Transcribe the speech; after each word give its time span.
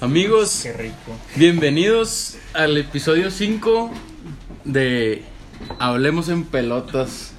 Amigos, 0.00 0.60
Qué 0.62 0.72
rico. 0.72 1.16
bienvenidos 1.36 2.36
al 2.52 2.76
episodio 2.76 3.30
5 3.30 3.90
de 4.64 5.22
Hablemos 5.78 6.28
en 6.28 6.44
Pelotas. 6.44 7.32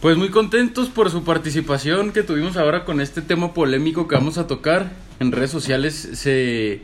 Pues 0.00 0.16
muy 0.16 0.30
contentos 0.30 0.88
por 0.88 1.10
su 1.10 1.24
participación 1.24 2.12
que 2.12 2.22
tuvimos 2.22 2.56
ahora 2.56 2.84
con 2.84 3.00
este 3.00 3.22
tema 3.22 3.54
polémico 3.54 4.08
que 4.08 4.14
vamos 4.14 4.38
a 4.38 4.46
tocar. 4.46 4.92
En 5.20 5.30
redes 5.30 5.50
sociales 5.50 5.94
se, 6.14 6.82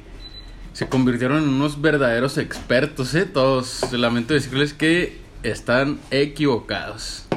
se 0.72 0.88
convirtieron 0.88 1.42
en 1.42 1.48
unos 1.48 1.80
verdaderos 1.80 2.38
expertos, 2.38 3.14
¿eh? 3.14 3.24
Todos. 3.26 3.92
Lamento 3.92 4.34
decirles 4.34 4.72
que 4.74 5.18
están 5.42 5.98
equivocados. 6.10 7.27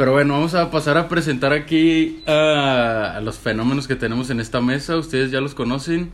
Pero 0.00 0.12
bueno, 0.12 0.32
vamos 0.32 0.54
a 0.54 0.70
pasar 0.70 0.96
a 0.96 1.08
presentar 1.08 1.52
aquí 1.52 2.22
a, 2.26 3.16
a 3.16 3.20
los 3.20 3.38
fenómenos 3.38 3.86
que 3.86 3.96
tenemos 3.96 4.30
en 4.30 4.40
esta 4.40 4.62
mesa. 4.62 4.96
Ustedes 4.96 5.30
ya 5.30 5.42
los 5.42 5.54
conocen. 5.54 6.10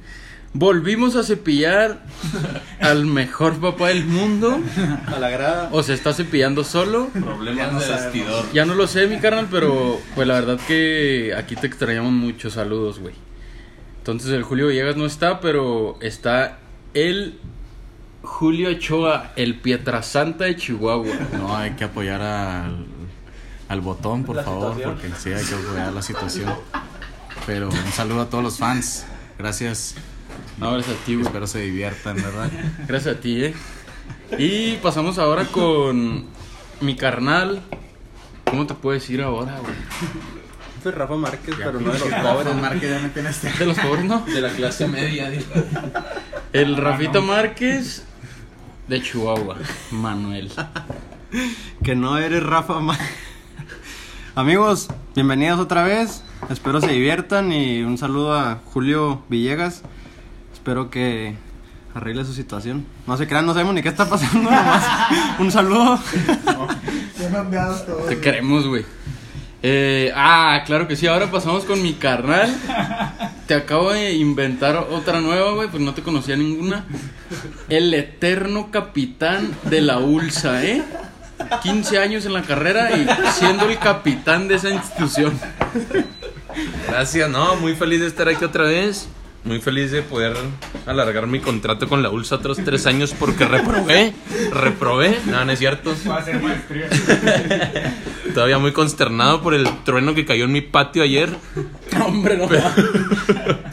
Volvimos 0.52 1.14
a 1.14 1.22
cepillar 1.22 2.02
al 2.80 3.06
mejor 3.06 3.60
papá 3.60 3.90
del 3.90 4.04
mundo. 4.04 4.58
A 5.06 5.20
la 5.20 5.30
grada. 5.30 5.68
O 5.70 5.84
se 5.84 5.94
está 5.94 6.12
cepillando 6.12 6.64
solo. 6.64 7.10
Problemas 7.12 7.86
de 7.86 7.92
vestidor. 7.94 8.46
Ya 8.52 8.64
no 8.64 8.74
lo 8.74 8.88
sé, 8.88 9.06
mi 9.06 9.18
carnal, 9.18 9.46
pero 9.52 10.00
pues 10.16 10.26
la 10.26 10.34
verdad 10.34 10.58
que 10.66 11.32
aquí 11.38 11.54
te 11.54 11.68
extrañamos 11.68 12.10
mucho. 12.10 12.50
Saludos, 12.50 12.98
güey. 12.98 13.14
Entonces 13.98 14.32
el 14.32 14.42
Julio 14.42 14.66
Villegas 14.66 14.96
no 14.96 15.06
está, 15.06 15.38
pero 15.38 15.96
está 16.00 16.58
el 16.92 17.38
Julio 18.22 18.70
Ochoa, 18.70 19.30
el 19.36 19.60
Pietrasanta 19.60 20.46
de 20.46 20.56
Chihuahua. 20.56 21.14
No, 21.38 21.56
hay 21.56 21.70
que 21.74 21.84
apoyar 21.84 22.20
al, 22.20 22.95
al 23.68 23.80
botón, 23.80 24.24
por 24.24 24.36
La 24.36 24.42
favor, 24.44 24.74
situación. 24.74 24.94
porque 25.00 25.20
sí, 25.20 25.32
hay 25.32 25.44
que 25.44 25.54
apoyar 25.54 25.92
la 25.92 26.02
situación. 26.02 26.54
Pero 27.46 27.68
un 27.68 27.92
saludo 27.92 28.22
a 28.22 28.30
todos 28.30 28.42
los 28.44 28.58
fans. 28.58 29.06
Gracias. 29.38 29.94
No, 30.58 30.72
gracias 30.72 30.96
a 30.96 31.04
ti, 31.04 31.14
güey. 31.14 31.26
Espero 31.26 31.46
se 31.46 31.60
diviertan, 31.60 32.16
¿verdad? 32.16 32.50
Gracias 32.86 33.16
a 33.16 33.20
ti, 33.20 33.44
eh. 33.44 33.54
Y 34.38 34.76
pasamos 34.76 35.18
ahora 35.18 35.44
con 35.44 36.26
mi 36.80 36.96
carnal. 36.96 37.62
¿Cómo 38.44 38.66
te 38.66 38.74
puedo 38.74 38.94
decir 38.94 39.22
ahora, 39.22 39.58
güey? 39.60 39.74
Soy 40.82 40.92
Rafa 40.92 41.16
Márquez, 41.16 41.54
pero 41.58 41.72
no 41.80 41.92
de 41.92 41.98
los 41.98 42.08
Pobres, 42.08 42.22
pobres. 42.22 42.54
Marque, 42.54 42.88
ya 42.88 42.98
me 43.00 43.08
tienes 43.08 43.58
De 43.58 43.66
los 43.66 43.76
pobres, 43.78 44.04
¿no? 44.04 44.20
De 44.20 44.40
la 44.40 44.50
clase 44.50 44.86
media. 44.88 45.28
digo. 45.30 45.44
El 46.52 46.76
Rafita 46.76 47.20
Márquez 47.20 48.04
de 48.86 49.02
Chihuahua, 49.02 49.56
Manuel. 49.90 50.52
Que 51.82 51.96
no 51.96 52.18
eres 52.18 52.42
Rafa 52.42 52.78
Márquez. 52.80 53.06
Amigos, 54.36 54.88
bienvenidos 55.14 55.58
otra 55.58 55.82
vez. 55.82 56.22
Espero 56.50 56.82
se 56.82 56.88
diviertan 56.88 57.50
y 57.52 57.80
un 57.80 57.96
saludo 57.96 58.34
a 58.34 58.60
Julio 58.66 59.22
Villegas. 59.30 59.80
Espero 60.52 60.90
que 60.90 61.34
arregle 61.94 62.22
su 62.26 62.34
situación. 62.34 62.84
No 63.06 63.16
se 63.16 63.26
crean, 63.26 63.46
no 63.46 63.54
sabemos 63.54 63.72
ni 63.72 63.80
qué 63.80 63.88
está 63.88 64.10
pasando. 64.10 64.50
Nomás 64.50 64.84
un 65.38 65.50
saludo. 65.50 65.98
Te 68.08 68.20
queremos, 68.20 68.66
güey. 68.66 68.84
Eh, 69.62 70.12
ah, 70.14 70.64
claro 70.66 70.86
que 70.86 70.96
sí. 70.96 71.06
Ahora 71.06 71.30
pasamos 71.30 71.64
con 71.64 71.82
mi 71.82 71.94
carnal. 71.94 72.54
Te 73.46 73.54
acabo 73.54 73.92
de 73.92 74.12
inventar 74.12 74.76
otra 74.76 75.22
nueva, 75.22 75.52
güey, 75.52 75.70
pues 75.70 75.82
no 75.82 75.94
te 75.94 76.02
conocía 76.02 76.36
ninguna. 76.36 76.84
El 77.70 77.94
eterno 77.94 78.70
capitán 78.70 79.56
de 79.62 79.80
la 79.80 79.96
ULSA, 79.96 80.62
¿eh? 80.62 80.84
15 81.62 81.98
años 81.98 82.26
en 82.26 82.32
la 82.32 82.42
carrera 82.42 82.90
y 82.96 83.06
siendo 83.32 83.68
el 83.68 83.78
capitán 83.78 84.48
de 84.48 84.56
esa 84.56 84.70
institución. 84.70 85.38
Gracias, 86.88 87.28
no, 87.30 87.56
muy 87.56 87.74
feliz 87.74 88.00
de 88.00 88.06
estar 88.06 88.28
aquí 88.28 88.44
otra 88.44 88.64
vez. 88.64 89.08
Muy 89.44 89.60
feliz 89.60 89.92
de 89.92 90.02
poder 90.02 90.36
alargar 90.86 91.28
mi 91.28 91.38
contrato 91.38 91.88
con 91.88 92.02
la 92.02 92.10
ULSA 92.10 92.34
otros 92.34 92.58
tres 92.64 92.84
años 92.86 93.14
porque 93.16 93.44
reprobé. 93.44 94.12
Reprobé. 94.50 95.20
No, 95.26 95.44
no 95.44 95.52
es 95.52 95.60
cierto. 95.60 95.94
Va 96.10 96.16
a 96.16 96.24
ser 96.24 96.42
maestría. 96.42 96.88
Todavía 98.34 98.58
muy 98.58 98.72
consternado 98.72 99.42
por 99.42 99.54
el 99.54 99.64
trueno 99.84 100.16
que 100.16 100.24
cayó 100.24 100.46
en 100.46 100.52
mi 100.52 100.62
patio 100.62 101.04
ayer. 101.04 101.28
Hombre, 102.04 102.36
no. 102.38 102.48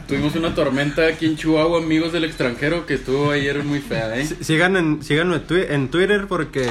Tuvimos 0.06 0.36
una 0.36 0.54
tormenta 0.54 1.08
aquí 1.08 1.26
en 1.26 1.36
Chihuahua, 1.36 1.78
amigos 1.78 2.12
del 2.12 2.22
extranjero, 2.22 2.86
que 2.86 2.94
estuvo 2.94 3.32
ayer 3.32 3.64
muy 3.64 3.80
fea, 3.80 4.16
¿eh? 4.16 4.28
Sigan 4.42 4.76
en, 4.76 5.02
síganme 5.02 5.36
en, 5.36 5.46
twi- 5.48 5.66
en 5.70 5.88
Twitter 5.88 6.26
porque 6.28 6.70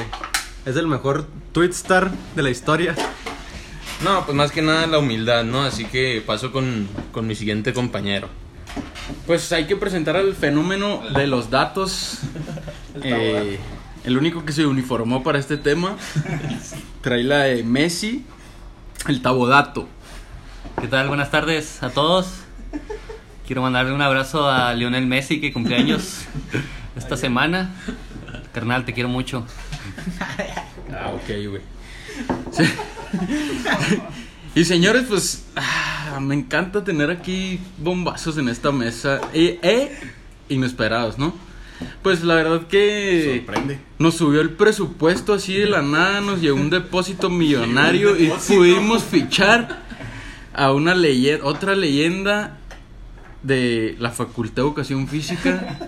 es 0.64 0.76
el 0.76 0.86
mejor 0.86 1.26
tweetstar 1.52 2.10
de 2.34 2.42
la 2.42 2.50
historia. 2.50 2.94
No, 4.02 4.24
pues 4.24 4.36
más 4.36 4.50
que 4.50 4.62
nada 4.62 4.86
la 4.86 4.98
humildad, 4.98 5.44
¿no? 5.44 5.62
Así 5.62 5.84
que 5.84 6.22
paso 6.26 6.52
con, 6.52 6.88
con 7.12 7.26
mi 7.26 7.34
siguiente 7.34 7.72
compañero. 7.72 8.28
Pues 9.26 9.52
hay 9.52 9.66
que 9.66 9.76
presentar 9.76 10.16
al 10.16 10.34
fenómeno 10.34 11.02
de 11.14 11.26
los 11.26 11.50
datos. 11.50 12.18
Eh, 13.02 13.58
el 14.04 14.16
único 14.16 14.44
que 14.44 14.52
se 14.52 14.64
uniformó 14.64 15.24
para 15.24 15.40
este 15.40 15.56
tema. 15.56 15.96
Trae 17.00 17.24
la 17.24 17.38
de 17.40 17.64
Messi, 17.64 18.24
el 19.08 19.20
tabodato. 19.20 19.88
¿Qué 20.80 20.86
tal? 20.86 21.08
Buenas 21.08 21.32
tardes 21.32 21.82
a 21.82 21.90
todos. 21.90 22.28
Quiero 23.48 23.62
mandarle 23.62 23.92
un 23.92 24.00
abrazo 24.00 24.48
a 24.48 24.72
Lionel 24.74 25.08
Messi 25.08 25.40
que 25.40 25.52
cumple 25.52 25.74
años 25.74 26.20
esta 26.96 27.16
semana. 27.16 27.74
Carnal, 28.52 28.84
te 28.84 28.92
quiero 28.92 29.08
mucho. 29.08 29.44
Ah, 30.92 31.12
ok, 31.14 31.28
güey. 31.48 31.62
Sí. 32.52 32.64
Y 34.56 34.64
señores, 34.64 35.06
pues 35.08 35.46
ah, 35.56 36.20
me 36.20 36.36
encanta 36.36 36.84
tener 36.84 37.10
aquí 37.10 37.58
bombazos 37.78 38.38
en 38.38 38.48
esta 38.48 38.70
mesa. 38.70 39.20
E, 39.32 39.58
e 39.62 39.90
inesperados, 40.48 41.18
¿no? 41.18 41.34
Pues 42.02 42.22
la 42.22 42.36
verdad 42.36 42.68
que 42.68 43.42
Sorprende. 43.44 43.80
nos 43.98 44.14
subió 44.14 44.40
el 44.40 44.50
presupuesto 44.50 45.34
así 45.34 45.54
de 45.54 45.66
la 45.66 45.82
nada, 45.82 46.20
nos 46.20 46.40
llegó 46.40 46.56
un 46.56 46.70
depósito 46.70 47.30
millonario 47.30 48.16
y 48.16 48.28
pudimos 48.46 49.02
fichar 49.02 49.82
a 50.52 50.72
una 50.72 50.94
leyenda, 50.94 51.44
otra 51.44 51.74
leyenda 51.74 52.58
de 53.42 53.96
la 53.98 54.12
Facultad 54.12 54.56
de 54.56 54.62
Educación 54.62 55.08
Física 55.08 55.78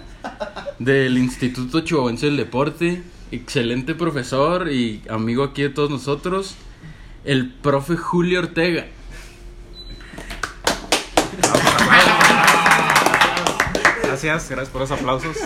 del 0.80 1.18
Instituto 1.18 1.82
Chihuahuense 1.82 2.26
del 2.26 2.36
Deporte, 2.36 3.02
excelente 3.36 3.94
profesor 3.94 4.70
y 4.70 5.02
amigo 5.08 5.44
aquí 5.44 5.62
de 5.62 5.70
todos 5.70 5.90
nosotros, 5.90 6.56
el 7.24 7.52
profe 7.52 7.96
Julio 7.96 8.40
Ortega. 8.40 8.86
Gracias, 14.02 14.48
gracias 14.48 14.68
por 14.70 14.80
los 14.80 14.90
aplausos. 14.90 15.36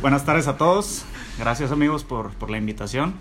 Buenas 0.00 0.24
tardes 0.24 0.46
a 0.46 0.56
todos. 0.56 1.04
Gracias 1.38 1.72
amigos 1.72 2.04
por, 2.04 2.30
por 2.34 2.50
la 2.50 2.58
invitación. 2.58 3.14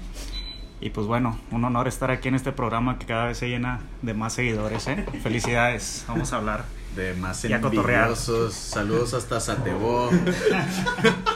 Y 0.81 0.89
pues 0.89 1.07
bueno, 1.07 1.39
un 1.51 1.63
honor 1.63 1.87
estar 1.87 2.11
aquí 2.11 2.27
en 2.27 2.35
este 2.35 2.51
programa 2.51 2.99
que 2.99 3.05
cada 3.05 3.27
vez 3.27 3.37
se 3.37 3.47
llena 3.47 3.79
de 4.01 4.13
más 4.13 4.33
seguidores. 4.33 4.85
¿eh? 4.87 5.05
Felicidades. 5.23 6.03
Vamos 6.09 6.33
a 6.33 6.37
hablar. 6.37 6.65
De 6.95 7.13
más 7.15 7.43
Y 7.45 7.53
a 7.53 7.59
cotorrear. 7.61 8.03
envidiosos. 8.09 8.53
Saludos 8.53 9.13
hasta 9.13 9.39
Satebó. 9.39 10.09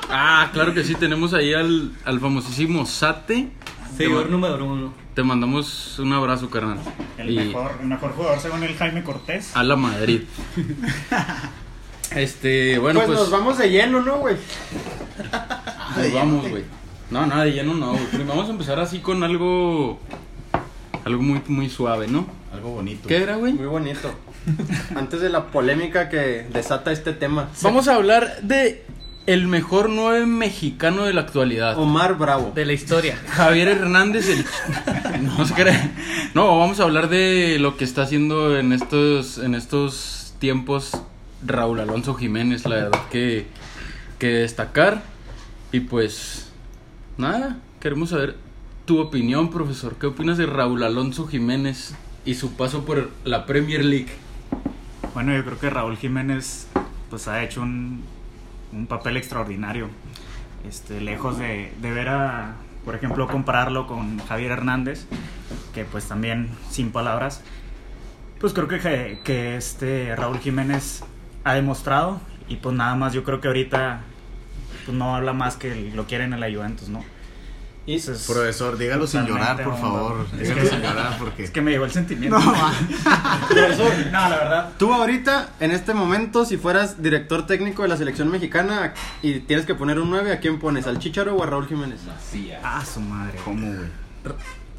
Ah, 0.10 0.50
claro 0.54 0.74
que 0.74 0.86
sí, 0.86 0.96
tenemos 0.96 1.34
ahí 1.34 1.54
al, 1.54 1.92
al 2.06 2.20
famosísimo 2.22 2.86
Sate. 2.86 3.50
Seguidor 3.98 4.30
número 4.30 4.64
uno. 4.66 4.94
Te 5.14 5.22
mandamos 5.22 6.00
un 6.00 6.14
abrazo, 6.14 6.50
carnal. 6.50 6.80
El, 7.18 7.30
Y 7.30 7.38
mejor, 7.48 7.72
el 7.82 7.88
mejor 7.88 8.12
jugador 8.14 8.40
según 8.40 8.64
el 8.64 8.74
Jaime 8.78 9.04
Cortés. 9.04 9.52
a 9.56 9.64
la 9.64 9.76
Madrid. 9.76 10.22
Este, 12.16 12.80
bueno, 12.80 13.00
pues, 13.02 13.08
pues, 13.08 13.20
nos 13.20 13.32
vamos 13.32 13.58
de 13.58 13.70
lleno, 13.70 14.02
¿no, 14.02 14.20
güey? 14.20 14.38
nos 15.98 16.14
vamos, 16.14 16.50
güey. 16.50 16.64
No, 17.10 17.26
nada 17.26 17.44
de 17.44 17.52
lleno 17.52 17.74
no, 17.74 17.92
güey. 17.92 18.24
Vamos 18.26 18.48
a 18.48 18.52
empezar 18.52 18.80
así 18.80 19.00
con 19.00 19.24
algo 19.24 20.00
algo 21.04 21.22
muy 21.22 21.42
muy 21.48 21.70
suave, 21.70 22.08
¿no? 22.08 22.28
Algo 22.54 22.70
bonito. 22.76 23.08
¿Qué 23.10 23.18
era, 23.18 23.36
güey? 23.36 23.54
Muy 23.54 23.66
bonito. 23.68 24.10
Antes 24.96 25.22
de 25.22 25.30
la 25.30 25.48
polémica 25.48 26.10
que 26.10 26.46
desata 26.52 26.92
este 26.92 27.14
tema. 27.14 27.50
Vamos 27.62 27.88
a 27.88 27.96
hablar 27.96 28.42
de 28.42 28.86
el 29.26 29.48
mejor 29.48 29.90
nueve 29.90 30.26
mexicano 30.26 31.04
de 31.04 31.14
la 31.14 31.22
actualidad. 31.22 31.78
Omar 31.78 32.18
Bravo. 32.18 32.54
De 32.56 32.66
la 32.66 32.74
historia. 32.74 33.18
Javier 33.28 33.68
Hernández, 33.68 34.30
el... 34.30 34.46
No 35.24 35.46
se 35.46 35.54
cree. 35.54 35.92
No, 36.34 36.58
vamos 36.58 36.80
a 36.80 36.84
hablar 36.84 37.10
de 37.10 37.58
lo 37.60 37.78
que 37.78 37.84
está 37.84 38.04
haciendo 38.04 38.58
en 38.58 38.72
estos, 38.72 39.38
en 39.38 39.54
estos 39.54 40.34
tiempos 40.40 40.92
Raúl 41.46 41.80
Alonso 41.80 42.14
Jiménez, 42.16 42.66
la 42.66 42.76
verdad 42.76 43.02
que, 43.12 43.48
que 44.18 44.28
destacar. 44.28 45.04
Y 45.72 45.82
pues, 45.82 46.50
nada, 47.18 47.58
queremos 47.80 48.10
saber 48.12 48.38
tu 48.86 49.00
opinión, 49.00 49.52
profesor. 49.52 49.96
¿Qué 50.00 50.08
opinas 50.08 50.38
de 50.38 50.46
Raúl 50.46 50.84
Alonso 50.84 51.28
Jiménez 51.28 51.94
y 52.24 52.36
su 52.36 52.54
paso 52.54 52.86
por 52.86 53.12
la 53.26 53.46
Premier 53.46 53.84
League? 53.84 54.27
Bueno, 55.18 55.34
yo 55.34 55.44
creo 55.44 55.58
que 55.58 55.72
Raúl 55.72 55.98
Jiménez 55.98 56.68
pues 57.10 57.28
ha 57.28 57.42
hecho 57.42 57.64
un, 57.64 58.04
un 58.72 58.86
papel 58.86 59.18
extraordinario. 59.18 59.90
Este, 60.64 61.02
lejos 61.02 61.40
de, 61.40 61.74
de 61.82 61.92
ver 61.92 62.10
a, 62.10 62.54
por 62.86 62.94
ejemplo, 62.94 63.28
compararlo 63.28 63.88
con 63.88 64.20
Javier 64.20 64.52
Hernández, 64.52 65.08
que 65.74 65.86
pues 65.86 66.08
también 66.08 66.52
sin 66.70 66.92
palabras, 66.92 67.42
pues 68.40 68.54
creo 68.54 68.68
que, 68.68 69.20
que 69.24 69.58
este 69.58 70.16
Raúl 70.16 70.38
Jiménez 70.38 71.04
ha 71.44 71.56
demostrado 71.56 72.22
Y 72.48 72.58
pues 72.58 72.76
nada 72.76 72.94
más, 72.94 73.12
yo 73.14 73.24
creo 73.24 73.42
que 73.42 73.48
ahorita 73.48 74.02
pues 74.86 74.96
no 74.96 75.16
habla 75.16 75.34
más 75.34 75.56
que 75.56 75.74
lo 75.96 76.06
quieren 76.06 76.32
en 76.32 76.42
la 76.42 76.52
Juventus, 76.52 76.90
¿no? 76.90 77.04
Y 77.88 77.96
Entonces, 77.96 78.28
Profesor, 78.28 78.78
dígalo 78.78 79.08
sin 79.08 79.26
llorar, 79.26 79.64
por 79.64 79.80
favor. 79.80 80.28
Es 80.34 80.40
Dígalo 80.50 80.62
que- 80.62 80.68
sin 80.68 80.82
llorar 80.82 81.18
porque. 81.18 81.44
es 81.46 81.52
que 81.52 81.62
me 81.62 81.72
llegó 81.72 81.86
el 81.86 81.92
sentimiento. 81.92 82.38
No, 82.38 82.54
Profesor, 83.50 83.92
no, 84.12 84.12
la 84.12 84.30
verdad. 84.38 84.70
Tú 84.78 84.94
ahorita, 84.94 85.50
en 85.62 85.72
este 85.72 85.94
momento, 85.94 86.44
si 86.46 86.58
fueras 86.58 87.02
director 87.02 87.48
técnico 87.48 87.84
de 87.84 87.88
la 87.88 87.96
selección 87.98 88.30
mexicana 88.30 88.94
y 89.22 89.40
tienes 89.40 89.66
que 89.66 89.74
poner 89.74 90.00
un 90.00 90.10
9, 90.10 90.34
¿a 90.34 90.40
quién 90.42 90.60
pones? 90.60 90.86
¿Al 90.86 91.00
Chicharo 91.00 91.34
o 91.36 91.44
a 91.44 91.46
Raúl 91.46 91.66
Jiménez? 91.68 92.02
Ah, 92.62 92.84
su 92.86 93.00
madre. 93.00 93.40
¿Cómo, 93.46 93.66
güey? 93.68 93.88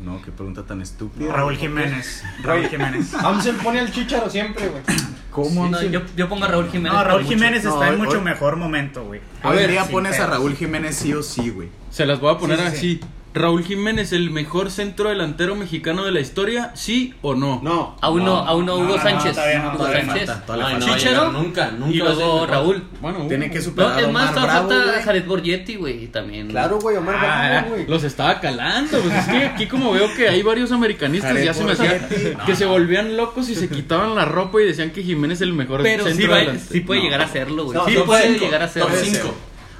No, 0.00 0.22
qué 0.22 0.30
pregunta 0.30 0.62
tan 0.62 0.80
estúpida. 0.80 1.32
Raúl 1.32 1.56
Jiménez. 1.56 2.22
Raúl 2.42 2.66
Jiménez. 2.68 3.14
Amsel 3.22 3.56
pone 3.56 3.80
al 3.80 3.90
Chicharo 3.92 4.30
siempre, 4.30 4.68
güey. 4.68 4.82
¿Cómo? 5.30 5.68
No, 5.68 5.82
yo, 5.82 6.02
yo 6.16 6.28
pongo 6.28 6.44
a 6.44 6.48
Raúl 6.48 6.68
Jiménez. 6.70 6.92
No, 6.92 7.04
Raúl 7.04 7.22
mucho. 7.22 7.34
Jiménez 7.34 7.64
No, 7.64 7.74
está 7.74 7.88
en 7.88 7.94
hoy- 7.94 8.00
mucho 8.06 8.18
hoy- 8.18 8.24
mejor 8.24 8.56
momento, 8.56 9.04
güey. 9.04 9.20
A 9.42 9.48
Hoy 9.50 9.66
día 9.66 9.84
pones 9.86 10.18
a. 10.20 10.26
Raúl 10.26 10.54
Jiménez 10.56 10.96
sí 10.96 11.12
o 11.14 11.22
sí, 11.22 11.50
güey. 11.50 11.68
Se 11.90 12.06
las 12.06 12.20
voy 12.20 12.34
a 12.34 12.38
poner 12.38 12.58
Sí, 12.58 12.64
sí, 12.70 12.76
así. 12.76 13.00
Raúl 13.34 13.62
Jiménez, 13.62 14.12
el 14.12 14.30
mejor 14.30 14.70
centro 14.70 15.10
delantero 15.10 15.54
mexicano 15.54 16.04
de 16.04 16.12
la 16.12 16.20
historia, 16.20 16.72
¿sí 16.74 17.14
o 17.22 17.34
no? 17.34 17.60
No. 17.62 17.96
Aún 18.00 18.24
no, 18.24 18.36
aún 18.36 18.66
no, 18.66 18.76
Hugo 18.76 18.98
Sánchez. 18.98 19.36
Hugo 19.74 19.86
Sánchez. 19.86 20.30
Ah, 20.48 20.78
Chichero. 20.80 21.32
Nunca, 21.32 21.70
nunca. 21.70 21.94
Y 21.94 21.98
luego 21.98 22.46
Raúl. 22.46 22.82
Bueno, 23.00 23.26
tiene 23.28 23.50
que 23.50 23.60
superar. 23.60 23.92
No, 23.92 23.98
es 24.08 24.12
más, 24.12 24.34
falta 24.34 25.02
Jared 25.04 25.26
Borgetti, 25.26 25.76
güey, 25.76 26.06
también. 26.08 26.48
Claro, 26.48 26.78
güey, 26.80 26.96
Omar 26.96 27.16
ah, 27.16 27.48
Bravo, 27.50 27.68
güey. 27.70 27.86
Los 27.86 28.04
estaba 28.04 28.40
calando. 28.40 28.98
Pues 28.98 29.14
es 29.14 29.26
que 29.26 29.44
aquí, 29.46 29.66
como 29.66 29.92
veo 29.92 30.12
que 30.14 30.28
hay 30.28 30.42
varios 30.42 30.72
americanistas, 30.72 31.42
ya 31.42 31.54
se 31.54 31.64
me 31.64 31.72
hacía 31.72 32.08
que 32.46 32.56
se 32.56 32.64
volvían 32.64 33.16
locos 33.16 33.48
y 33.50 33.54
se 33.54 33.68
quitaban 33.78 34.14
la 34.14 34.24
ropa 34.24 34.60
y 34.60 34.64
decían 34.64 34.90
que 34.90 35.02
Jiménez 35.02 35.38
es 35.38 35.42
el 35.42 35.52
mejor 35.52 35.82
centro 35.82 36.06
delantero. 36.06 36.46
Pero 36.46 36.58
sí 36.58 36.80
puede 36.80 37.02
llegar 37.02 37.20
a 37.20 37.28
serlo, 37.28 37.64
güey. 37.66 37.78
Sí 37.86 37.96
puede 38.04 38.38
llegar 38.38 38.62
a 38.62 38.68
serlo. 38.68 38.88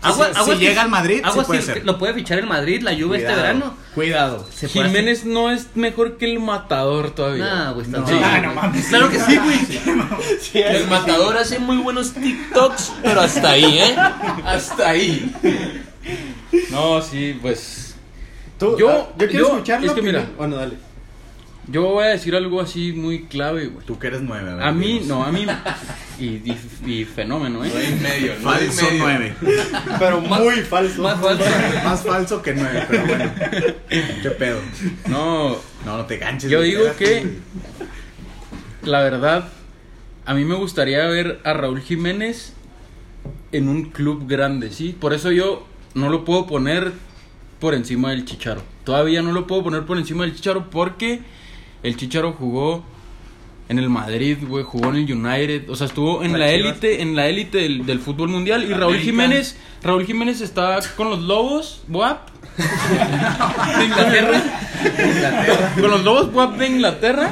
Agua- 0.01 0.29
Si- 0.33 0.39
agua 0.39 0.55
si 0.55 0.61
llega 0.61 0.83
al 0.83 0.89
Madrid, 0.91 1.17
sí 1.17 1.23
agua 1.25 1.45
puede 1.45 1.61
si 1.61 1.67
ser. 1.67 1.85
Lo 1.85 1.99
puede 1.99 2.15
fichar 2.15 2.39
el 2.39 2.47
Madrid, 2.47 2.83
la 2.83 2.93
Juve 2.95 3.19
este 3.19 3.35
verano. 3.35 3.75
Cuidado. 3.95 4.47
Se 4.55 4.69
Jiménez 4.69 5.25
no 5.25 5.51
es 5.51 5.69
mejor 5.75 6.17
que 6.19 6.27
el 6.33 6.39
matador 6.39 7.11
todavía. 7.11 7.45
Nah, 7.45 7.71
güey, 7.73 7.87
está 7.87 7.99
No. 7.99 8.07
sí. 8.07 8.15
Ah, 8.23 8.41
no 8.41 8.55
mames. 8.55 8.87
Claro 8.87 9.11
que 9.11 9.19
sí, 9.21 9.37
güey. 9.39 9.59
El 10.55 10.87
matador 10.89 11.37
hace 11.37 11.59
muy 11.59 11.79
buenos 11.79 12.13
TikToks, 12.13 12.93
pero 13.03 13.21
hasta 13.23 13.51
ahí, 13.51 13.79
¿eh? 13.79 13.97
Hasta 14.45 14.91
ahí. 14.91 15.35
No, 16.71 17.03
sí, 17.03 17.39
pues 17.41 17.95
Tú, 18.59 18.77
Yo- 18.77 18.91
ah, 18.91 19.09
yo 19.17 19.29
quiero 19.29 19.47
yo- 19.49 19.53
escucharlo. 19.55 19.87
es 19.87 19.93
que 19.93 20.03
mira. 20.03 20.27
Bueno, 20.37 20.57
dale. 20.57 20.75
Yo 21.71 21.83
voy 21.83 22.05
a 22.05 22.09
decir 22.09 22.35
algo 22.35 22.61
así 22.61 22.93
muy 22.93 23.25
clave, 23.25 23.67
güey. 23.67 23.85
Tú 23.87 23.99
que 23.99 24.07
eres 24.09 24.23
nueve, 24.23 24.55
ver, 24.55 24.63
A 24.63 24.73
mí, 24.73 25.03
no, 25.07 25.23
a 25.25 25.31
mí 25.33 25.47
y, 26.19 26.25
y, 26.25 26.57
y 26.87 27.05
fenómeno, 27.05 27.59
Nueve 27.59 27.75
¿eh? 27.85 27.97
y 27.97 28.03
medio, 28.03 28.33
nueve 28.43 28.65
y 28.65 28.69
Falso 28.69 28.85
medio. 28.91 28.99
nueve. 29.05 29.35
Pero 29.99 30.21
muy 30.21 30.57
falso. 30.63 31.03
Más 31.03 31.21
falso. 31.21 31.45
Más 31.85 32.03
falso 32.03 32.43
que 32.43 32.55
nueve, 32.55 32.85
pero 32.89 33.07
bueno. 33.07 33.31
¿Qué 33.89 34.31
pedo? 34.39 34.61
No, 35.09 35.59
No, 35.85 35.97
no 35.99 36.07
te 36.07 36.17
ganches. 36.19 36.51
Yo 36.51 36.61
digo 36.63 36.85
que- 36.99 37.27
la 38.83 39.03
verdad, 39.03 39.49
a 40.25 40.35
mí 40.35 40.45
me 40.45 40.55
gustaría 40.55 41.05
ver 41.07 41.41
a 41.45 41.53
Raúl 41.53 41.81
Jiménez 41.81 42.55
en 43.53 43.69
un 43.69 43.91
club 43.91 44.27
grande, 44.29 44.71
¿sí? 44.71 44.97
Por 44.99 45.13
eso 45.13 45.31
yo 45.33 45.67
no 45.95 46.09
lo 46.11 46.25
puedo 46.25 46.47
poner 46.47 46.93
por 47.61 47.75
encima 47.75 48.11
del 48.11 48.25
Chicharo. 48.25 48.63
Todavía 48.85 49.21
no 49.23 49.33
lo 49.33 49.47
puedo 49.47 49.65
poner 49.65 49.83
por 49.85 49.99
encima 49.99 50.25
del 50.25 50.35
Chicharo 50.35 50.71
porque 50.71 51.21
el 51.83 51.97
Chicharo 51.97 52.33
jugó 52.33 52.85
en 53.69 53.79
el 53.79 53.91
Madrid, 53.91 54.39
güey, 54.47 54.65
jugó 54.65 54.89
en 54.91 54.97
el 54.97 55.13
United, 55.13 55.69
o 55.69 55.77
sea, 55.77 55.87
estuvo 55.87 56.23
en 56.23 56.39
la 56.39 56.49
élite, 56.51 57.03
en 57.03 57.15
la 57.15 57.29
élite 57.29 57.59
del, 57.59 57.85
del 57.85 58.01
fútbol 58.01 58.29
mundial 58.31 58.65
y 58.65 58.73
Raúl. 58.73 58.99
Jiménez, 58.99 59.59
Raúl 59.83 60.07
Jiménez 60.07 60.41
está 60.41 60.79
con 60.97 61.11
los 61.11 61.21
Lobos, 61.21 61.83
Buap, 61.87 62.29
De 62.57 63.85
Inglaterra. 63.85 64.43
con 65.81 65.91
los 65.91 66.03
Lobos 66.05 66.59
de 66.59 66.67
Inglaterra. 66.67 67.31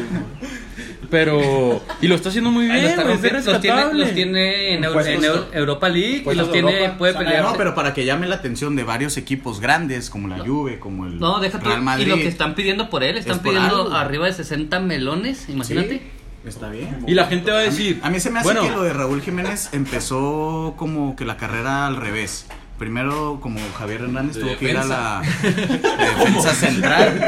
Pero. 1.11 1.83
Y 2.01 2.09
lo 2.09 2.15
está 2.15 2.29
haciendo 2.31 2.51
muy 2.51 2.67
bien, 2.67 2.83
lo 2.83 2.89
está 2.89 3.03
de 3.05 3.09
rompiendo, 3.13 3.53
los, 3.53 3.61
tiene, 3.61 3.95
los 3.95 4.15
tiene 4.15 4.75
en, 4.75 4.85
Euro- 4.85 4.93
Puestos 4.95 5.15
en 5.15 5.25
Euro- 5.25 5.41
top. 5.45 5.55
Europa 5.55 5.89
League 5.89 6.25
y 6.31 6.35
los 6.35 6.53
tiene, 6.53 6.73
Europa. 6.81 6.99
puede 6.99 7.15
pelear. 7.15 7.43
No, 7.45 7.55
pero 7.57 7.75
para 7.75 7.95
que 7.95 8.05
llame 8.05 8.27
la 8.27 8.37
atención 8.37 8.77
de 8.77 8.85
varios 8.85 9.17
equipos 9.17 9.61
grandes, 9.61 10.11
como 10.11 10.29
la 10.29 10.39
Juve, 10.39 10.79
como 10.79 11.07
el 11.07 11.19
No, 11.19 11.41
deja 11.41 11.59
tú. 11.59 11.67
Real 11.69 11.83
Madrid. 11.83 12.07
Y 12.07 12.11
lo 12.11 12.17
que 12.17 12.29
están 12.29 12.55
pidiendo 12.55 12.91
por 12.91 13.03
él, 13.05 13.17
están 13.19 13.37
Es 13.37 13.43
pidiendo 13.43 13.83
algo. 13.83 13.95
arriba 13.95 14.27
de 14.27 14.33
60 14.33 14.81
melones, 14.81 15.49
imagínate. 15.49 15.99
Sí, 16.45 16.49
está 16.49 16.69
bien. 16.69 17.05
Y 17.07 17.15
la 17.15 17.27
gente 17.27 17.51
va 17.51 17.59
a 17.59 17.61
A 17.63 17.65
mí, 17.65 17.71
decir. 17.71 18.01
a 18.03 18.11
mí 18.11 18.21
se 18.21 18.31
me 18.31 18.39
hace 18.41 18.47
bueno, 18.47 18.63
que 18.63 18.71
lo 18.71 18.83
de 18.83 18.93
Raúl 18.93 19.21
Jiménez 19.23 19.71
empezó 19.73 20.75
como 20.77 21.17
que 21.17 21.25
la 21.25 21.37
carrera 21.37 21.87
al 21.87 21.97
revés. 21.97 22.47
Primero, 22.79 23.39
como 23.41 23.59
Javier 23.79 24.03
Hernández 24.03 24.37
De 24.37 24.43
tuvo 24.43 24.57
que 24.59 24.71
ir 24.71 24.77
a 24.77 24.85
la 24.85 25.23
de 25.43 25.51
defensa 25.51 26.55
central. 26.55 27.21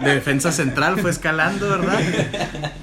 De 0.00 0.14
defensa 0.14 0.50
central 0.52 0.98
fue 0.98 1.10
escalando, 1.10 1.68
¿verdad? 1.68 2.00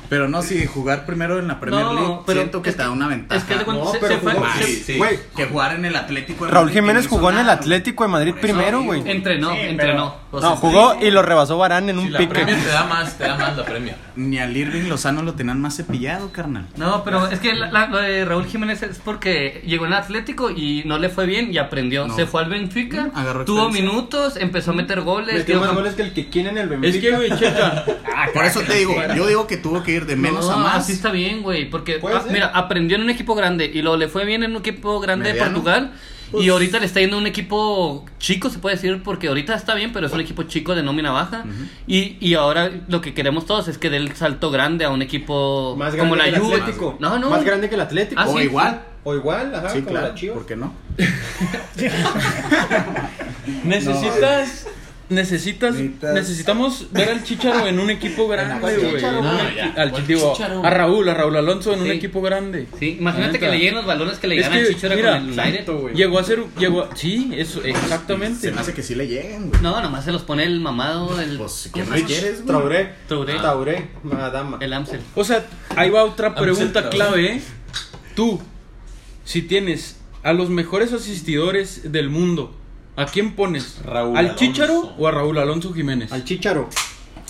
Pero 0.10 0.30
no, 0.30 0.42
si 0.42 0.66
jugar 0.66 1.06
primero 1.06 1.40
en 1.40 1.50
la 1.50 1.60
Premier 1.60 1.84
No, 1.84 1.94
League, 1.94 2.16
pero 2.26 2.40
siento 2.40 2.62
que 2.62 2.72
te 2.72 2.78
da 2.78 2.90
una 2.92 3.08
ventaja. 3.10 3.40
es 3.42 3.44
que 3.44 3.66
No, 3.70 3.92
se- 3.92 4.00
pero 4.00 4.14
se 4.16 4.20
fue- 4.22 4.34
jugó- 4.34 4.46
se- 4.58 4.66
sí. 4.84 5.00
Que 5.36 5.46
jugar 5.46 5.76
en 5.76 5.84
el 5.84 5.96
Atlético 5.98 6.46
de 6.46 6.52
Raúl 6.52 6.68
Madrid, 6.68 6.80
Jiménez 6.80 7.08
jugó 7.08 7.30
en 7.32 7.38
el 7.40 7.46
nada. 7.48 7.58
Atlético 7.60 8.04
de 8.06 8.10
Madrid 8.10 8.34
primero, 8.40 8.84
güey. 8.84 9.02
Entrenó, 9.10 9.52
Sí, 9.52 9.60
entrenó. 9.62 10.16
pero- 10.32 10.42
No, 10.42 10.56
jugó 10.56 10.96
y 11.02 11.12
lo 11.12 11.22
rebasó 11.22 11.58
Barán 11.58 11.90
en 11.90 11.98
un 12.00 12.06
Si 12.06 12.12
la 12.12 12.20
pique. 12.20 12.46
Te 12.46 12.66
da 12.68 12.86
más, 12.86 13.18
te 13.18 13.24
da 13.26 13.36
más 13.38 13.58
la 13.58 13.66
Premier. 13.66 13.96
Ni 14.16 14.40
al 14.40 14.56
Irving 14.56 14.88
Lozano 14.88 15.22
lo 15.24 15.34
tenían 15.34 15.60
más 15.60 15.76
cepillado, 15.76 16.32
carnal. 16.32 16.68
No, 16.78 17.04
pero 17.04 17.28
es 17.28 17.40
que 17.40 17.54
la- 17.54 17.70
la- 17.72 17.88
lo 17.88 17.98
de 17.98 18.24
Raúl 18.24 18.46
Jiménez 18.46 18.84
es 18.84 19.00
porque 19.00 19.62
llegó 19.66 19.86
en 19.86 19.94
Atlético 19.94 20.50
y 20.50 20.84
no 20.86 20.98
le 20.98 21.10
fue 21.10 21.26
bien 21.26 21.52
y 21.58 21.60
aprendió. 21.60 22.08
No. 22.08 22.16
Se 22.16 22.26
fue 22.26 22.42
al 22.44 22.50
Benfica, 22.50 23.08
Mm, 23.14 23.18
agarró 23.18 23.46
tuvo 23.46 23.70
minutos, 23.70 24.38
empezó 24.38 24.72
a 24.72 24.74
meter 24.74 25.02
goles. 25.02 25.36
Metió 25.36 25.60
más 25.60 25.74
goles 25.74 25.96
que 25.96 26.04
el 26.04 26.14
que 26.14 26.30
quiere 26.30 26.50
en 26.50 26.58
el 26.58 26.70
Benfica. 26.70 26.96
Es 26.96 27.02
que, 27.02 27.12
güey, 27.16 27.30
checa. 27.40 27.86
Por 28.34 28.46
eso 28.46 28.62
te 28.62 28.76
digo, 28.76 28.96
yo 29.16 29.28
digo 29.28 29.48
que 29.48 29.58
tuvo 29.58 29.84
que 29.84 29.92
ir 29.92 30.06
de 30.06 30.16
menos 30.16 30.46
no, 30.46 30.54
a 30.54 30.58
más. 30.58 30.76
Así 30.78 30.94
está 30.94 31.12
bien, 31.12 31.44
güey. 31.44 31.70
Porque, 31.70 32.00
ah, 32.04 32.24
mira, 32.32 32.48
aprendió 32.48 32.96
en 32.98 33.04
un 33.04 33.10
equipo 33.10 33.36
grande 33.36 33.70
y 33.74 33.82
luego 33.82 33.98
le 33.98 34.08
fue 34.08 34.26
bien 34.26 34.44
en 34.44 34.52
un 34.52 34.58
equipo 34.58 35.00
grande 35.00 35.34
de. 35.34 35.40
Portugal. 35.40 35.92
Pues- 36.32 36.44
y 36.46 36.50
ahorita 36.50 36.80
le 36.80 36.86
está 36.86 37.00
yendo 37.00 37.16
a 37.16 37.20
un 37.20 37.28
equipo 37.28 38.06
chico, 38.20 38.50
se 38.50 38.60
puede 38.60 38.76
decir, 38.76 39.02
porque 39.02 39.30
ahorita 39.30 39.56
está 39.56 39.76
bien, 39.76 39.94
pero 39.94 40.08
es 40.08 40.12
un 40.14 40.20
equipo 40.20 40.44
chico 40.44 40.76
de 40.76 40.84
nómina 40.84 41.12
baja. 41.12 41.46
y, 41.88 42.18
y 42.20 42.34
ahora 42.34 42.70
lo 42.90 43.00
que 43.00 43.14
queremos 43.14 43.46
todos 43.46 43.70
es 43.70 43.78
que 43.78 43.90
dé 43.90 43.96
el 43.96 44.14
salto 44.14 44.52
grande 44.52 44.84
a 44.84 44.90
un 44.90 45.02
equipo 45.02 45.76
Más 45.78 45.96
grande 45.96 46.00
como 46.00 46.16
la 46.18 46.26
que 46.26 46.30
el 46.36 46.40
Juve. 46.42 46.56
Atlético. 46.60 46.98
No, 47.00 47.18
no. 47.18 47.30
Más 47.30 47.46
grande 47.46 47.70
que 47.70 47.76
el 47.76 47.82
Atlético. 47.82 48.20
Ah, 48.22 48.28
o 48.28 48.38
sí. 48.38 48.44
igual. 48.44 48.82
O 49.10 49.16
igual, 49.16 49.56
ajá, 49.56 49.70
Sí, 49.70 49.80
como 49.80 49.92
claro. 49.92 50.08
la 50.10 50.16
Chivas. 50.16 50.38
¿Por 50.38 50.46
qué 50.46 50.56
no? 50.58 50.74
Necesitas. 53.64 54.68
Necesitas, 55.10 55.76
Necesitas- 55.76 56.14
necesitamos 56.14 56.88
ver 56.92 57.10
al 57.12 57.24
Chicharo 57.24 57.66
en 57.66 57.80
un 57.80 57.90
equipo 57.90 58.28
grande, 58.34 58.60
¿Cuál 58.60 58.78
güey. 58.78 59.02
No, 59.02 59.30
al- 59.78 60.66
a 60.66 60.70
Raúl, 60.70 61.08
a 61.08 61.14
Raúl 61.14 61.38
Alonso 61.38 61.72
en 61.74 61.80
un 61.80 61.92
equipo 61.92 62.22
grande. 62.22 62.68
Sí, 62.78 62.98
imagínate 63.00 63.40
que 63.40 63.48
le 63.48 63.58
lleguen 63.58 63.76
los 63.76 63.86
balones 63.86 64.20
que 64.20 64.28
le 64.28 64.36
ganan 64.42 64.60
que, 64.60 64.68
Chicharo 64.74 64.98
mira, 64.98 65.20
con 65.20 65.30
el 65.32 65.40
aire. 65.40 65.66
Llegó 65.96 66.20
a 66.20 66.24
ser, 66.26 66.44
llegó, 66.60 66.82
a- 66.84 66.94
sí, 66.98 67.32
eso, 67.38 67.64
exactamente. 67.64 68.50
Se 68.50 68.52
me 68.52 68.60
hace 68.60 68.74
que 68.74 68.84
sí 68.84 68.96
le 68.96 69.08
lleguen, 69.08 69.48
güey. 69.48 69.62
No, 69.62 69.80
nomás 69.82 70.04
se 70.04 70.12
los 70.12 70.24
pone 70.24 70.44
el 70.44 70.60
mamado, 70.60 71.22
el, 71.22 71.38
Pues, 71.38 71.70
¿cómo 71.72 71.86
¿qué 71.86 71.90
más 71.90 72.02
quieres, 72.02 72.34
güey? 72.44 72.48
Traoré. 72.48 72.94
Traoré. 73.08 73.34
Traoré, 73.36 73.88
madama. 74.04 74.58
el 74.60 74.74
Amsel. 74.74 75.00
O 75.16 75.24
sea, 75.24 75.46
ahí 75.78 75.90
va 75.90 76.04
otra 76.04 76.36
pregunta 76.36 76.90
clave, 76.90 77.36
¿eh? 77.36 77.42
Tú, 78.14 78.42
si 79.28 79.42
tienes 79.42 79.98
a 80.24 80.32
los 80.32 80.50
mejores 80.50 80.94
asistidores 80.94 81.92
del 81.92 82.10
mundo, 82.10 82.56
¿a 82.96 83.06
quién 83.08 83.36
pones? 83.36 83.80
Raúl 83.84 84.16
¿Al 84.16 84.26
Alonso. 84.28 84.40
Chicharo 84.40 84.94
o 84.98 85.06
a 85.08 85.12
Raúl 85.12 85.38
Alonso 85.38 85.74
Jiménez? 85.74 86.14
Al 86.14 86.24
Chicharo. 86.24 86.70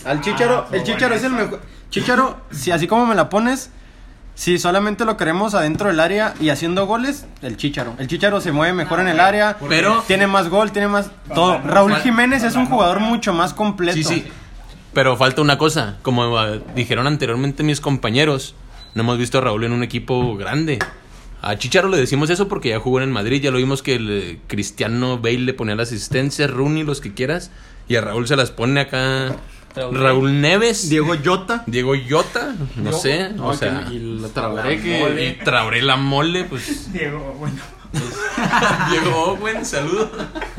Al 0.06 0.22
Chicharo, 0.22 0.68
Ah, 0.70 0.76
el 0.76 0.84
Chicharo 0.84 1.16
es 1.16 1.24
el 1.24 1.32
mejor. 1.34 1.60
Chicharo, 1.90 2.38
si 2.52 2.70
así 2.70 2.86
como 2.86 3.08
me 3.08 3.16
la 3.16 3.30
pones, 3.30 3.72
si 4.36 4.60
solamente 4.60 5.06
lo 5.06 5.18
queremos 5.18 5.56
adentro 5.56 5.88
del 5.88 6.00
área 6.00 6.36
y 6.40 6.50
haciendo 6.50 6.86
goles, 6.86 7.26
el 7.42 7.58
Chicharo. 7.58 7.96
El 7.98 8.08
Chicharo 8.08 8.42
se 8.42 8.52
mueve 8.52 8.74
mejor 8.74 9.00
en 9.00 9.08
el 9.08 9.20
área, 9.20 9.58
Pero- 9.68 10.04
tiene 10.06 10.28
más 10.28 10.50
gol, 10.50 10.72
tiene 10.72 10.88
más 10.88 11.10
todo. 11.34 11.58
Raúl 11.60 11.96
Jiménez 11.96 12.44
es 12.44 12.56
un 12.56 12.68
jugador 12.68 13.00
mucho 13.00 13.34
más 13.34 13.56
completo. 13.56 13.98
Sí, 13.98 14.04
sí. 14.04 14.26
Pero 14.94 15.18
falta 15.18 15.42
una 15.42 15.58
cosa. 15.58 15.98
Como 16.04 16.40
eh, 16.44 16.62
dijeron 16.76 17.08
anteriormente 17.08 17.64
mis 17.64 17.82
compañeros, 17.82 18.54
no 18.94 19.02
hemos 19.02 19.18
visto 19.18 19.40
a 19.40 19.42
Raúl 19.42 19.64
en 19.64 19.72
un 19.72 19.82
equipo 19.84 20.36
grande. 20.38 20.78
A 21.42 21.58
Chicharo 21.58 21.90
le 21.90 21.98
decimos 21.98 22.30
eso 22.30 22.48
porque 22.48 22.70
ya 22.70 22.80
jugó 22.80 23.00
en 23.00 23.04
el 23.04 23.12
Madrid. 23.12 23.42
Ya 23.42 23.52
lo 23.52 23.58
vimos 23.58 23.82
que 23.82 23.96
el 23.96 24.40
Cristiano 24.48 25.18
Bale 25.18 25.40
le 25.40 25.54
ponía 25.54 25.76
las 25.76 25.90
asistencias, 25.90 26.50
Rooney, 26.50 26.84
los 26.84 27.02
que 27.02 27.14
quieras. 27.14 27.52
Y 27.88 27.96
a 27.96 28.02
Raúl 28.02 28.28
se 28.28 28.36
las 28.36 28.52
pone 28.52 28.82
acá. 28.82 29.36
Traoré. 29.74 30.00
Raúl 30.00 30.42
Neves. 30.42 30.90
Diego 30.90 31.14
Jota. 31.24 31.64
Diego 31.68 31.94
Yota, 31.94 32.56
no 32.78 32.92
sé, 32.94 33.30
o 33.40 33.54
sea, 33.54 33.88
y 33.92 34.00
la 34.00 34.28
Traoré 34.30 34.82
que... 34.82 35.38
y 35.40 35.44
Traoré 35.44 35.84
la 35.84 35.98
mole, 35.98 36.46
pues 36.46 36.92
Diego, 36.92 37.36
bueno. 37.38 37.58
Diego 38.90 39.38
Owen, 39.40 39.66
saludo. 39.66 40.10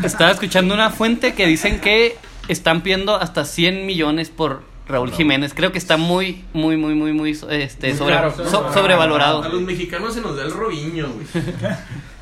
Estaba 0.02 0.30
escuchando 0.30 0.74
una 0.74 0.90
fuente 0.90 1.34
que 1.34 1.46
dicen 1.46 1.80
que 1.80 2.16
están 2.48 2.82
pidiendo 2.82 3.16
hasta 3.16 3.44
100 3.44 3.86
millones 3.86 4.30
por 4.30 4.62
Raúl 4.88 5.12
Jiménez. 5.12 5.52
Creo 5.54 5.70
que 5.72 5.78
está 5.78 5.96
muy, 5.96 6.44
muy, 6.52 6.76
muy, 6.76 6.94
muy, 6.94 7.12
muy 7.12 7.38
este, 7.50 7.94
sobre- 7.96 8.30
so- 8.50 8.72
sobrevalorado. 8.72 9.42
A 9.42 9.48
los 9.48 9.60
mexicanos 9.62 10.14
se 10.14 10.20
nos 10.20 10.36
da 10.36 10.44
el 10.44 10.50
Robinho, 10.52 11.08
güey. 11.08 11.26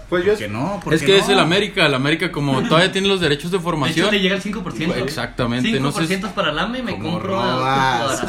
Pues 0.09 0.25
yo, 0.25 0.37
Que 0.37 0.47
no, 0.47 0.81
¿por 0.85 0.95
Es 0.95 1.01
qué 1.01 1.07
que 1.07 1.13
no? 1.19 1.19
es 1.19 1.29
el 1.31 1.41
América, 1.41 1.85
el 1.85 1.93
América 1.93 2.31
como 2.31 2.63
todavía 2.69 2.93
tiene 2.93 3.09
los 3.09 3.21
derechos 3.21 3.51
de 3.51 3.57
De 3.57 3.61
hecho, 3.61 3.65
formación. 3.65 4.11
le 4.13 4.21
llega 4.21 4.37
el 4.37 4.43
5%. 4.43 4.95
Exactamente, 5.03 5.69
5% 5.69 5.81
no 5.81 5.91
sé 5.91 6.07
si- 6.07 6.17
para 6.33 6.53
Lame 6.53 6.79
y 6.79 6.83
me 6.83 6.93
Como 6.93 7.11
compro 7.15 7.41
a 7.43 7.57
robas, 8.07 8.25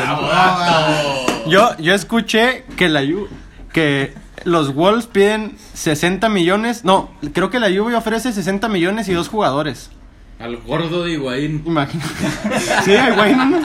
yo, 1.47 1.77
yo 1.77 1.93
escuché 1.93 2.63
que 2.77 2.89
la 2.89 3.03
Ju- 3.03 3.27
que 3.73 4.13
los 4.43 4.73
Wolves 4.73 5.05
piden 5.05 5.55
60 5.75 6.29
millones. 6.29 6.83
No, 6.83 7.11
creo 7.33 7.49
que 7.51 7.59
la 7.59 7.67
Juve 7.69 7.95
ofrece 7.95 8.31
60 8.33 8.67
millones 8.69 9.07
y 9.07 9.13
dos 9.13 9.27
jugadores. 9.29 9.91
Al 10.39 10.57
gordo 10.57 11.03
de 11.03 11.13
Higuaín. 11.13 11.63
Imagínate. 11.65 12.09
Sí, 12.85 12.95
a 12.95 13.09
Higuaín, 13.09 13.37
¿no? 13.37 13.61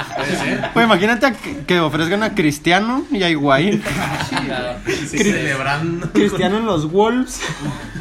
Pues 0.72 0.86
imagínate 0.86 1.26
a 1.26 1.32
que, 1.32 1.64
que 1.66 1.80
ofrezcan 1.80 2.22
a 2.22 2.34
Cristiano 2.34 3.04
y 3.10 3.22
a 3.22 3.30
Higuaín. 3.30 3.82
Sí, 5.06 5.18
celebrando. 5.18 6.10
Cristiano 6.12 6.58
en 6.58 6.66
los 6.66 6.90
Wolves. 6.90 7.40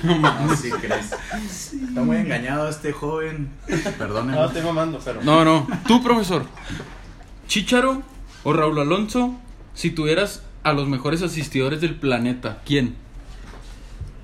No, 0.04 0.56
sí 0.56 0.72
crees. 0.72 1.12
Está 1.12 2.02
muy 2.02 2.18
engañado 2.18 2.68
este 2.68 2.92
joven. 2.92 3.50
Perdónenme. 4.00 4.34
No, 4.36 4.46
estoy 4.48 4.64
mamando, 4.64 5.00
pero. 5.04 5.22
No, 5.22 5.46
no. 5.46 5.68
Tú, 5.88 6.02
profesor. 6.02 6.46
Chicharo 7.48 8.02
o 8.44 8.54
Raúl 8.54 8.80
Alonso, 8.80 9.36
si 9.76 9.92
tuvieras 9.92 10.42
a 10.64 10.74
los 10.74 10.88
mejores 10.88 11.22
asistidores 11.22 11.82
del 11.82 11.96
planeta, 11.96 12.62
¿quién? 12.66 12.96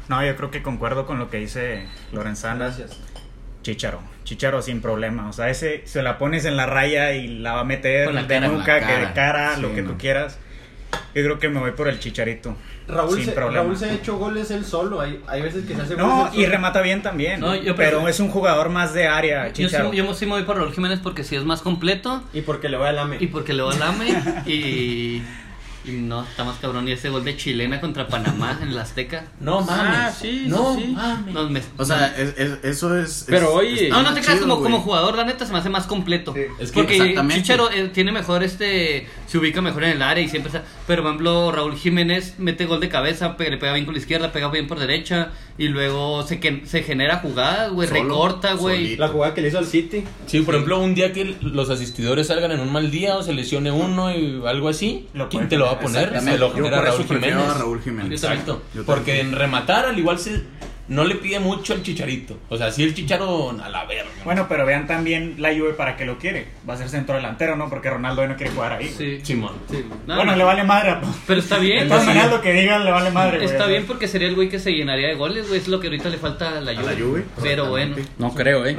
No, 0.10 0.25
yo 0.25 0.36
creo 0.36 0.50
que 0.50 0.63
concuerdo 0.63 1.06
con 1.06 1.20
lo 1.20 1.30
que 1.30 1.38
dice 1.38 1.86
Lorenzana. 2.12 2.56
Gracias. 2.56 2.98
Chicharo, 3.67 4.00
Chicharo 4.24 4.62
sin 4.62 4.79
problema. 4.81 5.27
O 5.27 5.33
sea, 5.33 5.50
ese 5.50 5.81
se 5.86 6.01
la 6.01 6.17
pones 6.17 6.45
en 6.45 6.55
la 6.55 6.65
raya 6.67 7.12
y 7.13 7.27
la 7.27 7.51
va 7.53 7.59
a 7.62 7.63
meter 7.65 8.13
la 8.13 8.24
de 8.24 8.39
nuca, 8.39 8.79
que 8.79 8.93
de 9.05 9.12
cara. 9.13 9.55
Sí, 9.55 9.62
lo 9.62 9.75
que 9.75 9.81
no. 9.81 9.91
tú 9.91 9.97
quieras. 9.97 10.39
Yo 11.13 11.21
creo 11.24 11.38
que 11.38 11.50
me 11.50 11.59
voy 11.59 11.71
por 11.71 11.89
el 11.89 12.00
Chicharito. 12.00 12.55
Raúl 12.88 13.15
sin 13.17 13.25
se, 13.25 13.31
problema. 13.33 13.63
Raúl 13.63 13.75
se 13.75 13.89
ha 13.89 13.93
hecho 13.93 14.17
goles 14.17 14.50
él 14.51 14.63
solo. 14.63 15.01
Hay, 15.01 15.21
hay 15.27 15.41
veces 15.41 15.65
que 15.65 15.75
se 15.75 15.81
hace 15.81 15.97
No, 15.97 16.07
goles 16.19 16.33
él 16.33 16.39
y 16.39 16.43
solo. 16.43 16.55
remata 16.55 16.81
bien 16.81 17.01
también. 17.01 17.41
No, 17.41 17.53
yo 17.55 17.75
pero 17.75 17.75
prefiero- 17.75 18.07
es 18.07 18.19
un 18.21 18.29
jugador 18.29 18.69
más 18.69 18.93
de 18.93 19.05
área, 19.07 19.50
Yo 19.50 19.55
sí, 19.55 19.65
Chicharo. 19.65 19.91
yo 19.91 20.13
sí 20.13 20.25
me 20.25 20.31
voy 20.31 20.43
por 20.43 20.55
Raúl 20.55 20.71
Jiménez 20.74 21.00
porque 21.03 21.25
sí 21.25 21.36
es 21.36 21.43
más 21.43 21.62
completo 21.62 22.24
Y 22.33 22.41
porque 22.41 22.69
le 22.69 22.77
voy 22.77 22.88
al 22.88 23.00
AME. 23.00 23.17
y 23.19 23.27
porque 23.27 23.51
le 23.51 23.63
va 23.63 23.74
al 23.74 23.79
Lame 23.79 24.07
y, 24.45 25.21
y 25.88 25.91
no, 25.94 26.24
está 26.24 26.44
más 26.44 26.58
cabrón. 26.58 26.88
Y 26.88 26.91
ese 26.91 27.10
gol 27.10 27.24
de 27.24 27.36
chilena 27.38 27.79
contra 27.82 28.08
Panamá 28.08 28.58
en 28.62 28.70
el 28.70 28.77
Azteca. 28.79 29.25
No 29.39 29.62
mames. 29.62 29.96
Ah, 29.98 30.12
sí, 30.12 30.46
no 30.48 30.75
sí, 30.75 30.88
mames. 30.88 31.34
Nos 31.34 31.50
me- 31.50 31.62
O 31.77 31.86
sea, 31.86 32.08
es- 32.17 32.34
es- 32.38 32.60
eso 32.63 32.98
es. 32.98 33.25
Pero 33.27 33.48
es- 33.48 33.53
oye- 33.56 33.89
No, 33.89 34.03
no 34.03 34.13
te 34.13 34.22
creas 34.22 34.39
como, 34.39 34.58
jugador, 34.82 35.15
la 35.15 35.24
neta 35.25 35.46
se 35.46 35.51
me 35.53 35.60
hace 35.60 35.70
más 35.70 35.86
completo. 35.88 36.34
Es 36.60 36.72
que 36.72 36.82
Porque. 36.84 37.15
Chicharo 37.29 37.72
eh, 37.72 37.89
tiene 37.94 38.12
mejor 38.12 38.44
este. 38.44 39.08
Se 39.27 39.38
ubica 39.38 39.62
mejor 39.62 39.84
en 39.86 39.91
el 39.91 40.01
área 40.01 40.24
y 40.24 40.29
siempre 40.29 40.50
está. 40.50 40.63
Pero 40.86 41.01
por 41.03 41.12
ejemplo, 41.12 41.51
Raúl 41.51 41.75
Jiménez 41.75 42.36
mete 42.38 42.65
gol 42.65 42.79
de 42.79 42.89
cabeza, 42.89 43.38
pe- 43.38 43.50
le 43.50 43.58
pega 43.58 43.74
bien 43.74 43.86
con 43.86 43.94
la 43.94 44.00
izquierda, 44.00 44.32
pega 44.32 44.50
bien 44.50 44.67
por 44.67 44.79
derecha. 44.79 45.29
Y 45.57 45.69
luego 45.69 46.21
se, 46.23 46.39
que, 46.39 46.61
se 46.65 46.83
genera 46.83 47.17
jugadas, 47.17 47.71
güey, 47.71 47.89
recorta, 47.89 48.53
güey. 48.53 48.95
La 48.95 49.07
jugada 49.07 49.33
que 49.33 49.41
le 49.41 49.47
hizo 49.47 49.57
al 49.57 49.65
City. 49.65 50.03
Sí, 50.27 50.41
por 50.41 50.53
ejemplo, 50.53 50.79
un 50.79 50.93
día 50.93 51.13
que 51.13 51.35
los 51.41 51.69
asistidores 51.69 52.27
salgan 52.27 52.51
en 52.51 52.59
un 52.59 52.71
mal 52.71 52.91
día 52.91 53.17
o 53.17 53.23
se 53.23 53.33
lesione 53.33 53.71
uno 53.71 54.11
y 54.15 54.41
algo 54.45 54.69
así, 54.69 55.07
Lo 55.13 55.29
¿quién 55.29 55.49
te 55.49 55.57
lo 55.57 55.65
va 55.65 55.71
a 55.73 55.79
poner. 55.79 56.19
Se 56.21 56.37
lo 56.37 56.49
Yo 56.49 56.55
genera 56.55 56.77
por 56.77 56.85
Raúl 56.85 57.05
Jiménez. 57.05 57.35
a 57.37 57.53
Raúl 57.55 57.81
Jiménez. 57.81 58.23
Exacto. 58.23 58.61
Porque 58.85 59.19
en 59.19 59.31
rematar 59.31 59.85
al 59.85 59.97
igual 59.97 60.19
se 60.19 60.43
no 60.88 61.03
le 61.03 61.15
pide 61.15 61.39
mucho 61.39 61.74
al 61.74 61.84
chicharito. 61.84 62.38
O 62.50 62.58
sea, 62.58 62.72
sí 62.72 62.84
el 62.84 62.94
chicharo 62.94 63.51
a 63.62 63.70
la 63.70 63.86
verga. 63.86 64.10
Bueno, 64.24 64.46
pero 64.48 64.65
vean 64.65 64.88
también 64.88 65.36
la 65.38 65.50
Juve 65.53 65.74
para 65.74 65.98
qué 65.98 66.06
lo 66.06 66.17
quiere. 66.17 66.48
Va 66.67 66.75
a 66.75 66.77
ser 66.77 66.88
centro 66.89 67.15
delantero, 67.15 67.56
¿no? 67.56 67.70
Porque 67.70 67.89
Ronaldo 67.89 68.25
no 68.27 68.36
quiere 68.38 68.51
jugar 68.53 68.74
ahí. 68.74 68.88
Sí. 68.98 69.20
Simón. 69.24 69.53
Sí. 69.70 69.84
No, 70.06 70.15
bueno, 70.15 70.32
no. 70.32 70.38
le 70.38 70.44
vale 70.44 70.63
madre 70.63 70.91
a 70.91 71.01
Pero 71.25 71.39
está 71.39 71.58
bien. 71.58 71.88
güey. 71.89 72.06
maneras, 72.06 72.32
lo 72.32 72.41
que 72.41 72.53
digan 72.53 72.86
le 72.86 72.91
vale 72.91 73.12
madre. 73.12 73.38
güey. 73.38 73.50
Está 73.50 73.67
bien 73.67 73.86
porque 73.86 74.08
sería 74.08 74.27
el 74.29 74.36
güey 74.36 74.50
que 74.50 74.60
se 74.60 74.72
llenaría 74.72 75.08
de 75.08 75.15
goles, 75.15 75.48
güey. 75.48 75.60
Es 75.60 75.67
lo 75.67 75.79
que 75.79 75.88
ahorita 75.88 76.10
le 76.10 76.17
falta 76.17 76.58
a 76.58 76.62
la 76.62 76.72
A 76.72 76.75
Juve. 76.75 76.94
la 76.96 77.00
Juve. 77.06 77.25
Pero 77.41 77.70
bueno. 77.70 77.96
No 78.17 78.34
creo, 78.34 78.65
¿eh? 78.65 78.77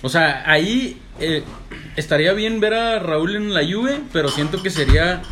O 0.00 0.08
sea, 0.08 0.44
ahí 0.46 0.98
eh, 1.20 1.42
estaría 1.96 2.32
bien 2.32 2.60
ver 2.60 2.74
a 2.74 2.98
Raúl 3.00 3.36
en 3.36 3.52
la 3.52 3.60
Juve, 3.64 4.00
pero 4.12 4.28
siento 4.28 4.62
que 4.62 4.70
sería 4.70 5.22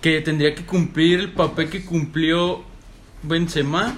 que 0.00 0.20
tendría 0.20 0.54
que 0.54 0.64
cumplir 0.64 1.20
el 1.20 1.32
papel 1.32 1.68
que 1.68 1.84
cumplió 1.84 2.62
Benzema 3.22 3.96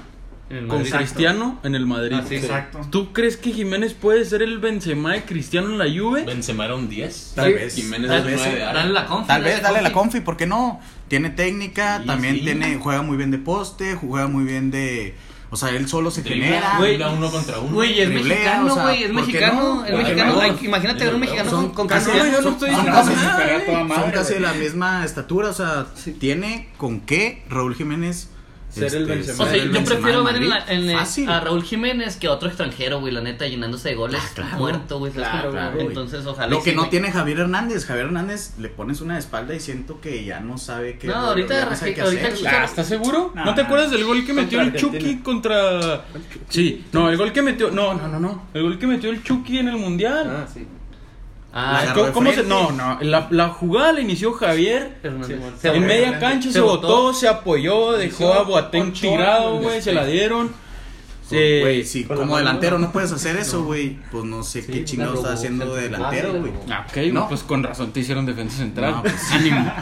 En 0.51 0.57
el 0.57 0.67
con 0.67 0.79
Madrid. 0.79 0.95
Cristiano 0.95 1.61
en 1.63 1.75
el 1.75 1.87
Madrid. 1.87 2.17
Ah, 2.21 2.25
sí. 2.27 2.37
Exacto. 2.37 2.81
¿Tú 2.91 3.13
crees 3.13 3.37
que 3.37 3.53
Jiménez 3.53 3.93
puede 3.95 4.25
ser 4.25 4.41
el 4.43 4.59
Benzema 4.59 5.13
de 5.13 5.23
Cristiano 5.25 5.69
en 5.69 5.79
la 5.79 5.85
Juve? 5.85 6.25
Benzema 6.25 6.65
era 6.65 6.75
un 6.75 6.89
10. 6.89 7.33
Tal 7.37 7.53
vez. 7.53 7.75
Jiménez 7.75 8.09
Dale, 8.09 8.35
es 8.35 8.41
9 8.41 8.57
de 8.57 8.63
área. 8.65 8.73
dale 8.81 8.93
la 8.95 9.07
confi. 9.07 9.29
Tal 9.29 9.43
vez, 9.45 9.61
dale 9.63 9.83
la 9.83 9.93
confi. 9.93 10.21
¿por 10.21 10.37
qué 10.39 10.47
no? 10.47 10.81
Tiene 11.09 11.31
técnica, 11.31 11.99
Sí, 12.01 12.07
también 12.07 12.37
sí. 12.37 12.41
tiene, 12.43 12.79
juega 12.79 13.03
muy 13.03 13.17
bien 13.19 13.31
de 13.31 13.39
poste, 13.39 13.95
juega 13.95 14.27
muy 14.27 14.45
bien 14.45 14.71
de. 14.71 15.15
O 15.51 15.57
sea, 15.57 15.71
él 15.71 15.89
solo 15.89 16.11
se 16.11 16.21
Dribla, 16.23 16.45
genera. 16.45 16.75
Güey, 16.79 16.97
uno 17.03 17.31
contra 17.31 17.59
uno. 17.59 17.73
Güey, 17.75 18.01
es 18.01 18.09
Driblea, 18.11 18.37
mexicano, 18.37 18.67
o 18.67 18.75
sea, 18.75 18.83
güey, 18.83 19.03
es 19.05 19.11
¿por 19.11 19.17
qué 19.25 19.27
mexicano, 19.33 19.63
no? 19.63 19.85
es 19.87 19.97
mexicano. 19.97 20.41
Ay, 20.43 20.57
imagínate 20.63 21.05
ver 21.07 21.15
un 21.15 21.21
mexicano 21.21 21.51
Son 21.51 21.71
con, 21.71 21.87
casi- 21.89 22.11
Cristiano. 22.11 22.37
yo 22.37 22.43
no 22.43 22.51
estoy 22.51 22.71
son 22.71 22.85
diciendo 22.85 23.01
casi, 23.03 23.95
son 24.01 24.11
casi 24.11 24.35
de 24.35 24.41
la 24.41 24.53
misma 24.53 25.05
estatura, 25.07 25.49
o 25.49 25.53
sea, 25.55 25.87
tiene 26.19 26.69
con 26.77 27.01
qué 27.01 27.45
Raúl 27.49 27.75
Jiménez 27.75 28.29
Ser 28.71 28.95
el 28.95 29.07
Benzema. 29.07 29.45
O 29.45 29.47
sea, 29.49 29.57
yo 29.65 29.85
prefiero 29.85 30.23
ver 30.25 30.37
en 30.37 30.49
la- 30.51 30.65
en 30.69 30.91
el- 30.91 31.29
a 31.29 31.41
Raúl 31.41 31.63
Jiménez 31.65 32.17
que 32.17 32.27
a 32.27 32.33
otro 32.33 32.49
extranjero, 32.49 33.01
güey, 33.01 33.13
la 33.13 33.21
neta, 33.23 33.47
llenándose 33.47 33.89
de 33.89 33.95
goles 33.95 34.21
claro. 34.35 34.59
muerto, 34.59 34.99
güey. 34.99 35.13
¿sabes 35.13 35.29
Claro, 35.31 35.51
claro, 35.53 35.75
güey. 35.75 35.87
Entonces, 35.87 36.27
ojalá. 36.27 36.49
Lo 36.51 36.63
que 36.63 36.71
sí, 36.71 36.77
no 36.77 36.83
güey. 36.83 36.91
tiene 36.91 37.11
Javier 37.11 37.41
Hernández, 37.41 37.87
Javier 37.87 38.07
Hernández 38.07 38.53
le 38.59 38.69
pones 38.69 39.01
una 39.01 39.15
de 39.15 39.21
espalda 39.21 39.55
y 39.55 39.61
siento 39.61 40.01
que 40.01 40.25
ya 40.25 40.41
no 40.41 40.59
sabe 40.59 40.99
qué 40.99 41.07
No, 41.09 41.15
ahorita 41.15 41.65
no 41.65 41.77
sabe 41.77 41.95
qué 41.95 42.01
ahorita 42.03 42.29
hacer. 42.29 42.39
el 42.41 42.47
Ah, 42.47 42.65
¿Estás 42.65 42.87
seguro? 42.89 43.33
No, 43.35 43.45
¿No 43.47 43.55
te 43.55 43.63
no. 43.63 43.67
acuerdas 43.67 43.91
del 43.91 44.05
gol 44.05 44.25
que 44.27 44.33
metió 44.35 44.61
el 44.61 44.73
Chucky 44.75 44.97
Argentina. 44.97 45.23
contra... 45.25 46.05
Sí, 46.49 46.85
no, 46.93 47.09
el 47.11 47.17
gol 47.17 47.33
que 47.33 47.43
metió... 47.43 47.71
No, 47.71 47.95
no, 47.95 48.07
no, 48.09 48.21
no. 48.21 48.49
El 48.55 48.63
gol 48.63 48.79
que 48.79 48.87
metió 48.87 49.11
el 49.11 49.23
Chucky 49.23 49.59
en 49.59 49.69
el 49.69 49.77
Mundial. 49.79 50.27
Ah, 50.29 50.47
sí. 50.53 50.67
Ah, 51.53 51.95
¿Cómo, 52.13 52.31
se...? 52.33 52.43
No, 52.43 52.71
no. 52.73 52.99
La, 53.01 53.27
la 53.31 53.49
jugada 53.49 53.93
la 53.95 54.01
inició 54.01 54.33
Javier. 54.35 54.99
Sí, 55.27 55.35
Se 55.61 55.69
En 55.69 55.87
media 55.87 56.19
cancha 56.19 56.53
se, 56.53 56.61
botó, 56.61 56.89
botó. 56.89 57.15
se 57.15 57.27
apoyó, 57.27 57.93
dejó 57.93 58.35
a 58.35 58.43
Boateng 58.43 58.93
tirado, 58.93 59.53
güey. 59.55 59.63
güey, 59.65 59.83
se 59.83 59.93
la 59.93 60.05
dieron. 60.05 60.53
Güey, 61.31 61.85
si 61.85 62.05
con 62.05 62.17
la 62.17 62.21
como 62.23 62.33
mano, 62.35 62.47
delantero 62.47 62.79
¿no? 62.79 62.91
puedes 62.91 63.13
hacer 63.13 63.37
eso, 63.37 63.63
güey, 63.65 63.99
pues 64.11 64.25
no 64.25 64.43
sé 64.43 64.65
qué 64.65 64.83
chingado 64.87 65.13
la 65.13 65.19
está 65.21 65.33
haciendo 65.35 65.75
de 65.75 65.83
delantero, 65.83 66.29
sí, 66.29 66.35
la 66.35 66.41
güey. 66.41 66.53
Ah, 66.71 66.87
ok, 66.89 66.97
No. 67.13 67.29
pues 67.29 67.43
con 67.43 67.63
razón 67.63 67.93
te 67.93 68.01
hicieron 68.01 68.25
defensa 68.25 68.57
central. 68.59 68.93
No, 68.93 69.03
pues, 69.03 69.15
Ánimo. 69.33 69.71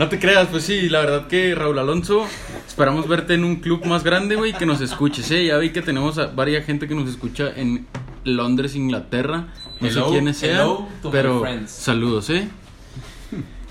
No 0.00 0.08
te 0.08 0.18
creas, 0.18 0.48
pues 0.48 0.64
sí, 0.64 0.88
la 0.88 1.00
verdad 1.00 1.26
que 1.26 1.54
Raúl 1.54 1.78
Alonso, 1.78 2.26
esperamos 2.66 3.06
verte 3.06 3.34
en 3.34 3.44
un 3.44 3.56
club 3.56 3.84
más 3.84 4.02
grande, 4.02 4.34
güey, 4.34 4.54
que 4.54 4.64
nos 4.64 4.80
escuches, 4.80 5.30
¿eh? 5.30 5.44
Ya 5.44 5.58
vi 5.58 5.72
que 5.72 5.82
tenemos 5.82 6.16
a 6.16 6.28
varias 6.28 6.64
gente 6.64 6.88
que 6.88 6.94
nos 6.94 7.06
escucha 7.06 7.52
en 7.54 7.86
Londres, 8.24 8.74
Inglaterra. 8.76 9.48
No 9.78 9.88
Hello, 9.88 10.06
sé 10.06 10.10
quiénes 10.10 10.38
sean, 10.38 10.54
hello 10.54 10.88
to 11.02 11.08
my 11.08 11.12
pero 11.12 11.44
saludos, 11.66 12.30
¿eh? 12.30 12.48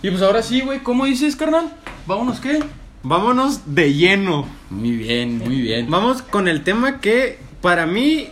Y 0.03 0.11
pues 0.11 0.21
ahora 0.21 0.43
sí, 0.43 0.61
güey, 0.61 0.83
¿cómo 0.83 1.05
dices, 1.05 1.35
carnal? 1.35 1.73
¿Vámonos 2.05 2.39
qué? 2.39 2.59
Vámonos 3.01 3.73
de 3.73 3.91
lleno. 3.95 4.47
Muy 4.69 4.97
bien, 4.97 5.39
muy 5.39 5.59
bien. 5.59 5.89
Vamos 5.89 6.21
con 6.21 6.47
el 6.47 6.63
tema 6.63 7.01
que 7.01 7.39
para 7.59 7.87
mí 7.87 8.27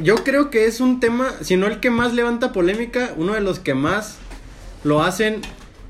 yo 0.00 0.22
creo 0.22 0.50
que 0.50 0.66
es 0.66 0.80
un 0.80 1.00
tema, 1.00 1.32
si 1.40 1.56
no 1.56 1.66
el 1.66 1.80
que 1.80 1.90
más 1.90 2.14
levanta 2.14 2.52
polémica, 2.52 3.12
uno 3.16 3.32
de 3.32 3.40
los 3.40 3.58
que 3.58 3.74
más 3.74 4.18
lo 4.84 5.02
hacen 5.02 5.40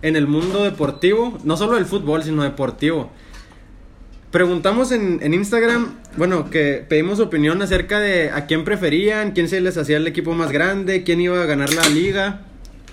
en 0.02 0.16
el 0.16 0.26
mundo 0.26 0.64
deportivo, 0.64 1.38
no 1.44 1.56
solo 1.56 1.74
del 1.74 1.86
fútbol, 1.86 2.22
sino 2.22 2.42
deportivo. 2.42 3.10
Preguntamos 4.30 4.92
en, 4.92 5.20
en 5.22 5.32
Instagram, 5.32 5.94
bueno, 6.16 6.50
que 6.50 6.84
pedimos 6.86 7.18
opinión 7.18 7.62
acerca 7.62 7.98
de 7.98 8.30
a 8.30 8.46
quién 8.46 8.64
preferían, 8.64 9.32
quién 9.32 9.48
se 9.48 9.60
les 9.60 9.76
hacía 9.76 9.96
el 9.96 10.06
equipo 10.06 10.34
más 10.34 10.52
grande, 10.52 11.02
quién 11.02 11.20
iba 11.20 11.42
a 11.42 11.46
ganar 11.46 11.72
la 11.72 11.88
liga. 11.88 12.42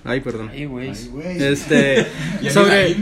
Ay, 0.06 0.22
perdón. 0.22 0.50
Ay, 0.54 0.66
güey. 0.66 0.92
Este, 1.40 2.06
sobre, 2.52 2.96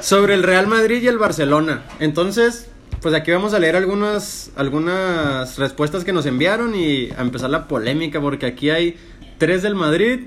sobre 0.00 0.34
el 0.34 0.42
Real 0.42 0.66
Madrid 0.66 1.02
y 1.02 1.08
el 1.08 1.16
Barcelona. 1.16 1.84
Entonces, 1.98 2.68
pues 3.00 3.14
aquí 3.14 3.30
vamos 3.30 3.54
a 3.54 3.58
leer 3.58 3.74
algunas, 3.74 4.50
algunas 4.54 5.56
respuestas 5.58 6.04
que 6.04 6.12
nos 6.12 6.26
enviaron 6.26 6.74
y 6.74 7.10
a 7.12 7.22
empezar 7.22 7.48
la 7.48 7.66
polémica, 7.68 8.20
porque 8.20 8.44
aquí 8.44 8.68
hay 8.68 8.96
tres 9.38 9.62
del 9.62 9.74
Madrid, 9.74 10.26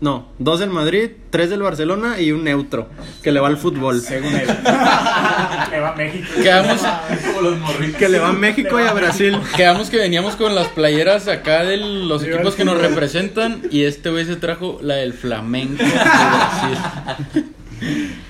no, 0.00 0.28
dos 0.38 0.60
del 0.60 0.70
Madrid, 0.70 1.10
tres 1.30 1.50
del 1.50 1.60
Barcelona 1.62 2.20
y 2.20 2.30
un 2.32 2.44
neutro 2.44 2.88
que 3.22 3.32
le 3.32 3.40
va 3.40 3.48
al 3.48 3.56
fútbol. 3.56 4.00
Según 4.00 4.34
él. 4.34 4.46
Le 5.70 5.80
va 5.80 5.90
a 5.90 5.96
México. 5.96 6.26
Quedamos, 6.42 6.80
Como 7.26 7.40
los 7.42 7.58
morritos. 7.58 7.96
Que 7.98 8.08
le 8.08 8.18
va 8.18 8.28
a 8.28 8.32
México 8.32 8.80
y 8.80 8.84
a 8.84 8.92
Brasil. 8.94 9.38
quedamos 9.56 9.90
que 9.90 9.98
veníamos 9.98 10.34
con 10.36 10.54
las 10.54 10.68
playeras 10.68 11.28
acá 11.28 11.62
de 11.64 11.76
los 11.76 12.22
equipos 12.22 12.54
que 12.54 12.64
nos 12.64 12.78
representan 12.78 13.62
y 13.70 13.82
este 13.84 14.10
güey 14.10 14.24
se 14.24 14.36
trajo 14.36 14.78
la 14.82 14.94
del 14.94 15.12
Flamengo 15.12 15.76
de 15.76 15.84
Brasil. 15.90 17.44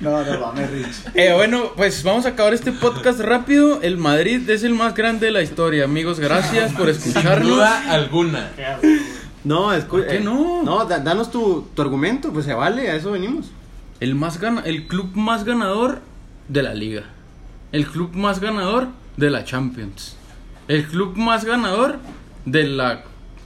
No, 0.00 0.22
no, 0.24 0.40
mames, 0.40 0.70
Rich. 0.70 0.86
Eh, 1.14 1.32
bueno, 1.34 1.72
pues 1.76 2.02
vamos 2.02 2.26
a 2.26 2.30
acabar 2.30 2.52
este 2.54 2.72
podcast 2.72 3.20
rápido. 3.20 3.80
El 3.82 3.96
Madrid 3.96 4.48
es 4.50 4.62
el 4.64 4.74
más 4.74 4.94
grande 4.94 5.26
de 5.26 5.32
la 5.32 5.42
historia, 5.42 5.84
amigos. 5.84 6.18
Gracias 6.20 6.72
por 6.72 6.92
Sin 6.92 7.10
escucharnos. 7.10 7.48
duda 7.48 7.90
alguna. 7.92 8.50
No, 9.44 9.72
escu- 9.74 9.86
¿Por 9.88 10.06
qué 10.06 10.16
eh, 10.16 10.20
no? 10.20 10.62
No, 10.62 10.84
da- 10.84 10.98
danos 10.98 11.30
tu, 11.30 11.66
tu 11.74 11.82
argumento, 11.82 12.32
pues 12.32 12.44
se 12.44 12.54
vale, 12.54 12.90
a 12.90 12.96
eso 12.96 13.12
venimos. 13.12 13.46
El, 14.00 14.14
más 14.14 14.40
gana, 14.40 14.62
el 14.64 14.86
club 14.86 15.10
más 15.14 15.44
ganador 15.44 16.00
de 16.48 16.62
la 16.62 16.74
liga. 16.74 17.04
El 17.72 17.86
club 17.86 18.14
más 18.14 18.40
ganador 18.40 18.88
de 19.16 19.30
la 19.30 19.44
Champions. 19.44 20.16
El 20.68 20.86
club 20.86 21.16
más 21.16 21.44
ganador 21.44 21.98
de 22.44 22.64
la 22.64 23.02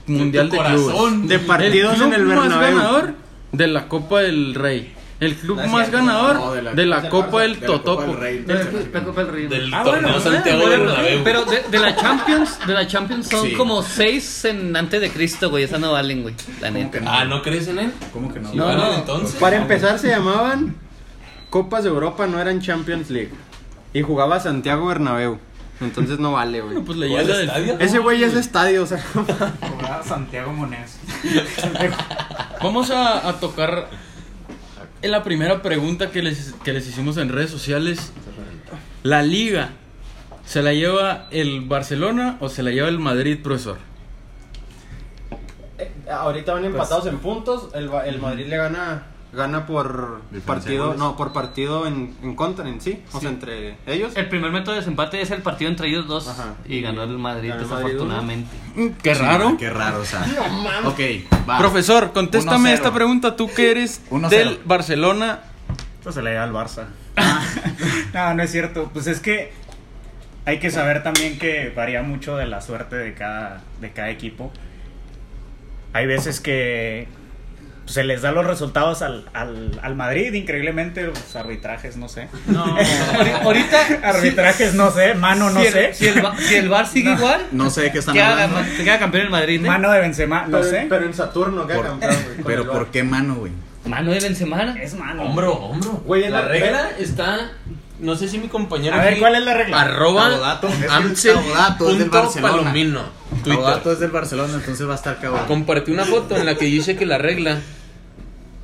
Mundial 0.07 0.49
de. 0.49 0.57
Clubes. 0.57 1.27
De 1.29 1.39
partidos 1.39 1.95
club 1.95 2.07
en 2.07 2.13
el 2.13 2.23
más 2.25 2.49
Bernabéu. 2.49 2.75
ganador 2.77 3.13
de 3.51 3.67
la 3.67 3.87
Copa 3.87 4.19
del 4.21 4.53
Rey. 4.55 4.93
El 5.25 5.35
club 5.35 5.57
No 5.61 5.67
más 5.67 5.89
ganador 5.91 6.35
no, 6.35 6.51
de 6.53 6.61
de 6.73 6.85
la, 6.85 7.01
la- 7.01 7.09
Copa 7.09 7.41
del 7.41 7.59
de 7.59 7.61
la 7.61 7.67
Copa 7.67 7.83
Totopo. 7.83 8.01
del 8.11 8.17
Rey. 8.19 8.37
Del- 8.39 8.89
la 8.93 9.03
Copa 9.03 9.23
del 9.23 9.33
Rey. 9.33 9.47
Del 9.47 9.71
torneo 9.71 9.91
bueno, 10.01 10.19
Santiago 10.19 10.61
bueno, 10.67 10.83
Bernabéu. 10.85 11.23
Pero 11.23 11.45
de, 11.45 11.63
de 11.71 11.79
la 11.79 11.95
Champions, 11.95 12.59
de 12.67 12.73
la 12.73 12.87
Champions 12.87 13.27
son 13.29 13.47
Sí. 13.47 13.53
como 13.53 13.81
seis 13.81 14.45
en 14.45 14.75
antes 14.75 14.99
de 15.01 15.09
Cristo, 15.11 15.49
güey. 15.49 15.63
Esas 15.63 15.79
no 15.79 15.91
valen, 15.91 16.23
güey. 16.23 16.35
La 16.61 16.67
¿Cómo 16.69 16.79
neta. 16.79 16.99
no? 16.99 17.09
Ah, 17.11 17.25
¿no 17.25 17.41
crees 17.41 17.67
en 17.67 17.79
él? 17.79 17.91
¿Cómo 18.11 18.33
que 18.33 18.39
no? 18.39 18.49
Sí, 18.51 18.57
No, 18.57 18.65
vale, 18.65 18.77
no. 18.81 18.93
entonces. 18.95 19.35
Para 19.39 19.57
empezar 19.57 19.97
se 19.99 20.09
llamaban 20.09 20.75
Copas 21.49 21.83
de 21.83 21.89
Europa, 21.89 22.25
no 22.27 22.39
eran 22.39 22.59
Champions 22.61 23.09
League. 23.09 23.31
Y 23.93 24.01
jugaba 24.01 24.39
Santiago 24.39 24.87
Bernabéu. 24.87 25.37
Entonces 25.81 26.17
no 26.19 26.31
vale, 26.33 26.61
güey. 26.61 26.75
Pues 26.75 26.85
¿Cuál 26.85 26.99
leyenda 27.01 27.35
del 27.37 27.47
estadio? 27.47 27.75
Ese 27.79 27.99
güey 27.99 28.23
es 28.23 28.33
estadio, 28.35 28.83
o 28.83 28.85
sea. 28.85 29.03
Jugaba 29.13 30.01
Santiago 30.03 30.53
Monés. 30.53 30.97
Vamos 32.61 32.89
a, 32.91 33.27
a 33.27 33.33
tocar 33.39 33.89
en 35.03 35.11
la 35.11 35.21
primera 35.21 35.61
pregunta 35.61 36.09
que 36.11 36.23
les, 36.23 36.53
que 36.63 36.71
les 36.71 36.87
hicimos 36.87 37.17
en 37.17 37.29
redes 37.29 37.51
sociales. 37.51 38.13
La 39.03 39.21
liga, 39.21 39.71
¿se 40.45 40.63
la 40.63 40.73
lleva 40.73 41.27
el 41.29 41.61
Barcelona 41.61 42.37
o 42.39 42.47
se 42.47 42.63
la 42.63 42.71
lleva 42.71 42.87
el 42.87 42.99
Madrid, 42.99 43.39
profesor? 43.43 43.77
Eh, 45.77 45.91
ahorita 46.09 46.53
van 46.53 46.63
empatados 46.63 47.05
en 47.07 47.19
puntos. 47.19 47.69
El, 47.73 47.91
el 48.05 48.19
Madrid 48.19 48.47
le 48.47 48.55
gana 48.55 49.03
gana 49.33 49.65
por 49.65 50.21
partido, 50.45 50.93
no, 50.93 51.15
por 51.17 51.33
partido 51.33 51.87
en, 51.87 52.15
en 52.21 52.35
contra 52.35 52.67
en 52.69 52.79
sí, 52.81 53.01
o 53.11 53.19
sea, 53.19 53.29
entre 53.29 53.77
ellos. 53.87 54.13
El 54.15 54.29
primer 54.29 54.51
método 54.51 54.73
de 54.73 54.79
desempate 54.81 55.21
es 55.21 55.31
el 55.31 55.41
partido 55.41 55.71
entre 55.71 55.87
ellos 55.89 56.07
dos. 56.07 56.27
Ajá. 56.27 56.53
Y 56.65 56.81
ganó 56.81 57.03
el 57.03 57.17
Madrid, 57.17 57.49
Ganó 57.49 57.61
el 57.63 57.67
Madrid 57.67 57.83
desafortunadamente. 57.85 58.49
Qué 59.01 59.15
Sí, 59.15 59.21
raro. 59.21 59.57
Qué 59.57 59.69
raro, 59.69 60.01
o 60.01 60.05
sea. 60.05 60.23
Ok, 60.85 60.99
va. 61.49 61.57
Profesor, 61.57 62.11
contéstame 62.13 62.69
1-0. 62.69 62.73
esta 62.73 62.93
pregunta. 62.93 63.35
Tú 63.35 63.49
que 63.53 63.71
eres 63.71 64.01
1-0. 64.11 64.29
del 64.29 64.59
Barcelona. 64.65 65.39
Pues 66.03 66.15
se 66.15 66.21
le 66.21 66.33
da 66.33 66.43
al 66.43 66.51
Barça. 66.53 66.85
no, 68.13 68.33
no 68.33 68.43
es 68.43 68.51
cierto. 68.51 68.89
Pues 68.93 69.07
es 69.07 69.19
que 69.19 69.51
hay 70.45 70.59
que 70.59 70.69
saber 70.71 71.01
también 71.03 71.39
que 71.39 71.71
varía 71.75 72.03
mucho 72.03 72.35
de 72.37 72.45
la 72.45 72.61
suerte 72.61 72.95
de 72.97 73.13
cada, 73.13 73.61
de 73.81 73.91
cada 73.91 74.09
equipo. 74.09 74.51
Hay 75.93 76.05
veces 76.07 76.39
que 76.39 77.07
se 77.85 78.03
les 78.03 78.21
da 78.21 78.31
los 78.31 78.45
resultados 78.45 79.01
al, 79.01 79.25
al, 79.33 79.79
al 79.83 79.95
Madrid, 79.95 80.33
increíblemente, 80.33 81.03
los 81.03 81.35
arbitrajes, 81.35 81.97
no 81.97 82.07
sé. 82.07 82.29
Ahori- 82.49 83.41
Ahorita, 83.43 83.77
Arbitrajes, 84.03 84.73
no 84.73 84.89
sé, 84.91 85.13
mano, 85.15 85.49
no 85.49 85.59
si, 85.59 85.67
el, 85.67 85.73
sé. 85.73 85.93
si, 85.93 86.07
el, 86.07 86.23
si 86.39 86.55
el 86.55 86.69
Bar 86.69 86.87
sigue 86.87 87.11
igual, 87.11 87.41
No 87.51 87.69
sé 87.69 87.81
de 87.81 87.91
qué 87.91 87.99
están 87.99 88.13
queda, 88.15 88.31
hablando. 88.43 88.63
se 88.77 88.83
queda 88.83 88.99
campeón 88.99 89.23
el 89.25 89.29
Madrid. 89.29 89.63
¿eh? 89.63 89.67
Mano 89.67 89.91
de 89.91 89.99
Benzema, 89.99 90.45
no 90.47 90.59
pero, 90.59 90.69
sé. 90.69 90.85
pero 90.89 91.05
en 91.05 91.13
Saturno 91.13 91.67
queda 91.67 91.77
Por- 91.77 91.85
campeón, 91.87 92.15
güey, 92.25 92.43
Pero 92.45 92.71
¿por 92.71 92.87
qué 92.87 93.03
mano, 93.03 93.35
güey? 93.35 93.51
Mano 93.85 94.11
de 94.11 94.19
Benzema. 94.21 94.75
Es 94.81 94.93
mano. 94.95 95.23
Hombro, 95.23 95.53
hombro. 95.53 95.91
Güey, 96.05 96.29
la 96.29 96.41
la- 96.43 96.47
regla 96.47 96.89
está. 96.97 97.51
No 97.99 98.15
sé 98.15 98.27
si 98.29 98.37
mi 98.37 98.47
compañero. 98.47 98.95
A 98.95 98.99
ver, 98.99 99.11
aquí- 99.11 99.19
¿cuál 99.19 99.35
es 99.35 99.43
la 99.43 99.53
regla? 99.55 99.81
Arroba 99.81 100.29
es 101.91 101.97
del 101.99 102.09
Barcelona. 102.09 102.51
Palomino. 102.53 103.22
Twitter. 103.43 103.61
Tabodato 103.61 103.91
es 103.91 103.99
del 103.99 104.11
Barcelona, 104.11 104.53
entonces 104.55 104.87
va 104.87 104.93
a 104.93 104.95
estar 104.95 105.19
cagado. 105.19 105.45
Compartí 105.47 105.91
una 105.91 106.05
foto 106.05 106.35
en 106.37 106.45
la 106.45 106.55
que 106.55 106.65
dice 106.65 106.95
que 106.95 107.05
la 107.05 107.17
regla. 107.17 107.59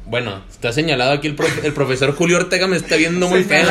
Bueno, 0.05 0.41
está 0.49 0.71
señalado 0.73 1.11
aquí 1.11 1.27
el, 1.27 1.35
profe- 1.35 1.63
el 1.63 1.73
profesor 1.73 2.15
Julio 2.15 2.37
Ortega 2.37 2.67
me 2.67 2.77
está 2.77 2.95
viendo 2.95 3.27
muy 3.27 3.43
feo. 3.43 3.67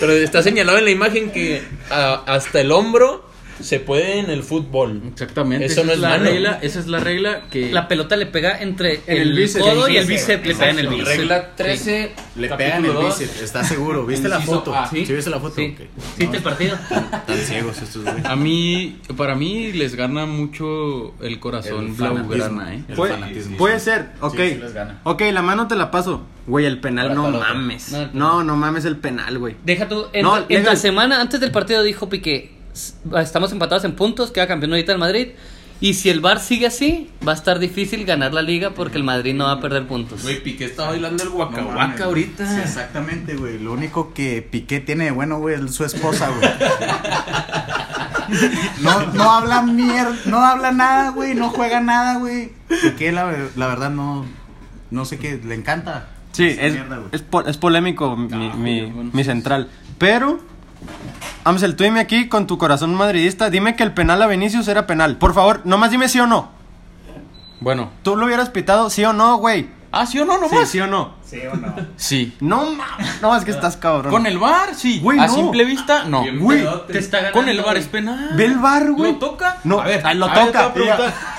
Pero 0.00 0.12
está 0.12 0.42
señalado 0.42 0.78
en 0.78 0.84
la 0.86 0.90
imagen 0.90 1.30
que 1.30 1.62
a- 1.90 2.22
hasta 2.26 2.60
el 2.60 2.72
hombro 2.72 3.27
se 3.60 3.80
puede 3.80 4.18
en 4.18 4.30
el 4.30 4.42
fútbol. 4.42 5.02
Exactamente. 5.12 5.66
Eso 5.66 5.80
esa 5.80 5.84
no 5.84 5.88
es 5.92 5.96
es 5.96 6.02
la 6.02 6.08
mano. 6.10 6.24
regla. 6.24 6.58
Esa 6.62 6.78
es 6.80 6.86
la 6.86 7.00
regla 7.00 7.42
que. 7.50 7.70
La 7.72 7.88
pelota 7.88 8.16
le 8.16 8.26
pega 8.26 8.60
entre 8.60 8.94
En 9.06 9.16
el, 9.16 9.18
el 9.30 9.32
bíceps. 9.36 9.64
codo 9.64 9.88
y 9.88 9.96
el 9.96 10.02
El 10.02 10.08
bíceps. 10.08 10.46
Le 10.46 10.54
pega 10.54 10.70
en 10.70 10.78
el 10.78 10.88
bíceps. 10.88 11.08
Regla 11.08 11.54
13. 11.56 12.12
Le 12.36 12.48
pegan 12.48 12.60
el 12.84 12.90
capítulo 12.90 13.00
dos. 13.02 13.18
bíceps, 13.18 13.42
¿estás 13.42 13.68
seguro? 13.68 14.06
¿Viste 14.06 14.28
la 14.28 14.40
foto? 14.40 14.74
A. 14.74 14.86
¿Sí? 14.88 15.04
viste 15.04 15.30
la 15.30 15.40
foto? 15.40 15.56
Sí. 15.56 15.74
Ok. 15.78 15.86
¿Sí 16.18 16.26
No, 16.26 16.34
el 16.34 16.42
partido? 16.42 16.74
Están 16.76 17.36
ciegos 17.44 17.82
estos 17.82 18.04
güeyes. 18.04 18.24
A 18.24 18.36
mí, 18.36 18.98
para 19.16 19.34
mí, 19.34 19.72
les 19.72 19.94
gana 19.94 20.26
mucho 20.26 21.14
el 21.22 21.38
corazón 21.40 21.86
El 21.86 21.92
blaugrana. 21.92 22.74
¿eh? 22.74 22.84
El 22.88 22.94
Puede, 22.94 23.12
fanatismo. 23.14 23.56
puede 23.56 23.80
ser, 23.80 24.10
ok. 24.20 24.34
sí 24.36 24.54
les 24.60 24.72
gana. 24.74 25.00
Ok, 25.04 25.22
la 25.32 25.42
mano 25.42 25.66
te 25.68 25.76
la 25.76 25.90
paso. 25.90 26.22
Güey, 26.46 26.64
el 26.64 26.80
penal 26.80 27.14
no 27.14 27.30
mames. 27.30 27.92
No, 28.14 28.42
No, 28.42 28.56
mames 28.56 28.84
el 28.86 28.96
penal, 28.96 29.38
güey. 29.38 29.56
Deja 29.64 29.88
tú. 29.88 30.06
En, 30.12 30.22
No, 30.22 30.44
en 30.48 30.64
la 30.64 30.76
semana 30.76 31.20
antes 31.20 31.40
del 31.40 31.50
partido 31.50 31.82
dijo 31.82 32.08
Piqué: 32.08 32.36
"S- 32.36 32.57
Estamos 33.20 33.52
empatados 33.52 33.84
en 33.84 33.94
puntos, 33.96 34.30
queda 34.30 34.46
campeón 34.46 34.72
ahorita 34.72 34.92
el 34.92 34.98
Madrid. 34.98 35.28
Y 35.80 35.94
si 35.94 36.10
el 36.10 36.18
Bar 36.20 36.40
sigue 36.40 36.66
así, 36.66 37.08
va 37.26 37.30
a 37.30 37.34
estar 37.36 37.60
difícil 37.60 38.04
ganar 38.04 38.34
la 38.34 38.42
liga 38.42 38.70
porque 38.70 38.96
el 38.98 39.04
Madrid 39.04 39.32
no 39.34 39.44
va 39.44 39.52
a 39.52 39.60
perder 39.60 39.86
puntos. 39.86 40.24
Güey, 40.24 40.42
Piqué 40.42 40.64
está 40.64 40.86
bailando 40.86 41.22
el 41.22 41.28
No. 41.28 41.36
Waka 41.36 42.04
ahorita. 42.04 42.52
Sí, 42.52 42.60
exactamente, 42.60 43.36
güey. 43.36 43.60
Lo 43.60 43.74
único 43.74 44.12
que 44.12 44.42
Piqué 44.42 44.80
tiene 44.80 45.04
de 45.04 45.10
bueno, 45.12 45.38
güey, 45.38 45.54
es 45.54 45.72
su 45.72 45.84
esposa, 45.84 46.30
güey. 46.30 46.50
No, 48.82 49.06
no 49.14 49.30
habla 49.30 49.62
mierda, 49.62 50.14
no 50.26 50.38
habla 50.44 50.70
nada, 50.72 51.10
güey, 51.12 51.34
no 51.34 51.48
juega 51.48 51.80
nada, 51.80 52.18
güey. 52.18 52.52
Piqué, 52.82 53.10
la, 53.12 53.32
la 53.56 53.66
verdad, 53.66 53.88
no, 53.90 54.26
no 54.90 55.04
sé 55.06 55.18
qué, 55.18 55.40
le 55.42 55.54
encanta. 55.54 56.08
Sí, 56.32 56.44
es, 56.46 56.74
mierda, 56.74 56.96
güey. 56.98 57.08
es, 57.12 57.22
po- 57.22 57.46
es 57.46 57.56
polémico 57.56 58.16
mi, 58.16 58.28
Ah, 58.32 58.54
mi- 58.54 58.82
ok, 58.82 58.92
bueno, 58.94 59.10
mi 59.14 59.22
sí, 59.22 59.30
central. 59.30 59.68
Pero, 59.96 60.40
Amsel, 61.44 61.76
tú 61.76 61.84
dime 61.84 62.00
aquí 62.00 62.28
con 62.28 62.46
tu 62.46 62.58
corazón 62.58 62.94
madridista, 62.94 63.48
dime 63.50 63.74
que 63.76 63.82
el 63.82 63.94
penal 63.94 64.20
a 64.22 64.26
Vinicius 64.26 64.68
era 64.68 64.86
penal. 64.86 65.16
Por 65.16 65.34
favor, 65.34 65.62
nomás 65.64 65.90
dime 65.90 66.08
sí 66.08 66.20
o 66.20 66.26
no. 66.26 66.50
Bueno. 67.60 67.90
¿Tú 68.02 68.16
lo 68.16 68.26
hubieras 68.26 68.50
pitado 68.50 68.90
sí 68.90 69.04
o 69.04 69.12
no, 69.12 69.36
güey? 69.38 69.68
¿Ah, 69.90 70.04
sí 70.04 70.18
o 70.18 70.26
no, 70.26 70.34
Sí, 70.34 70.40
nomás? 70.42 70.68
sí 70.68 70.80
o 70.80 70.86
no. 70.86 71.14
¿Sí 71.24 71.40
o 71.50 71.56
no? 71.56 71.74
Sí. 71.96 72.36
No 72.40 72.70
mames. 72.72 73.22
No, 73.22 73.34
es 73.34 73.44
que 73.44 73.50
estás 73.50 73.76
cabrón. 73.78 74.12
Con 74.12 74.26
el 74.26 74.38
bar, 74.38 74.74
sí. 74.74 75.00
Güey, 75.00 75.18
a 75.18 75.26
no. 75.26 75.34
simple 75.34 75.64
vista, 75.64 76.04
no. 76.04 76.22
Bien 76.22 76.38
Güey, 76.38 76.58
pedote. 76.60 76.92
Te 76.92 76.98
está 76.98 77.18
ganando. 77.18 77.40
Con 77.40 77.48
el 77.48 77.56
bar 77.58 77.66
güey. 77.70 77.78
es 77.80 77.86
penal. 77.88 78.30
Ve 78.36 78.44
el 78.44 78.58
bar, 78.58 78.92
güey. 78.92 79.12
¿Lo 79.12 79.18
toca? 79.18 79.56
No, 79.64 79.80
a 79.80 79.84
ver, 79.84 80.02
ah, 80.04 80.12
lo 80.14 80.26
a 80.26 80.34
toca. 80.34 80.72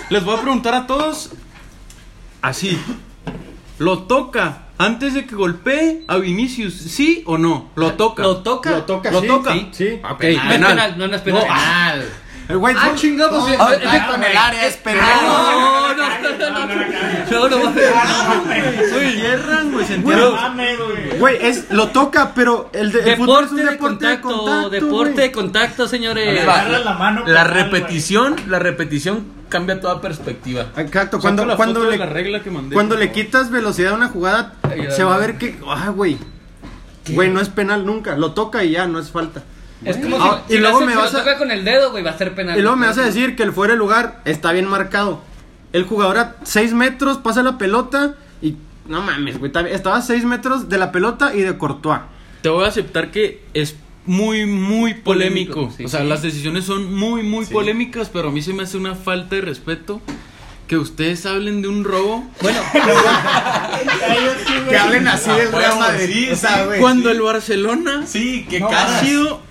les 0.09 0.23
voy 0.25 0.35
a 0.37 0.41
preguntar 0.41 0.73
a 0.73 0.87
todos. 0.87 1.31
Así. 2.41 2.81
¿Lo 3.77 4.03
toca 4.03 4.63
antes 4.79 5.13
de 5.13 5.25
que 5.25 5.35
golpee 5.35 6.03
a 6.07 6.17
Vinicius? 6.17 6.73
¿Sí 6.73 7.21
o 7.27 7.37
no? 7.37 7.69
¿Lo 7.75 7.93
toca? 7.93 8.23
¿Lo 8.23 8.37
toca? 8.37 8.71
Lo 8.71 8.83
toca, 8.83 9.11
¿Lo 9.11 9.21
sí, 9.21 9.27
toca? 9.27 9.53
sí, 9.53 9.69
sí. 9.73 9.99
Ok, 10.09 10.23
No 10.23 10.27
es 10.29 10.41
penal. 10.49 10.95
no, 10.97 11.07
no 11.07 11.15
es 11.15 11.21
penal. 11.21 11.43
Penal. 11.43 12.09
El 12.49 12.57
güey, 12.57 12.73
Ah, 12.75 12.87
fue- 12.87 12.95
chingado, 12.95 13.41
pues. 13.45 13.55
No, 13.59 13.63
a 13.63 13.69
ver, 13.69 13.83
contacto 13.83 14.15
en 14.15 14.23
el 14.23 14.35
área 14.37 14.65
es 14.65 14.77
penal. 14.77 15.05
No, 15.21 15.93
no, 15.93 15.93
no, 15.93 15.93
no, 15.93 16.49
no, 16.49 16.59
no, 16.65 16.65
no, 16.65 16.75
no, 16.75 16.81
entierran, 18.99 19.71
güey, 19.71 19.85
se 19.85 19.93
güey. 21.19 21.37
Es, 21.45 21.69
lo 21.69 21.89
toca, 21.89 22.33
pero 22.33 22.71
el, 22.73 22.91
de, 22.91 23.17
fútbol 23.17 23.45
es 23.45 23.49
Deporte 23.51 23.51
un 23.51 23.57
de 23.57 23.63
deporte 23.65 23.77
contacto, 23.79 24.27
de 24.27 24.31
contacto. 24.35 24.69
deporte 24.71 25.21
de 25.21 25.31
contacto, 25.31 25.87
señores. 25.87 26.43
La 26.45 26.93
mano, 26.95 27.19
la 27.27 27.43
penal, 27.43 27.49
repetición, 27.53 28.35
la 28.47 28.57
repetición 28.57 29.27
cambia 29.47 29.79
toda 29.79 30.01
perspectiva. 30.01 30.69
Exacto, 30.75 31.19
cuando, 31.19 31.45
la 31.45 31.55
cuando, 31.55 31.83
le, 31.83 31.97
la 31.97 32.07
regla 32.07 32.41
que 32.41 32.49
mandé. 32.49 32.73
cuando 32.73 32.95
le 32.95 33.11
quitas 33.11 33.51
velocidad 33.51 33.93
a 33.93 33.95
una 33.95 34.07
jugada, 34.07 34.53
Ay, 34.63 34.87
se 34.89 35.03
va 35.03 35.13
a 35.13 35.17
ver 35.19 35.37
que. 35.37 35.59
Ah, 35.67 35.89
güey. 35.89 36.17
Güey, 37.09 37.29
no 37.29 37.41
es 37.41 37.49
penal 37.49 37.85
nunca. 37.85 38.17
Lo 38.17 38.31
toca 38.33 38.63
y 38.63 38.71
ya, 38.71 38.87
no 38.87 38.97
es 38.99 39.11
falta. 39.11 39.43
Es 39.85 39.97
como 39.97 40.17
Ah, 40.21 40.43
si, 40.47 40.53
y 40.53 40.55
si 40.57 40.61
luego 40.61 40.81
me 40.81 40.95
vas 40.95 41.09
si 41.09 41.15
lo 41.15 41.21
a- 41.21 41.23
toca 41.23 41.37
con 41.37 41.51
el 41.51 41.63
dedo, 41.63 41.91
güey, 41.91 42.03
va 42.03 42.11
a 42.11 42.17
ser 42.17 42.35
penal. 42.35 42.57
Y 42.57 42.61
luego 42.61 42.75
me 42.77 42.87
vas 42.87 42.97
a 42.97 43.03
decir 43.03 43.35
que 43.35 43.43
el 43.43 43.53
fuera 43.53 43.73
de 43.73 43.79
lugar 43.79 44.21
está 44.25 44.51
bien 44.51 44.67
marcado. 44.67 45.21
El 45.71 45.83
jugador 45.85 46.17
a 46.17 46.35
6 46.43 46.73
metros 46.73 47.17
pasa 47.17 47.43
la 47.43 47.57
pelota 47.57 48.15
y. 48.41 48.55
No 48.87 49.01
mames, 49.01 49.37
güey. 49.39 49.51
Estaba 49.71 49.97
a 49.97 50.01
6 50.01 50.25
metros 50.25 50.67
de 50.67 50.77
la 50.79 50.91
pelota 50.91 51.33
y 51.35 51.41
de 51.41 51.57
Courtois. 51.57 51.99
Te 52.41 52.49
voy 52.49 52.65
a 52.65 52.67
aceptar 52.67 53.11
que 53.11 53.43
es 53.53 53.75
muy, 54.05 54.45
muy 54.47 54.95
polémico. 54.95 55.53
Polémico, 55.53 55.73
sí, 55.77 55.85
o 55.85 55.87
sea, 55.87 56.01
sí. 56.01 56.07
las 56.07 56.21
decisiones 56.23 56.65
son 56.65 56.93
muy, 56.95 57.21
muy 57.23 57.45
Sí. 57.45 57.53
polémicas, 57.53 58.09
pero 58.11 58.29
a 58.29 58.31
mí 58.31 58.41
se 58.41 58.53
me 58.53 58.63
hace 58.63 58.77
una 58.77 58.95
falta 58.95 59.35
de 59.35 59.41
respeto 59.41 60.01
que 60.67 60.77
ustedes 60.77 61.25
hablen 61.25 61.61
de 61.63 61.67
un 61.67 61.83
robo 61.83 62.27
Bueno, 62.41 62.59
Que 64.69 64.77
hablen 64.77 65.07
así 65.07 65.29
del 65.31 65.51
Real 65.51 65.79
Madrid, 65.79 66.25
sí, 66.27 66.31
o 66.31 66.35
sea, 66.35 66.65
güey. 66.65 66.79
cuando 66.79 67.09
el 67.09 67.21
Barcelona 67.21 68.05
Sí, 68.05 68.45
que 68.49 68.63
ha 68.63 68.99
sido 69.01 69.41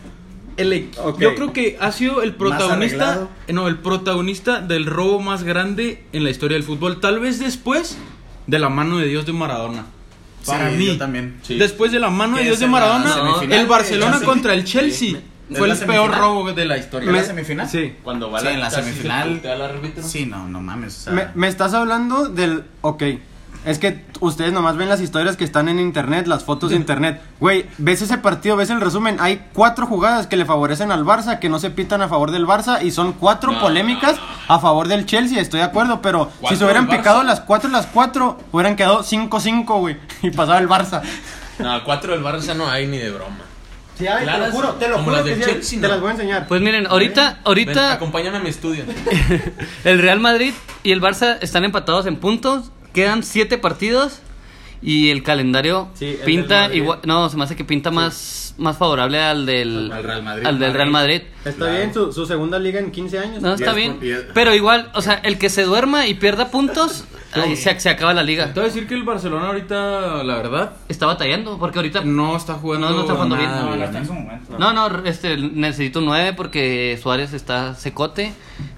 el 0.58 0.72
e- 0.72 0.88
Ok. 1.02 1.20
yo 1.20 1.34
creo 1.34 1.52
que 1.52 1.76
ha 1.80 1.90
sido 1.92 2.22
el 2.22 2.34
protagonista 2.34 3.28
no 3.48 3.66
el 3.68 3.78
protagonista 3.78 4.60
del 4.60 4.86
robo 4.86 5.20
más 5.20 5.42
grande 5.44 6.04
en 6.12 6.24
la 6.24 6.30
historia 6.30 6.56
del 6.56 6.64
fútbol 6.64 7.00
tal 7.00 7.20
vez 7.20 7.38
después 7.38 7.96
de 8.46 8.58
la 8.58 8.68
mano 8.68 8.98
de 8.98 9.06
Dios 9.06 9.24
de 9.26 9.32
Maradona 9.32 9.86
para 10.46 10.70
Sí, 10.70 10.76
mí 10.76 10.86
yo 10.86 10.98
también. 10.98 11.38
Sí. 11.42 11.56
después 11.58 11.92
de 11.92 11.98
la 12.00 12.10
mano 12.10 12.36
de 12.36 12.44
Dios 12.44 12.58
de 12.60 12.66
Maradona 12.66 13.14
el 13.50 13.66
Barcelona 13.66 14.20
contra 14.20 14.54
el 14.54 14.64
Chelsea 14.64 15.20
fue 15.54 15.70
el 15.70 15.78
peor 15.78 16.14
robo 16.14 16.52
de 16.52 16.64
la 16.66 16.76
historia. 16.76 17.08
¿En 17.08 17.16
la 17.16 17.24
semifinal? 17.24 17.66
Sí. 17.68 17.94
Cuando 18.02 18.30
va 18.30 18.40
Sí, 18.40 18.48
en 18.48 18.60
la 18.60 18.68
se 18.70 18.82
semifinal. 18.82 19.36
putea 19.36 19.54
al 19.54 19.62
árbitro. 19.62 20.02
Sí, 20.02 20.26
no, 20.26 20.46
no 20.46 20.60
mames. 20.60 20.98
o 20.98 21.00
sea, 21.04 21.12
Me, 21.14 21.28
me 21.34 21.48
estás 21.48 21.72
hablando 21.72 22.28
del. 22.28 22.64
Ok. 22.82 23.02
Es 23.68 23.78
que 23.78 24.02
ustedes 24.20 24.50
nomás 24.50 24.78
ven 24.78 24.88
las 24.88 25.02
historias 25.02 25.36
que 25.36 25.44
están 25.44 25.68
en 25.68 25.78
internet, 25.78 26.26
las 26.26 26.42
fotos 26.42 26.70
de 26.70 26.76
internet. 26.76 27.20
Güey, 27.38 27.66
ves 27.76 28.00
ese 28.00 28.16
partido, 28.16 28.56
ves 28.56 28.70
el 28.70 28.80
resumen. 28.80 29.18
Hay 29.20 29.44
cuatro 29.52 29.86
jugadas 29.86 30.26
que 30.26 30.38
le 30.38 30.46
favorecen 30.46 30.90
al 30.90 31.04
Barça, 31.04 31.38
que 31.38 31.50
no 31.50 31.58
se 31.58 31.68
pitan 31.68 32.00
a 32.00 32.08
favor 32.08 32.30
del 32.30 32.46
Barça, 32.46 32.82
y 32.82 32.90
son 32.90 33.12
cuatro 33.12 33.52
No, 33.52 33.60
polémicas 33.60 34.16
a 34.48 34.58
favor 34.58 34.88
del 34.88 35.04
Chelsea. 35.04 35.38
Estoy 35.38 35.60
de 35.60 35.66
acuerdo, 35.66 36.00
pero 36.00 36.30
si 36.32 36.38
¿Cuatro 36.40 36.56
se 36.56 36.64
hubieran 36.64 36.88
picado 36.88 37.22
las 37.22 37.40
cuatro, 37.40 37.68
las 37.68 37.84
cuatro, 37.84 38.38
hubieran 38.52 38.74
quedado 38.74 39.02
5-5, 39.04 39.66
güey. 39.80 39.98
Y 40.22 40.30
pasaba 40.30 40.58
el 40.60 40.68
Barça. 40.68 41.02
No, 41.58 41.84
cuatro 41.84 42.12
del 42.14 42.24
Barça 42.24 42.56
no 42.56 42.70
hay 42.70 42.86
ni 42.86 42.96
de 42.96 43.10
broma. 43.10 43.36
Sí, 43.98 44.06
ay, 44.06 44.22
Claras, 44.22 44.40
te 44.40 44.46
lo 44.46 44.52
juro, 44.52 44.74
te 44.74 44.88
lo 44.88 44.94
como 44.94 45.04
juro 45.06 45.16
las 45.16 45.24
que 45.26 45.34
sí, 45.34 45.42
Chelsea, 45.42 45.80
te 45.80 45.86
¿no? 45.86 45.92
las 45.92 46.00
voy 46.00 46.08
a 46.08 46.12
enseñar. 46.12 46.46
Pues 46.46 46.62
miren, 46.62 46.86
ahorita, 46.86 47.24
Ven, 47.26 47.36
ahorita 47.44 47.92
acompáñame 47.92 48.38
a 48.38 48.40
mi 48.40 48.48
estudio. 48.48 48.84
el 49.84 49.98
Real 49.98 50.20
Madrid 50.20 50.54
y 50.84 50.92
el 50.92 51.02
Barça 51.02 51.36
están 51.40 51.64
empatados 51.64 52.06
en 52.06 52.16
puntos. 52.16 52.70
Quedan 52.98 53.22
siete 53.22 53.58
partidos 53.58 54.18
y 54.82 55.10
el 55.10 55.22
calendario 55.22 55.88
Sí, 55.94 56.18
pinta 56.24 56.74
igual. 56.74 56.98
No, 57.04 57.28
se 57.28 57.36
me 57.36 57.44
hace 57.44 57.54
que 57.54 57.64
pinta 57.64 57.92
más, 57.92 58.54
más 58.58 58.76
favorable 58.76 59.20
al 59.20 59.46
del, 59.46 59.92
Al 59.92 60.02
Real 60.02 60.22
Madrid. 60.24 60.46
al 60.46 60.58
del 60.58 60.72
Real 60.74 60.90
Madrid. 60.90 61.22
Está 61.44 61.70
bien, 61.70 61.94
su, 61.94 62.12
su 62.12 62.26
segunda 62.26 62.58
liga 62.58 62.80
en 62.80 62.90
15 62.90 63.18
años. 63.20 63.40
No, 63.42 63.54
está 63.54 63.70
es 63.70 63.76
bien. 63.76 64.00
Pero 64.34 64.52
igual, 64.52 64.90
o 64.94 65.00
sea, 65.02 65.14
el 65.14 65.38
que 65.38 65.48
se 65.48 65.62
duerma 65.62 66.08
y 66.08 66.14
pierda 66.14 66.50
puntos, 66.50 67.04
ahí 67.34 67.54
se, 67.54 67.78
se 67.78 67.88
acaba 67.88 68.12
la 68.14 68.24
liga. 68.24 68.46
Te 68.46 68.54
voy 68.54 68.64
a 68.68 68.72
decir 68.72 68.88
que 68.88 68.94
el 68.94 69.04
Barcelona 69.04 69.46
ahorita, 69.46 70.24
la 70.24 70.34
verdad, 70.36 70.72
Está 70.88 71.06
batallando, 71.06 71.56
porque 71.56 71.78
ahorita. 71.78 72.02
no 72.04 72.36
está 72.36 72.54
jugando. 72.54 72.88
No, 72.90 72.94
no 72.96 73.00
está 73.02 73.12
jugando 73.14 73.36
bien. 73.36 73.48
nada 73.48 73.62
No, 73.62 73.76
No, 73.76 73.84
está 73.84 73.98
en 73.98 74.06
su 74.06 74.12
momento. 74.12 74.58
No, 74.58 74.72
no, 74.72 75.04
este, 75.04 75.36
necesito 75.36 76.00
un 76.00 76.06
9 76.06 76.32
porque 76.34 76.98
Suárez 77.00 77.32
está 77.32 77.74
secote. 77.76 78.32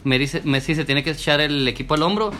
Messi 0.04 0.74
se 0.74 0.84
tiene 0.84 1.02
que 1.02 1.10
echar 1.10 1.40
el 1.40 1.66
equipo 1.66 1.94
al 1.94 2.02
hombro. 2.02 2.30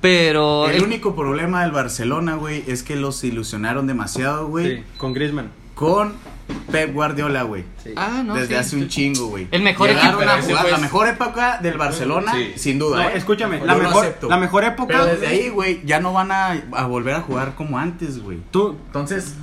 Pero. 0.00 0.68
El 0.68 0.76
el- 0.76 0.82
único 0.84 1.14
problema 1.14 1.62
del 1.62 1.72
Barcelona, 1.72 2.34
güey, 2.36 2.64
es 2.66 2.82
que 2.82 2.96
los 2.96 3.22
ilusionaron 3.24 3.86
demasiado, 3.86 4.46
güey, 4.48 4.76
Sí, 4.78 4.82
con 4.96 5.12
Griezmann. 5.12 5.50
con 5.74 6.14
Pep 6.72 6.92
Guardiola, 6.92 7.42
güey. 7.44 7.64
Ah, 7.96 8.22
no, 8.24 8.34
Desde 8.34 8.48
sí. 8.48 8.54
hace 8.54 8.76
un 8.76 8.88
chingo, 8.88 9.26
güey. 9.28 9.46
El 9.50 9.62
mejor 9.62 9.88
Llegaron 9.88 10.22
equipo. 10.22 10.30
a 10.32 10.42
jugar 10.42 10.70
la 10.70 10.78
mejor 10.78 11.08
época 11.08 11.58
del 11.62 11.78
Barcelona, 11.78 12.32
Sí. 12.34 12.52
sin 12.56 12.78
duda. 12.78 13.02
No, 13.04 13.08
¿eh? 13.08 13.12
escúchame, 13.14 13.64
la 13.64 13.74
mejor, 13.76 14.04
acepto. 14.04 14.28
la 14.28 14.36
mejor 14.38 14.64
época. 14.64 14.86
Pero 14.88 15.06
desde 15.06 15.26
ahí, 15.28 15.48
güey, 15.48 15.80
ya 15.84 16.00
no 16.00 16.12
van 16.12 16.32
a, 16.32 16.60
a 16.72 16.86
volver 16.86 17.14
a 17.14 17.20
jugar 17.20 17.54
como 17.54 17.78
antes, 17.78 18.22
güey. 18.22 18.38
Tú, 18.50 18.76
Entonces, 18.86 19.34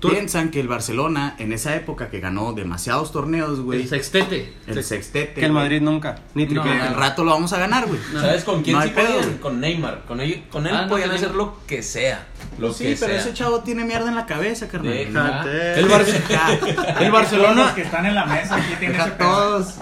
Tú- 0.00 0.10
piensan 0.10 0.50
que 0.50 0.60
el 0.60 0.68
Barcelona, 0.68 1.34
en 1.38 1.52
esa 1.52 1.74
época 1.74 2.10
que 2.10 2.20
ganó 2.20 2.52
demasiados 2.52 3.12
torneos, 3.12 3.60
güey, 3.60 3.82
El 3.82 3.88
sextete. 3.88 4.52
el 4.66 4.84
sextete. 4.84 5.34
que 5.34 5.46
el 5.46 5.52
güey, 5.52 5.62
Madrid 5.64 5.80
nunca. 5.80 6.20
Ni 6.34 6.44
que 6.46 6.50
triplete. 6.54 6.80
al 6.82 6.94
rato 6.94 7.24
lo 7.24 7.30
vamos 7.30 7.52
a 7.52 7.58
ganar, 7.58 7.86
güey. 7.86 7.98
¿Sabes 8.12 8.44
con 8.44 8.62
quién 8.62 8.76
No 8.76 8.82
sí 8.82 8.90
podían? 8.90 9.38
Con 9.38 9.60
Neymar. 9.60 10.04
Con 10.06 10.20
él, 10.20 10.44
con 10.50 10.66
él 10.66 10.74
Ah, 10.76 10.82
no, 10.82 10.88
podían 10.88 11.10
hacer 11.12 11.34
lo 11.34 11.56
que 11.66 11.82
sea. 11.82 12.26
Lo 12.58 12.72
Sí, 12.72 12.84
que 12.84 12.96
pero 13.00 13.12
sea. 13.12 13.20
ese 13.20 13.34
chavo 13.34 13.60
tiene 13.60 13.84
mierda 13.84 14.08
en 14.08 14.14
la 14.16 14.26
cabeza, 14.26 14.68
carnal. 14.68 14.92
Deja. 14.92 15.44
El, 15.76 15.86
Bar- 15.86 16.04
el 16.06 17.02
Los 17.02 17.12
Barcelona. 17.12 17.74
que 17.74 17.82
están 17.82 18.06
en 18.06 18.14
la 18.14 18.26
mesa 18.26 18.56
aquí 18.56 18.74
tienen 18.78 19.00
ese 19.00 19.10
todos. 19.12 19.74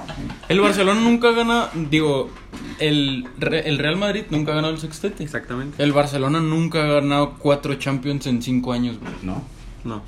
El 0.48 0.60
Barcelona 0.60 1.00
nunca 1.00 1.30
gana. 1.32 1.68
Digo, 1.74 2.30
el, 2.78 3.26
Re- 3.38 3.68
el 3.68 3.78
Real 3.78 3.96
Madrid 3.96 4.24
nunca 4.30 4.52
ha 4.52 4.54
ganado 4.56 4.74
el 4.74 4.80
sextete. 4.80 5.22
Exactamente. 5.24 5.82
El 5.82 5.92
Barcelona 5.92 6.40
nunca 6.40 6.82
ha 6.82 6.86
ganado 6.86 7.34
cuatro 7.38 7.74
Champions 7.76 8.26
en 8.26 8.42
cinco 8.42 8.72
años, 8.72 8.98
güey. 9.00 9.12
No. 9.22 9.42
No. 9.84 10.02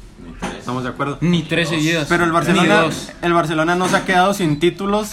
Estamos 0.58 0.82
de 0.84 0.88
acuerdo. 0.88 1.18
Ni 1.20 1.42
tres 1.42 1.68
seguidas. 1.68 2.06
Pero 2.08 2.24
el 2.24 2.32
Barcelona, 2.32 2.84
el 3.22 3.32
Barcelona 3.32 3.74
no 3.74 3.88
se 3.88 3.96
ha 3.96 4.04
quedado 4.04 4.32
sin 4.34 4.58
títulos 4.58 5.12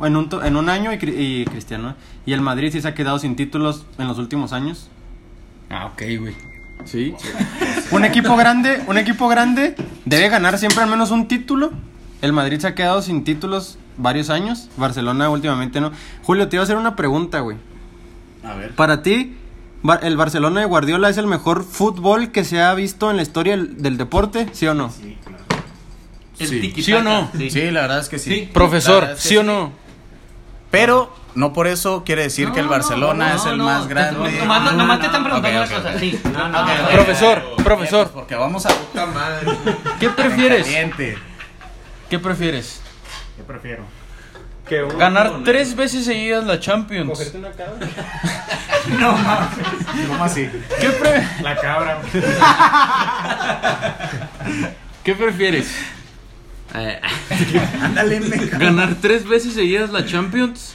en 0.00 0.16
un, 0.16 0.28
en 0.42 0.56
un 0.56 0.68
año 0.68 0.92
y, 0.92 0.96
Cri- 0.96 1.14
y 1.16 1.44
Cristiano. 1.44 1.94
Y 2.26 2.32
el 2.32 2.40
Madrid 2.40 2.70
sí 2.72 2.80
se 2.80 2.88
ha 2.88 2.94
quedado 2.94 3.18
sin 3.18 3.36
títulos 3.36 3.86
en 3.98 4.08
los 4.08 4.18
últimos 4.18 4.52
años. 4.52 4.88
Ah, 5.70 5.86
ok, 5.86 6.02
güey. 6.18 6.34
Sí. 6.84 7.14
Un 7.92 8.04
equipo 8.04 8.36
grande, 8.36 8.82
un 8.86 8.96
equipo 8.98 9.28
grande 9.28 9.76
debe 10.06 10.28
ganar 10.28 10.58
siempre 10.58 10.82
al 10.82 10.90
menos 10.90 11.10
un 11.10 11.28
título. 11.28 11.70
El 12.22 12.32
Madrid 12.32 12.58
se 12.58 12.66
ha 12.66 12.74
quedado 12.74 13.02
sin 13.02 13.22
títulos 13.22 13.78
varios 13.96 14.30
años. 14.30 14.68
Barcelona 14.76 15.28
últimamente 15.30 15.80
no. 15.80 15.92
Julio, 16.22 16.48
te 16.48 16.56
iba 16.56 16.62
a 16.62 16.64
hacer 16.64 16.76
una 16.76 16.96
pregunta, 16.96 17.40
güey. 17.40 17.58
A 18.42 18.54
ver. 18.54 18.74
Para 18.74 19.02
ti, 19.02 19.36
¿el 20.02 20.16
Barcelona 20.16 20.60
de 20.60 20.66
Guardiola 20.66 21.08
es 21.08 21.16
el 21.18 21.26
mejor 21.26 21.64
fútbol 21.64 22.32
que 22.32 22.44
se 22.44 22.60
ha 22.60 22.72
visto 22.74 23.10
en 23.10 23.16
la 23.16 23.22
historia 23.22 23.56
del, 23.56 23.82
del 23.82 23.96
deporte? 23.96 24.48
¿Sí 24.52 24.66
o 24.66 24.74
no? 24.74 24.92
El 26.38 26.46
Sí. 26.48 26.60
tiki-taka. 26.60 26.82
¿Sí 26.84 26.92
o 26.94 27.02
no? 27.02 27.30
Sí. 27.36 27.70
la 27.70 27.82
verdad 27.82 27.98
es 28.00 28.08
que 28.08 28.18
sí. 28.18 28.48
Profesor, 28.52 29.00
verdad 29.02 29.16
es 29.16 29.22
que 29.22 29.28
¿sí 29.28 29.36
o 29.36 29.42
no? 29.42 29.72
Pero 30.70 31.14
no 31.34 31.52
por 31.52 31.66
eso 31.66 32.02
quiere 32.04 32.22
decir 32.22 32.48
No, 32.48 32.54
que 32.54 32.60
el 32.60 32.68
Barcelona 32.68 33.30
no, 33.30 33.36
es 33.36 33.44
el 33.46 33.58
no, 33.58 33.64
más 33.64 33.88
grande. 33.88 34.38
Nomás, 34.38 34.62
No, 34.64 34.72
nomás 34.72 34.96
no, 34.96 35.00
te 35.00 35.06
están 35.06 35.24
preguntando 35.24 35.60
Ok, 35.60 35.66
una 35.66 35.76
ok, 35.76 35.82
cosa. 35.84 35.94
ok. 35.94 36.00
Sí. 36.00 36.20
No, 36.32 36.48
no, 36.48 36.60
ok, 36.62 36.68
ok. 36.84 36.90
Profesor, 36.92 37.42
Pues 37.54 37.64
profesor, 37.64 38.10
Porque 38.10 38.34
vamos 38.34 38.66
a. 38.66 38.68
Puta 38.70 39.06
madre. 39.06 39.46
¿qué 39.98 40.10
prefieres? 40.10 40.66
¿Qué 42.08 42.18
prefieres? 42.18 42.80
Yo 43.38 43.44
prefiero. 43.44 43.84
¿Ganar 44.98 45.42
tres 45.44 45.74
veces 45.76 46.04
seguidas 46.04 46.44
la 46.44 46.60
Champions? 46.60 47.32
No 48.98 49.12
mames. 49.12 49.48
¿Cómo 50.08 50.24
así? 50.24 50.48
¿Qué, 50.80 50.88
pre- 50.88 51.22
La 51.42 51.54
cabra. 51.56 52.00
¿Qué 55.04 55.14
prefieres? 55.14 55.74
Eh, 56.74 57.00
Ándale, 57.82 58.20
¿Ganar 58.58 58.96
tres 59.00 59.26
veces 59.28 59.54
seguidas 59.54 59.90
la 59.90 60.06
Champions? 60.06 60.74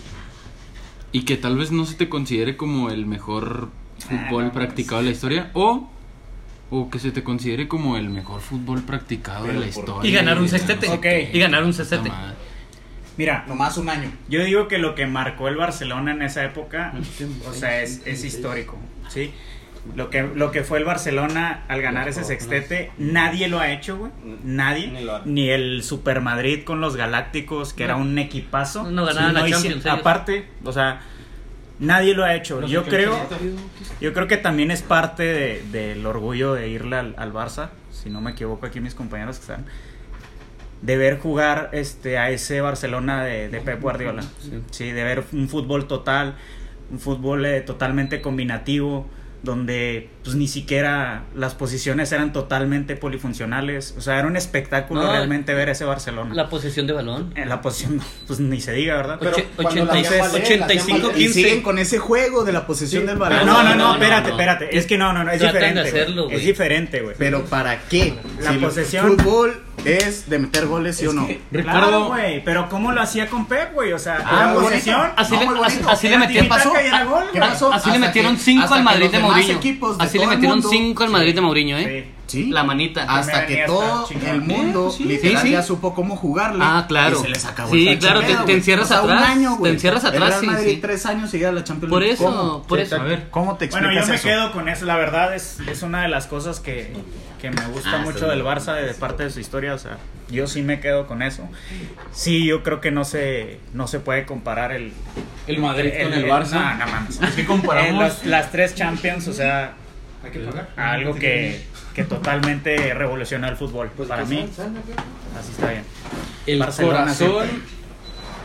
Y 1.11 1.23
que 1.23 1.37
tal 1.37 1.57
vez 1.57 1.71
no 1.71 1.85
se 1.85 1.95
te 1.95 2.09
considere 2.09 2.57
como 2.57 2.89
el 2.89 3.05
mejor 3.05 3.69
fútbol 4.07 4.51
practicado 4.51 5.01
de 5.01 5.05
la 5.07 5.11
historia. 5.11 5.49
O, 5.53 5.89
o 6.69 6.89
que 6.89 6.99
se 6.99 7.11
te 7.11 7.23
considere 7.23 7.67
como 7.67 7.97
el 7.97 8.09
mejor 8.09 8.41
fútbol 8.41 8.81
practicado 8.83 9.45
de 9.45 9.53
la 9.53 9.67
historia. 9.67 10.09
y 10.09 10.13
ganar 10.13 10.39
un 10.39 10.49
sextete. 10.49 10.89
Ok. 10.89 11.05
Y 11.33 11.39
ganar 11.39 11.63
un 11.63 11.73
sextete. 11.73 12.11
Mira, 13.17 13.45
Nomás 13.47 13.77
un 13.77 13.89
año. 13.89 14.11
yo 14.29 14.43
digo 14.43 14.67
que 14.67 14.77
lo 14.77 14.93
que 14.95 15.07
marcó 15.07 15.47
el 15.47 15.55
Barcelona 15.55 16.11
en 16.11 16.21
esa 16.21 16.43
época, 16.43 16.93
o 17.49 17.53
sea, 17.53 17.81
es, 17.81 18.01
es 18.05 18.23
histórico, 18.23 18.77
¿sí? 19.09 19.31
Lo 19.95 20.09
que, 20.09 20.23
lo 20.23 20.51
que 20.51 20.63
fue 20.63 20.79
el 20.79 20.83
Barcelona 20.83 21.63
al 21.67 21.81
ganar 21.81 22.09
ese 22.09 22.23
sextete, 22.23 22.91
nadie 22.97 23.47
lo 23.47 23.59
ha 23.59 23.71
hecho, 23.71 23.97
güey. 23.97 24.11
Nadie. 24.43 24.91
Ni 25.25 25.49
el 25.51 25.83
Super 25.83 26.21
Madrid 26.21 26.63
con 26.63 26.81
los 26.81 26.95
Galácticos, 26.95 27.73
que 27.73 27.83
era 27.83 27.95
un 27.95 28.17
equipazo. 28.17 28.89
No 28.89 29.05
ganaban 29.05 29.35
la 29.35 29.41
Champions, 29.41 29.85
ellos. 29.85 29.85
Aparte, 29.85 30.47
o 30.63 30.71
sea, 30.73 31.01
nadie 31.77 32.15
lo 32.15 32.23
ha 32.23 32.33
hecho. 32.33 32.65
Yo 32.65 32.83
creo, 32.83 33.15
yo 34.01 34.11
creo 34.13 34.27
que 34.27 34.37
también 34.37 34.71
es 34.71 34.81
parte 34.81 35.23
de- 35.23 35.63
del 35.71 36.03
orgullo 36.07 36.55
de 36.55 36.67
irle 36.67 36.95
al, 36.97 37.13
al 37.17 37.31
Barça, 37.31 37.69
si 37.91 38.09
no 38.09 38.21
me 38.21 38.31
equivoco 38.31 38.65
aquí 38.65 38.79
mis 38.79 38.95
compañeros 38.95 39.37
que 39.37 39.41
están, 39.43 39.65
de 40.85 40.97
ver 40.97 41.19
jugar 41.19 41.69
este 41.73 42.17
a 42.17 42.29
ese 42.29 42.61
Barcelona 42.61 43.23
de, 43.23 43.49
de 43.49 43.59
Pep 43.61 43.81
Guardiola, 43.81 44.23
sí. 44.71 44.91
de 44.91 45.03
ver 45.03 45.23
un 45.31 45.49
fútbol 45.49 45.87
total, 45.87 46.35
un 46.91 46.99
fútbol 46.99 47.45
eh, 47.45 47.61
totalmente 47.61 48.21
combinativo, 48.21 49.09
donde 49.41 50.09
pues 50.23 50.35
ni 50.35 50.47
siquiera 50.47 51.23
las 51.35 51.53
posiciones 51.53 52.11
eran 52.11 52.33
totalmente 52.33 52.95
polifuncionales, 52.95 53.93
o 53.95 54.01
sea, 54.01 54.17
era 54.17 54.27
un 54.27 54.35
espectáculo 54.37 55.03
No, 55.03 55.11
realmente 55.11 55.53
ver 55.53 55.69
ese 55.69 55.85
Barcelona. 55.85 56.33
La 56.33 56.49
posesión 56.49 56.87
de 56.87 56.93
balón. 56.93 57.31
En 57.35 57.49
la 57.49 57.61
posición, 57.61 58.01
pues 58.27 58.39
ni 58.39 58.59
se 58.59 58.73
diga, 58.73 58.95
¿verdad? 58.95 59.19
Oche- 59.21 59.45
cuando 59.55 59.85
la 59.85 59.91
86, 59.91 60.21
hacían 60.21 60.31
valer, 60.31 60.59
la 60.59 60.65
hacían 60.65 60.65
85, 60.65 61.07
valer. 61.07 61.21
Y 61.21 61.25
15. 61.25 61.33
siguen 61.33 61.61
con 61.61 61.77
ese 61.77 61.99
juego 61.99 62.43
de 62.43 62.53
la 62.53 62.65
posesión 62.65 63.05
del 63.05 63.17
balón. 63.17 63.39
Ah, 63.41 63.45
no, 63.45 63.63
no, 63.63 63.75
no, 63.75 63.93
espérate, 63.93 64.29
no. 64.29 64.33
espérate. 64.35 64.77
Es 64.77 64.87
que 64.87 64.97
no, 64.97 65.13
no, 65.13 65.23
no, 65.23 65.31
es 65.31 65.37
Tratan 65.39 65.59
diferente. 65.61 65.89
hacerlo. 65.89 66.29
Es 66.31 66.43
diferente, 66.43 67.01
güey. 67.01 67.15
Pero 67.19 67.45
¿para 67.45 67.81
qué? 67.87 68.17
La 68.41 68.51
Si 68.51 68.57
posesión- 68.57 69.07
fútbol 69.17 69.63
es 69.83 70.29
de 70.29 70.39
meter 70.39 70.65
goles, 70.67 70.97
¿sí 70.97 71.05
o 71.07 71.13
no? 71.13 71.25
Claro, 71.27 71.39
Ricardo, 71.51 72.07
güey, 72.07 72.43
pero 72.43 72.69
¿cómo 72.69 72.91
lo 72.91 73.01
hacía 73.01 73.27
con 73.29 73.45
Pep, 73.45 73.73
güey? 73.73 73.93
O 73.93 73.99
sea, 73.99 74.19
Ah, 74.25 74.35
la 74.39 74.47
muy 74.53 74.63
posesión. 74.63 74.97
bonito. 74.99 75.13
Así 75.17 75.33
No, 75.33 75.39
le- 75.39 75.45
así- 75.65 75.75
bonito. 75.75 75.89
así 75.89 76.07
le 76.07 76.15
Era 76.15 76.25
y 76.83 76.87
era 76.87 77.03
gol, 77.03 77.23
¿Qué 77.31 77.39
güey. 77.39 77.49
pasó? 77.51 77.73
Así 77.73 77.89
le 77.89 77.95
Hasta 77.95 78.07
metieron 78.07 78.35
que- 78.35 78.41
5 78.41 78.63
hasta 78.63 78.75
al 78.75 78.79
que 78.81 78.85
Madrid 78.85 79.03
los 79.03 79.11
de 79.11 79.17
demás 79.17 79.31
Mourinho. 79.35 79.57
equipos 79.57 79.97
de 79.97 80.03
Así 80.03 80.17
le 80.17 80.23
todo 80.23 80.31
el 80.31 80.37
metieron 80.37 80.57
mundo- 80.59 80.69
5 80.69 81.03
al 81.03 81.09
Madrid 81.09 81.35
de 81.35 81.41
Mourinho, 81.41 81.77
¿eh? 81.77 82.03
Sí. 82.05 82.11
La 82.33 82.63
manita. 82.63 83.03
Hasta 83.07 83.45
que 83.45 83.63
todo 83.65 84.07
el 84.09 84.41
mundo 84.41 84.91
Sí, 84.91 85.03
literal 85.05 85.41
sí, 85.41 85.47
sí. 85.47 85.53
ya 85.53 85.61
supo 85.63 85.93
cómo 85.93 86.15
jugarle. 86.15 86.59
Ah, 86.65 86.85
claro. 86.87 87.19
Y 87.19 87.21
se 87.23 87.29
les 87.29 87.45
acabó 87.45 87.71
Sí, 87.71 87.87
el 87.87 87.99
claro, 87.99 88.21
te- 88.21 88.53
encierras 88.53 88.85
O 88.85 88.87
sea, 88.89 89.01
un 89.03 89.11
atrás, 89.11 89.29
año, 89.29 89.57
te 89.61 89.69
encierras 89.69 90.03
El 90.03 90.09
atrás, 90.09 90.29
Real 90.29 90.41
sí, 90.41 90.47
Madrid 90.47 90.71
sí. 90.75 90.77
tres 90.81 91.05
años 91.05 91.33
y 91.33 91.37
llega 91.37 91.49
a 91.49 91.53
la 91.53 91.63
Champions 91.63 91.91
Por 91.91 92.01
League. 92.01 92.13
eso, 92.15 92.25
¿Cómo? 92.25 92.63
por 92.63 92.79
Sí, 92.79 92.83
eso. 92.85 92.95
a 92.95 93.03
ver. 93.03 93.27
¿Cómo 93.29 93.55
te 93.57 93.67
Bueno, 93.67 93.87
explicas 93.87 94.05
yo 94.05 94.09
me 94.09 94.15
eso? 94.15 94.27
quedo 94.27 94.51
con 94.51 94.69
eso. 94.69 94.85
La 94.85 94.95
verdad 94.97 95.35
es, 95.35 95.59
es 95.69 95.81
una 95.83 96.01
de 96.01 96.07
las 96.09 96.27
cosas 96.27 96.59
que, 96.59 96.93
que 97.41 97.51
me 97.51 97.65
gusta 97.67 97.91
Ah, 97.95 97.97
mucho 98.03 98.27
del. 98.27 98.43
Barça, 98.43 98.73
de, 98.75 98.85
de 98.87 98.93
parte 98.95 99.23
de 99.23 99.29
su 99.29 99.39
historia. 99.39 99.73
O 99.73 99.77
sea, 99.77 99.97
yo 100.29 100.47
sí 100.47 100.61
me 100.61 100.79
quedo 100.79 101.07
con 101.07 101.21
eso. 101.21 101.47
Sí, 102.11 102.45
yo 102.45 102.63
creo 102.63 102.81
que 102.81 102.91
no 102.91 103.05
se, 103.05 103.59
no 103.73 103.87
se 103.87 103.99
puede 103.99 104.25
comparar 104.25 104.71
el, 104.71 104.91
el 105.47 105.59
Madrid 105.59 105.91
con 106.03 106.13
el 106.13 106.25
Barça. 106.25 106.51
No, 106.53 106.73
no 106.85 106.91
mames. 106.91 107.21
Es 107.21 107.35
que 107.35 107.45
comparamos. 107.45 107.89
Eh, 108.03 108.07
las, 108.07 108.25
las 108.25 108.51
tres 108.51 108.73
Champions, 108.75 109.27
o 109.27 109.33
sea, 109.33 109.75
algo 110.75 111.15
que, 111.15 111.63
que 111.95 112.03
totalmente 112.03 112.93
revolucionó 112.93 113.47
el 113.47 113.55
fútbol. 113.55 113.89
Para 114.07 114.25
mí, 114.25 114.45
así 115.39 115.51
está 115.51 115.71
bien. 115.71 115.83
El 116.45 116.59
Barcelona 116.59 116.99
corazón 116.99 117.47
siempre. 117.47 117.69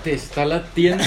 te 0.04 0.14
está 0.14 0.46
latiendo 0.46 1.04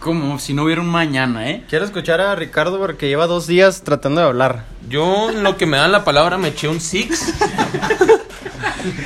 como 0.00 0.38
si 0.38 0.54
no 0.54 0.64
hubiera 0.64 0.80
un 0.80 0.88
mañana, 0.88 1.50
¿eh? 1.50 1.64
Quiero 1.68 1.84
escuchar 1.84 2.20
a 2.20 2.34
Ricardo 2.34 2.78
porque 2.78 3.08
lleva 3.08 3.26
dos 3.26 3.46
días 3.46 3.82
tratando 3.82 4.20
de 4.20 4.26
hablar. 4.26 4.64
Yo, 4.88 5.30
en 5.30 5.42
lo 5.42 5.56
que 5.56 5.66
me 5.66 5.76
dan 5.76 5.92
la 5.92 6.04
palabra, 6.04 6.36
me 6.38 6.48
eché 6.48 6.68
un 6.68 6.80
six. 6.80 7.34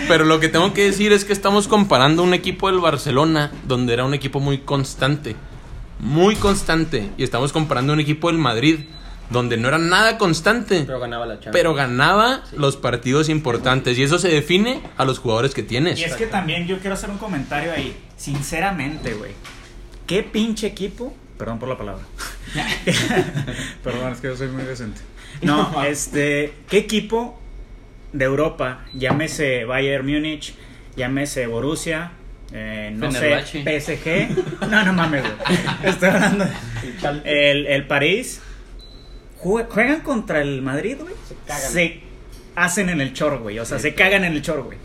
Pero 0.08 0.24
lo 0.24 0.40
que 0.40 0.48
tengo 0.48 0.72
que 0.74 0.84
decir 0.84 1.12
es 1.12 1.24
que 1.24 1.32
estamos 1.32 1.68
comparando 1.68 2.22
un 2.22 2.34
equipo 2.34 2.70
del 2.70 2.80
Barcelona, 2.80 3.52
donde 3.66 3.94
era 3.94 4.04
un 4.04 4.14
equipo 4.14 4.40
muy 4.40 4.58
constante. 4.58 5.34
Muy 5.98 6.36
constante. 6.36 7.10
Y 7.16 7.24
estamos 7.24 7.52
comparando 7.52 7.92
un 7.92 8.00
equipo 8.00 8.28
del 8.28 8.38
Madrid, 8.38 8.80
donde 9.32 9.56
no 9.56 9.68
era 9.68 9.78
nada 9.78 10.18
constante. 10.18 10.84
Pero 10.86 11.00
ganaba 11.00 11.26
la 11.26 11.34
Champions. 11.34 11.52
Pero 11.54 11.74
ganaba 11.74 12.44
los 12.56 12.76
partidos 12.76 13.28
importantes. 13.28 13.98
Y 13.98 14.02
eso 14.02 14.18
se 14.18 14.28
define 14.28 14.80
a 14.96 15.04
los 15.04 15.18
jugadores 15.18 15.54
que 15.54 15.62
tienes. 15.62 15.98
Y 15.98 16.04
es 16.04 16.14
que 16.14 16.26
también 16.26 16.66
yo 16.66 16.78
quiero 16.78 16.94
hacer 16.94 17.10
un 17.10 17.18
comentario 17.18 17.72
ahí. 17.72 17.96
Sinceramente, 18.16 19.14
güey. 19.14 19.32
¿Qué 20.06 20.22
pinche 20.22 20.66
equipo? 20.68 21.16
Perdón 21.38 21.58
por 21.58 21.68
la 21.68 21.78
palabra. 21.78 22.02
Perdón, 23.82 24.12
es 24.12 24.20
que 24.20 24.28
yo 24.28 24.36
soy 24.36 24.48
muy 24.48 24.62
decente. 24.64 25.00
No, 25.42 25.82
este. 25.86 26.52
¿Qué 26.68 26.78
equipo 26.78 27.40
de 28.12 28.26
Europa, 28.26 28.84
llámese 28.92 29.64
Bayern 29.64 30.06
Múnich, 30.06 30.54
llámese 30.94 31.46
Borussia, 31.46 32.12
eh, 32.52 32.92
no 32.94 33.10
sé. 33.10 33.40
PSG? 33.42 34.68
No, 34.68 34.84
no 34.84 34.92
mames, 34.92 35.22
güey. 35.22 35.58
Estoy 35.84 36.10
hablando. 36.10 36.44
de- 36.44 37.50
El, 37.50 37.66
el 37.66 37.86
París. 37.86 38.40
Jue- 39.42 39.66
Juegan 39.68 40.00
contra 40.00 40.40
el 40.40 40.62
Madrid, 40.62 40.96
güey. 41.00 41.14
Se 41.70 42.00
hacen 42.54 42.88
en 42.88 43.00
el 43.00 43.12
chor, 43.12 43.38
güey. 43.38 43.58
O 43.58 43.64
sea, 43.64 43.78
se 43.78 43.94
cagan 43.94 44.24
en 44.24 44.32
el 44.34 44.42
chor, 44.42 44.62
güey. 44.62 44.78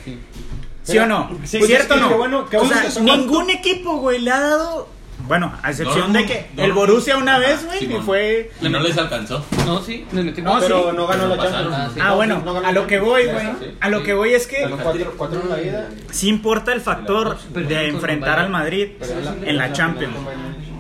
¿Sí 0.84 0.98
o 0.98 1.06
no? 1.06 1.38
Sí, 1.44 1.62
¿Cierto 1.62 1.96
sí, 1.96 2.00
o 2.00 2.04
no? 2.04 2.10
qué 2.10 2.16
bueno, 2.16 2.46
qué 2.50 2.58
o 2.58 2.66
sea, 2.66 2.84
que 2.84 3.02
ningún 3.02 3.50
equipo, 3.50 3.98
güey, 3.98 4.20
le 4.20 4.32
ha 4.32 4.40
dado. 4.40 4.88
Bueno, 5.28 5.52
a 5.64 5.72
excepción 5.72 6.14
No, 6.14 6.20
de 6.20 6.26
que 6.28 6.46
no, 6.56 6.64
el. 6.64 6.72
Borussia 6.74 7.18
una 7.18 7.40
vez, 7.40 7.66
güey, 7.66 7.78
y 7.78 7.88
Simón. 7.88 8.04
fue. 8.06 8.52
No 8.62 8.80
les 8.80 8.98
alcanzó. 8.98 9.44
No, 9.66 9.82
sí, 9.82 10.06
les 10.14 10.38
No, 10.44 10.60
Pero 10.62 10.92
sí. 10.92 10.96
no 10.96 11.08
ganó 11.08 11.28
la 11.28 11.38
Champions. 11.38 11.74
Ah, 11.76 11.90
sí. 11.94 12.00
Ah, 12.02 12.14
bueno, 12.14 12.42
No 12.46 12.58
a 12.60 12.72
lo 12.72 12.86
que 12.88 13.00
voy, 13.00 13.26
güey. 13.26 13.48
Sí. 13.60 13.76
A 13.82 13.90
lo 13.90 14.04
que 14.04 14.14
voy 14.14 14.34
es 14.34 14.46
que 14.48 14.62
cuatro, 14.84 15.14
cuatro 15.18 15.42
en 15.42 15.50
la 15.50 15.56
vida. 15.56 15.90
sí 16.12 16.30
importa 16.30 16.72
el 16.72 16.82
factor 16.82 17.38
de 17.50 17.88
enfrentar 17.90 18.40
al 18.40 18.50
Madrid 18.50 18.90
en 19.44 19.58
la 19.58 19.74
Champions. 19.74 20.14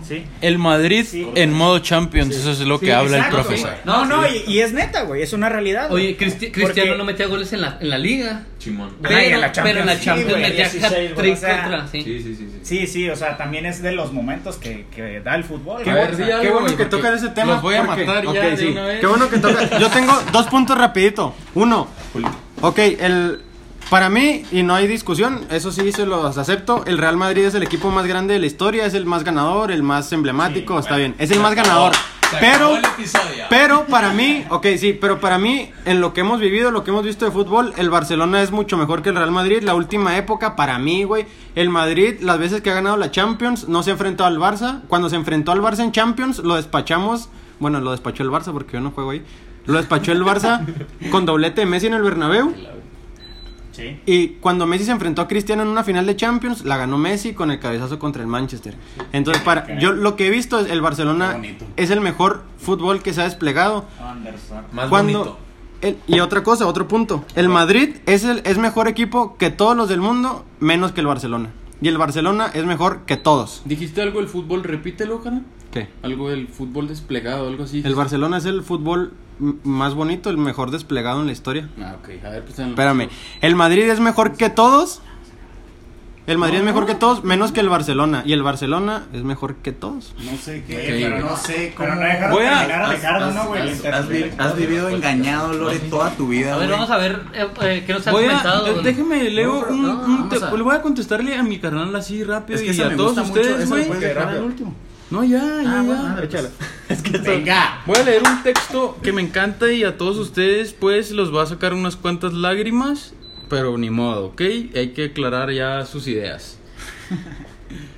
¿Sí? 0.08 0.24
El 0.42 0.58
Madrid 0.58 1.06
Sí. 1.10 1.28
en 1.36 1.52
modo 1.54 1.80
Champions, 1.80 2.36
eso 2.36 2.52
es 2.52 2.60
lo 2.62 2.80
que 2.80 2.86
Sí, 2.88 2.92
habla 2.94 3.18
exacto, 3.18 3.38
el 3.40 3.44
profesor. 3.44 3.70
güey. 3.72 3.82
No, 3.86 4.06
no, 4.06 4.28
y, 4.28 4.44
y 4.48 4.60
es 4.62 4.72
neta, 4.74 5.02
güey, 5.04 5.22
es 5.22 5.34
una 5.34 5.50
realidad. 5.50 5.90
güey. 5.90 6.06
Oye, 6.08 6.18
Cristi- 6.18 6.48
Porque- 6.48 6.52
Cristiano 6.52 6.96
no 6.96 7.04
metía 7.04 7.28
goles 7.28 7.52
en 7.54 7.62
la, 7.62 7.78
en 7.82 7.90
la 7.90 7.98
liga. 7.98 8.44
Chimón. 8.60 8.90
Y 8.90 8.92
en 8.94 9.02
Pero, 9.04 9.38
la 9.40 9.52
Champions 9.52 9.64
pero 9.78 9.80
en 9.82 9.86
la 9.98 10.00
Champions 10.04 10.40
metía 10.40 10.70
16, 10.70 10.92
güey, 10.92 11.08
hat-trick 11.08 11.34
o 11.34 11.38
sea, 11.38 11.62
contra. 11.64 11.88
Sí. 11.88 12.02
Sí, 12.04 12.20
sí, 12.24 12.36
sí. 12.36 12.48
sí. 12.52 12.60
Sí, 12.64 12.88
sí, 12.88 13.10
o 13.10 13.16
sea, 13.16 13.38
también 13.38 13.66
es 13.66 13.82
de 13.82 13.92
los 13.92 14.12
momentos 14.14 14.56
que, 14.58 14.86
que 14.96 15.20
da 15.20 15.36
el 15.36 15.44
fútbol. 15.44 15.84
Qué, 15.84 15.90
A 15.92 15.94
güey. 15.94 16.06
ver, 16.06 16.14
O 16.14 16.18
sea, 16.18 16.26
di 16.26 16.32
algo, 16.32 16.44
qué 16.44 16.50
bueno 16.52 16.78
que 16.78 16.86
tocan 16.86 17.14
ese 17.14 17.30
tema. 17.30 17.54
los 17.54 17.62
voy 17.62 17.76
a 17.76 17.84
porque- 17.86 18.06
matar 18.06 18.24
ya 18.24 18.30
ok, 18.30 18.36
de 18.36 18.58
sí. 18.58 18.66
una 18.68 18.86
vez. 18.86 19.00
Qué 19.00 19.08
bueno 19.08 19.30
que 19.30 19.38
tocan. 19.38 19.70
Yo 19.80 19.90
tengo 19.90 20.14
dos 20.32 20.48
puntos 20.48 20.78
rapidito. 20.78 21.36
Uno. 21.54 21.88
Ok, 22.62 22.80
el 22.80 23.42
para 23.90 24.10
mí 24.10 24.44
y 24.52 24.64
no 24.64 24.76
hay 24.76 24.88
discusión, 24.88 25.46
eso 25.50 25.72
sí 25.72 25.92
se 25.92 26.06
los 26.06 26.38
acepto. 26.38 26.84
El 26.86 26.98
Real 26.98 27.18
Madrid 27.18 27.46
es 27.46 27.56
el 27.56 27.64
equipo 27.64 27.90
más 27.92 28.06
grande 28.06 28.34
de 28.34 28.40
la 28.40 28.46
historia, 28.46 28.86
es 28.86 28.94
el 28.94 29.06
más 29.06 29.24
ganador, 29.24 29.72
el 29.72 29.84
más 29.84 30.12
emblemático, 30.12 30.74
Sí, 30.76 30.80
está 30.80 30.96
bueno. 30.96 31.14
bien, 31.14 31.16
es 31.20 31.32
el 31.32 31.40
más 31.40 31.56
ganador. 31.56 31.94
Pero 32.42 32.78
pero 33.50 33.86
para 33.86 34.12
mí, 34.12 34.44
ok, 34.50 34.66
sí, 34.78 34.92
pero 34.92 35.22
para 35.22 35.38
mí, 35.38 35.72
en 35.86 36.02
lo 36.02 36.14
que 36.14 36.20
hemos 36.22 36.42
vivido, 36.42 36.72
lo 36.72 36.84
que 36.84 36.92
hemos 36.92 37.06
visto 37.06 37.24
de 37.24 37.32
fútbol, 37.32 37.74
el 37.78 37.90
Barcelona 37.90 38.42
es 38.42 38.52
mucho 38.52 38.76
mejor 38.76 39.02
que 39.02 39.10
el 39.10 39.16
Real 39.16 39.32
Madrid. 39.32 39.64
La 39.64 39.76
última 39.76 40.18
época, 40.18 40.58
para 40.58 40.78
mí, 40.78 41.06
güey, 41.06 41.26
el 41.56 41.70
Madrid, 41.70 42.16
las 42.20 42.38
veces 42.38 42.62
que 42.62 42.70
ha 42.70 42.74
ganado 42.74 42.98
la 42.98 43.12
Champions, 43.12 43.70
no 43.70 43.82
se 43.82 43.92
ha 43.92 43.94
enfrentado 43.94 44.28
al 44.28 44.40
Barça. 44.40 44.82
Cuando 44.90 45.10
se 45.10 45.16
enfrentó 45.16 45.54
al 45.54 45.62
Barça 45.62 45.80
en 45.86 45.94
Champions, 45.94 46.40
lo 46.40 46.56
despachamos. 46.56 47.30
Bueno, 47.60 47.80
lo 47.80 47.92
despachó 47.92 48.24
el 48.24 48.30
Barça 48.30 48.52
porque 48.52 48.74
yo 48.74 48.82
no 48.82 48.92
juego 48.92 49.12
ahí. 49.12 49.24
Lo 49.66 49.78
despachó 49.78 50.12
el 50.12 50.24
Barça 50.24 50.66
con 51.12 51.26
doblete 51.26 51.62
de 51.62 51.68
Messi 51.68 51.88
en 51.88 51.94
el 51.94 52.02
Bernabéu. 52.04 52.54
Sí. 53.78 54.00
Y 54.08 54.28
cuando 54.40 54.66
Messi 54.66 54.86
se 54.86 54.92
enfrentó 54.92 55.22
a 55.22 55.28
Cristiano 55.28 55.62
en 55.62 55.68
una 55.68 55.84
final 55.84 56.06
de 56.08 56.16
Champions, 56.16 56.66
la 56.66 56.78
ganó 56.78 56.98
Messi 56.98 57.34
con 57.34 57.52
el 57.52 57.60
cabezazo 57.60 58.00
contra 58.00 58.24
el 58.24 58.28
Manchester. 58.28 58.76
Entonces, 59.14 59.44
para 59.44 59.80
yo 59.80 59.92
lo 59.94 60.16
que 60.16 60.26
he 60.28 60.30
visto 60.32 60.60
es 60.60 60.72
el 60.72 60.82
Barcelona 60.82 61.40
es 61.76 61.92
el 61.92 62.02
mejor 62.02 62.42
fútbol 62.58 63.04
que 63.04 63.14
se 63.14 63.22
ha 63.22 63.26
desplegado. 63.26 63.86
Anderson. 64.02 64.64
Más 64.72 64.90
Cuando 64.90 65.20
bonito. 65.20 65.38
el- 65.82 65.98
y 66.08 66.20
otra 66.22 66.42
cosa, 66.42 66.66
otro 66.66 66.88
punto. 66.88 67.24
El 67.36 67.50
Madrid 67.50 67.98
es 68.08 68.24
el 68.24 68.42
es 68.46 68.58
mejor 68.58 68.88
equipo 68.88 69.38
que 69.38 69.52
todos 69.52 69.78
los 69.78 69.88
del 69.90 70.02
mundo, 70.02 70.44
menos 70.60 70.92
que 70.92 71.02
el 71.02 71.08
Barcelona. 71.08 71.52
Y 71.80 71.88
el 71.90 72.00
Barcelona 72.00 72.50
es 72.56 72.66
mejor 72.66 73.02
que 73.06 73.18
todos. 73.18 73.62
¿Dijiste 73.66 74.02
algo 74.02 74.20
del 74.20 74.28
fútbol? 74.28 74.64
Repítelo, 74.64 75.22
cara. 75.22 75.44
¿Qué? 75.70 75.88
Algo 76.02 76.32
del 76.32 76.48
fútbol 76.48 76.88
desplegado, 76.88 77.48
algo 77.48 77.66
así. 77.66 77.84
El 77.86 77.94
Barcelona 77.94 78.38
es 78.38 78.46
el 78.46 78.64
fútbol 78.64 79.14
más 79.40 79.94
bonito, 79.94 80.30
el 80.30 80.38
mejor 80.38 80.72
desplegado 80.72 81.20
en 81.22 81.28
la 81.28 81.32
historia. 81.34 81.70
Ah, 81.82 81.96
ok. 82.00 82.10
A 82.26 82.30
ver, 82.30 82.44
pues 82.44 82.58
en- 82.60 82.70
Espérame, 82.70 83.10
el 83.42 83.56
Madrid 83.56 83.84
es 83.90 84.00
mejor 84.00 84.34
que 84.38 84.50
todos. 84.50 85.02
El 86.26 86.38
Madrid 86.38 86.58
es 86.58 86.64
mejor 86.66 86.86
que 86.86 86.94
todos, 86.94 87.24
menos 87.24 87.54
que 87.54 87.62
el 87.62 87.70
Barcelona. 87.70 88.22
Y 88.26 88.34
el 88.34 88.44
Barcelona 88.44 89.06
es 89.14 89.24
mejor 89.24 89.56
que 89.56 89.72
todos. 89.72 90.14
No 90.30 90.36
sé 90.38 90.62
qué, 90.68 91.00
pero 91.10 91.26
no 91.26 91.38
sé 91.38 91.74
cómo. 91.74 91.88
Pero 91.88 91.96
no 92.02 92.02
dejaron 92.06 92.32
Voy 92.34 92.44
a- 92.46 92.60
a 92.90 92.92
Ricardo, 92.94 93.32
¿no, 93.32 93.46
güey? 93.48 93.62
Has, 93.70 93.86
has 93.86 94.10
vi- 94.10 94.26
has 94.38 94.56
vivido 94.58 94.90
engañado, 94.90 95.54
Lore, 95.54 95.80
toda 95.80 96.10
tu 96.18 96.28
vida. 96.28 96.56
A 96.56 96.58
ver, 96.58 96.68
güey. 96.68 96.80
vamos 96.80 96.92
a 96.92 96.98
ver 96.98 97.22
eh, 97.34 97.48
eh, 97.62 97.84
qué 97.88 97.94
nos 97.94 98.06
han 98.08 98.14
Voy 98.14 98.26
a, 98.26 98.28
comentado. 98.28 98.82
déjeme, 98.82 99.30
leo 99.30 99.68
No, 99.70 99.74
un, 99.74 99.82
no, 99.84 99.92
un 99.94 100.02
vamos 100.02 100.30
te- 100.40 100.46
a- 100.46 100.52
le 100.52 100.64
voy 100.64 100.76
a 100.76 100.82
contestarle 100.82 101.34
a 101.34 101.44
mi 101.44 101.60
carnal 101.60 101.96
así 101.96 102.22
rápido 102.26 102.60
Es 102.60 102.66
que 102.66 102.74
y 102.76 102.82
a 102.82 102.94
todos 102.98 103.18
ustedes, 103.20 103.70
güey. 103.70 103.88
dejar. 103.88 104.42
No, 105.10 105.24
ya, 105.24 105.40
ya, 105.40 105.64
ya. 105.64 105.82
bueno, 105.84 106.16
Venga. 107.24 107.82
Voy 107.86 107.98
a 107.98 108.04
leer 108.04 108.24
un 108.24 108.44
texto 108.44 108.98
que 109.02 109.12
me 109.12 109.22
encanta 109.22 109.72
y 109.72 109.84
a 109.84 109.98
todos 109.98 110.18
ustedes 110.18 110.74
pues 110.74 111.12
los 111.12 111.34
va 111.36 111.44
a 111.44 111.46
sacar 111.48 111.74
unas 111.74 111.96
cuantas 111.96 112.34
lágrimas, 112.34 113.14
pero 113.50 113.78
ni 113.78 113.90
modo, 113.90 114.26
¿ok? 114.28 114.42
Hay 114.76 114.90
que 114.96 115.06
aclarar 115.06 115.52
ya 115.52 115.86
sus 115.86 116.08
ideas. 116.08 116.58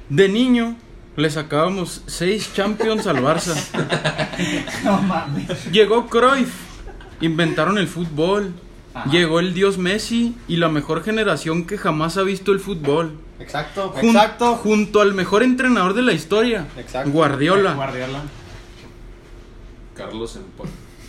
De 0.09 0.29
niño 0.29 0.75
le 1.15 1.29
sacábamos 1.29 2.01
seis 2.07 2.51
Champions 2.53 3.07
al 3.07 3.17
Barça. 3.17 3.55
No 4.85 5.01
mames. 5.01 5.69
Llegó 5.71 6.07
Cruyff, 6.07 6.53
inventaron 7.21 7.77
el 7.77 7.87
fútbol. 7.87 8.53
Ajá. 8.93 9.09
Llegó 9.11 9.39
el 9.39 9.53
dios 9.53 9.77
Messi 9.77 10.35
y 10.47 10.55
la 10.57 10.69
mejor 10.69 11.03
generación 11.03 11.67
que 11.67 11.77
jamás 11.77 12.17
ha 12.17 12.23
visto 12.23 12.51
el 12.53 12.59
fútbol. 12.59 13.17
Exacto, 13.39 13.93
Jun- 14.01 14.55
Junto 14.57 15.01
al 15.01 15.13
mejor 15.13 15.43
entrenador 15.43 15.93
de 15.93 16.01
la 16.01 16.13
historia, 16.13 16.65
Exacto. 16.77 17.11
Guardiola. 17.11 17.73
Guardiola. 17.73 18.21
Carlos 19.99 20.37
en 20.37 20.43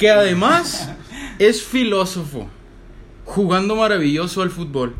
que 0.00 0.10
además 0.10 0.90
es 1.38 1.62
filósofo, 1.62 2.48
jugando 3.24 3.76
maravilloso 3.76 4.42
al 4.42 4.50
fútbol. 4.50 4.96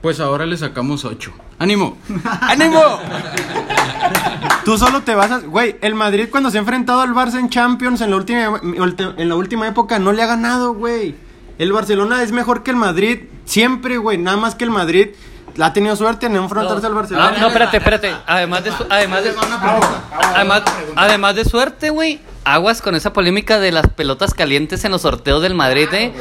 Pues 0.00 0.18
ahora 0.18 0.44
le 0.44 0.56
sacamos 0.56 1.04
8. 1.04 1.32
¡Ánimo! 1.60 1.98
¡Ánimo! 2.40 2.82
Tú 4.64 4.76
solo 4.76 5.02
te 5.02 5.14
vas 5.14 5.30
a... 5.30 5.38
Güey, 5.38 5.76
el 5.82 5.94
Madrid 5.94 6.26
cuando 6.30 6.50
se 6.50 6.56
ha 6.56 6.60
enfrentado 6.60 7.00
al 7.00 7.14
Barça 7.14 7.38
en 7.38 7.48
Champions 7.48 8.00
en 8.00 8.10
la 8.10 8.16
última, 8.16 8.60
en 8.62 9.28
la 9.28 9.36
última 9.36 9.68
época 9.68 10.00
no 10.00 10.12
le 10.12 10.22
ha 10.22 10.26
ganado, 10.26 10.74
güey. 10.74 11.14
El 11.58 11.72
Barcelona 11.72 12.24
es 12.24 12.32
mejor 12.32 12.64
que 12.64 12.72
el 12.72 12.76
Madrid 12.76 13.20
siempre, 13.44 13.98
güey. 13.98 14.18
Nada 14.18 14.36
más 14.36 14.56
que 14.56 14.64
el 14.64 14.70
Madrid 14.70 15.10
ha 15.60 15.72
tenido 15.72 15.96
suerte 15.96 16.26
en 16.26 16.32
no 16.34 16.42
enfrentarse 16.44 16.86
al 16.86 16.94
Barcelona. 16.94 17.32
Ah, 17.36 17.40
no, 17.40 17.46
espérate, 17.48 17.76
espérate. 17.78 18.14
Además 18.26 18.64
de, 18.64 18.70
su- 18.72 18.86
además 18.88 19.24
de, 19.24 19.32
además, 20.34 20.62
además 20.96 21.34
de 21.34 21.44
suerte, 21.44 21.90
güey. 21.90 22.20
Aguas 22.44 22.82
con 22.82 22.96
esa 22.96 23.12
polémica 23.12 23.60
de 23.60 23.70
las 23.70 23.86
pelotas 23.88 24.34
calientes 24.34 24.84
en 24.84 24.90
los 24.90 25.02
sorteos 25.02 25.42
del 25.42 25.54
Madrid, 25.54 25.86
eh. 25.92 26.12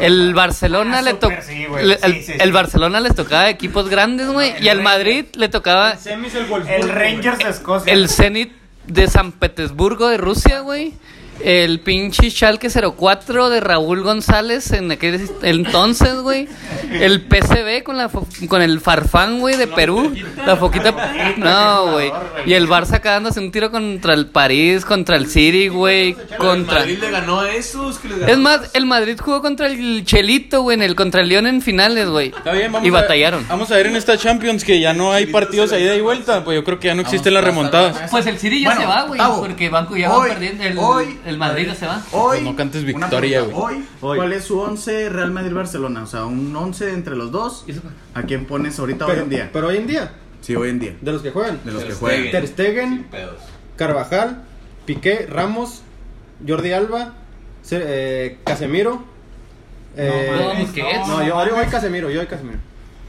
El 0.00 0.34
Barcelona 0.34 0.98
Ah, 0.98 1.02
le 1.02 1.14
tocó. 1.14 1.34
súper, 1.34 1.42
sí, 1.42 1.64
güey. 1.64 1.92
el, 1.92 1.98
Sí, 1.98 2.12
sí, 2.12 2.22
sí. 2.24 2.32
el 2.38 2.52
Barcelona 2.52 3.00
les 3.00 3.14
tocaba 3.14 3.48
equipos 3.48 3.88
grandes, 3.88 4.28
güey. 4.28 4.52
Y 4.62 4.68
al 4.68 4.82
Madrid 4.82 5.24
le 5.34 5.48
tocaba 5.48 5.92
El 6.04 6.88
Rangers 6.90 7.38
de 7.38 7.48
Escocia. 7.48 7.90
el 7.92 8.10
Zenit 8.10 8.52
de 8.86 9.08
San 9.08 9.32
Petersburgo 9.32 10.08
de 10.08 10.18
Rusia, 10.18 10.60
güey. 10.60 10.92
El 11.44 11.80
pinche 11.80 12.30
Schalke 12.30 12.68
04 12.70 13.50
de 13.50 13.60
Raúl 13.60 14.02
González 14.02 14.70
en 14.72 14.92
aquel 14.92 15.28
entonces, 15.42 16.14
güey. 16.16 16.48
El 16.92 17.22
PCB 17.22 17.82
con 17.82 17.96
la 17.96 18.10
con 18.48 18.62
el 18.62 18.80
Farfán, 18.80 19.40
güey, 19.40 19.56
de 19.56 19.66
Perú. 19.66 20.14
La 20.46 20.56
foquita. 20.56 20.92
No, 21.38 21.92
güey. 21.92 22.12
Y 22.46 22.54
el 22.54 22.68
Barça 22.68 22.94
acá 22.94 23.12
dándose 23.12 23.40
un 23.40 23.50
tiro 23.50 23.70
contra 23.70 24.14
el 24.14 24.26
París, 24.26 24.84
contra 24.84 25.16
el 25.16 25.26
City, 25.26 25.68
güey. 25.68 26.14
Contra. 26.38 26.80
Madrid 26.80 26.98
le 27.00 27.10
ganó 27.10 27.40
a 27.40 27.50
esos 27.52 27.98
que 27.98 28.08
Es 28.30 28.38
más, 28.38 28.70
el 28.74 28.86
Madrid 28.86 29.18
jugó 29.20 29.42
contra 29.42 29.66
el 29.66 30.04
Chelito, 30.04 30.62
güey, 30.62 30.76
en 30.76 30.82
el 30.82 30.94
contra 30.94 31.22
el 31.22 31.28
León 31.28 31.46
en 31.46 31.60
finales, 31.62 32.08
güey. 32.08 32.28
Está 32.28 32.52
bien, 32.52 32.70
vamos 32.70 32.86
Y 32.86 32.90
a 32.90 32.92
ver- 32.92 33.02
batallaron. 33.02 33.46
vamos 33.48 33.70
a 33.70 33.76
ver 33.76 33.86
en 33.86 33.96
esta 33.96 34.16
Champions 34.16 34.64
que 34.64 34.78
ya 34.80 34.92
no 34.94 35.12
hay 35.12 35.26
partidos 35.26 35.72
ahí 35.72 35.80
de 35.82 35.86
ida 35.86 35.96
y 35.96 36.00
vuelta. 36.02 36.44
Pues 36.44 36.54
yo 36.56 36.64
creo 36.64 36.78
que 36.78 36.88
ya 36.88 36.94
no 36.94 37.02
existen 37.02 37.34
las 37.34 37.42
remontadas. 37.44 38.10
Pues 38.10 38.26
el 38.26 38.38
City 38.38 38.60
ya 38.60 38.68
Bueno, 38.68 38.80
se 38.82 38.86
va, 38.86 39.02
güey. 39.02 39.20
Porque 39.40 39.68
Banco 39.68 39.96
ya 39.96 40.12
hoy- 40.12 40.28
va 40.28 40.34
perdiendo. 40.34 40.62
El, 40.64 40.78
hoy- 40.78 41.18
el 41.26 41.31
El 41.32 41.38
Madrid 41.38 41.66
ya 41.66 41.74
se 41.74 41.86
va. 41.86 42.02
Pues 42.10 42.12
Hoy, 42.12 42.40
no 42.42 42.54
cantes 42.56 42.84
victoria, 42.84 43.40
güey. 43.42 43.54
Hoy, 43.78 43.84
Hoy. 44.00 44.16
¿cuál 44.18 44.32
es 44.32 44.44
su 44.44 44.58
11 44.60 45.08
Real 45.08 45.30
Madrid-Barcelona? 45.30 46.02
O 46.02 46.06
sea, 46.06 46.24
un 46.26 46.54
11 46.54 46.92
entre 46.92 47.16
los 47.16 47.32
dos. 47.32 47.64
¿A 48.14 48.22
quién 48.22 48.44
pones 48.46 48.78
ahorita 48.78 49.06
hoy 49.06 49.10
Pero, 49.12 49.22
en 49.24 49.30
día? 49.30 49.50
pero 49.52 49.66
hoy 49.68 49.76
en 49.78 49.86
día, 49.86 50.12
Sí, 50.40 50.54
hoy 50.56 50.70
en 50.70 50.78
día. 50.78 50.96
de 51.00 51.12
los 51.12 51.22
que 51.22 51.30
juegan. 51.30 51.60
De 51.64 51.72
los 51.72 51.80
Ter 51.82 51.88
que 51.90 51.94
Stegen. 51.96 52.16
juegan. 52.16 52.30
Ter 52.32 52.48
Stegen. 52.48 53.06
Carvajal, 53.76 54.44
Piqué, 54.84 55.26
Ramos, 55.30 55.82
Jordi 56.46 56.72
Alba, 56.72 57.14
eh, 57.70 58.38
Casemiro. 58.44 59.04
eh, 59.96 60.30
No, 61.06 61.06
no, 61.18 61.26
yo 61.26 61.36
hoy, 61.36 61.48
hoy 61.50 61.66
Casemiro, 61.70 62.10
yo 62.10 62.20
hoy 62.20 62.26
Casemiro. 62.26 62.58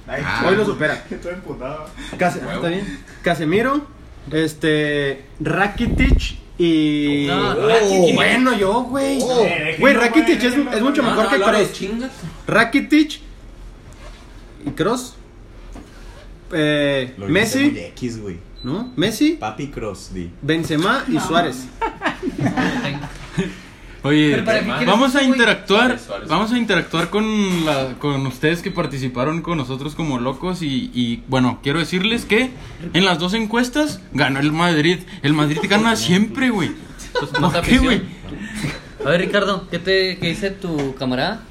Ah, 0.07 0.45
hoy 0.47 0.55
lo 0.55 0.65
supera. 0.65 1.03
Estoy 1.09 1.33
emputado. 1.33 1.85
Case- 2.17 2.39
está 2.39 2.67
bien. 2.67 2.99
Casemiro, 3.21 3.87
este, 4.31 5.25
Rakitic 5.39 6.37
y 6.57 7.25
No, 7.27 7.51
Oh, 7.51 8.13
bueno, 8.13 8.57
yo, 8.57 8.83
güey. 8.83 9.19
Eh, 9.21 9.75
Güey, 9.79 9.93
Rakitic 9.93 10.43
es, 10.43 10.81
mucho 10.81 11.01
No, 11.01 11.09
mejor 11.09 11.39
no, 11.39 11.51
que 11.51 11.71
chinga. 11.71 12.09
Rakitic 12.47 13.19
y 14.65 14.69
Kroos. 14.71 15.15
Eh, 16.51 17.15
Messi, 17.17 17.73
X, 17.77 18.21
güey. 18.21 18.37
¿no? 18.63 18.91
Messi, 18.95 19.33
Papi 19.33 19.67
Cross, 19.67 20.13
di. 20.13 20.31
Benzema 20.41 21.03
y 21.07 21.19
Suárez. 21.19 21.65
Oye, 24.03 24.43
qué 24.79 24.85
vamos 24.85 25.15
a 25.15 25.23
interactuar, 25.23 25.97
vamos 26.27 26.51
a 26.51 26.57
interactuar 26.57 27.09
con 27.09 27.65
la, 27.65 27.93
con 27.99 28.25
ustedes 28.27 28.61
que 28.61 28.69
participaron 28.69 29.41
con 29.41 29.57
nosotros 29.57 29.95
como 29.95 30.19
locos 30.19 30.61
y, 30.61 30.91
y, 30.93 31.23
bueno, 31.29 31.59
quiero 31.63 31.79
decirles 31.79 32.25
que 32.25 32.51
en 32.93 33.05
las 33.05 33.17
dos 33.19 33.33
encuestas 33.33 34.01
ganó 34.11 34.39
el 34.41 34.51
Madrid. 34.51 34.99
El 35.21 35.33
Madrid 35.33 35.59
gana 35.69 35.95
siempre, 35.95 36.49
güey. 36.49 36.71
Pues 37.17 37.31
¿Por 37.31 37.51
qué, 37.51 37.57
afición. 37.59 37.83
güey? 37.85 38.01
A 39.05 39.09
ver, 39.09 39.21
Ricardo, 39.21 39.67
¿qué, 39.71 39.79
te, 39.79 40.17
qué 40.17 40.27
dice 40.29 40.51
tu 40.51 40.95
camarada? 40.95 41.43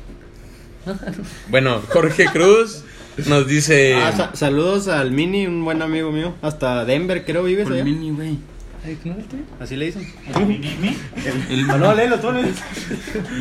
Bueno, 1.49 1.81
Jorge 1.89 2.27
Cruz 2.27 2.83
nos 3.29 3.47
dice. 3.47 3.95
Ah, 3.95 4.13
sa- 4.17 4.35
saludos 4.37 4.89
al 4.89 5.11
Mini, 5.13 5.47
un 5.47 5.65
buen 5.65 5.81
amigo 5.83 6.11
mío. 6.13 6.35
Hasta 6.43 6.85
Denver, 6.85 7.25
creo, 7.25 7.45
vives 7.45 7.69
allá. 7.71 7.85
mini, 7.85 8.11
güey. 8.11 8.39
Así 9.61 9.77
le 9.77 9.87
dicen. 9.87 10.13
El- 11.51 11.67
No, 11.67 11.79
no, 11.79 11.95
léelo 11.95 12.19
tú, 12.19 12.33
léelo. 12.33 12.49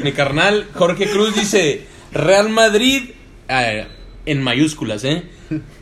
Mi 0.04 0.12
carnal 0.12 0.68
Jorge 0.76 1.10
Cruz 1.10 1.36
dice 1.36 1.88
Real 2.12 2.50
Madrid 2.50 3.12
eh, 3.50 3.88
en 4.26 4.42
mayúsculas, 4.42 5.04
¿eh? 5.04 5.24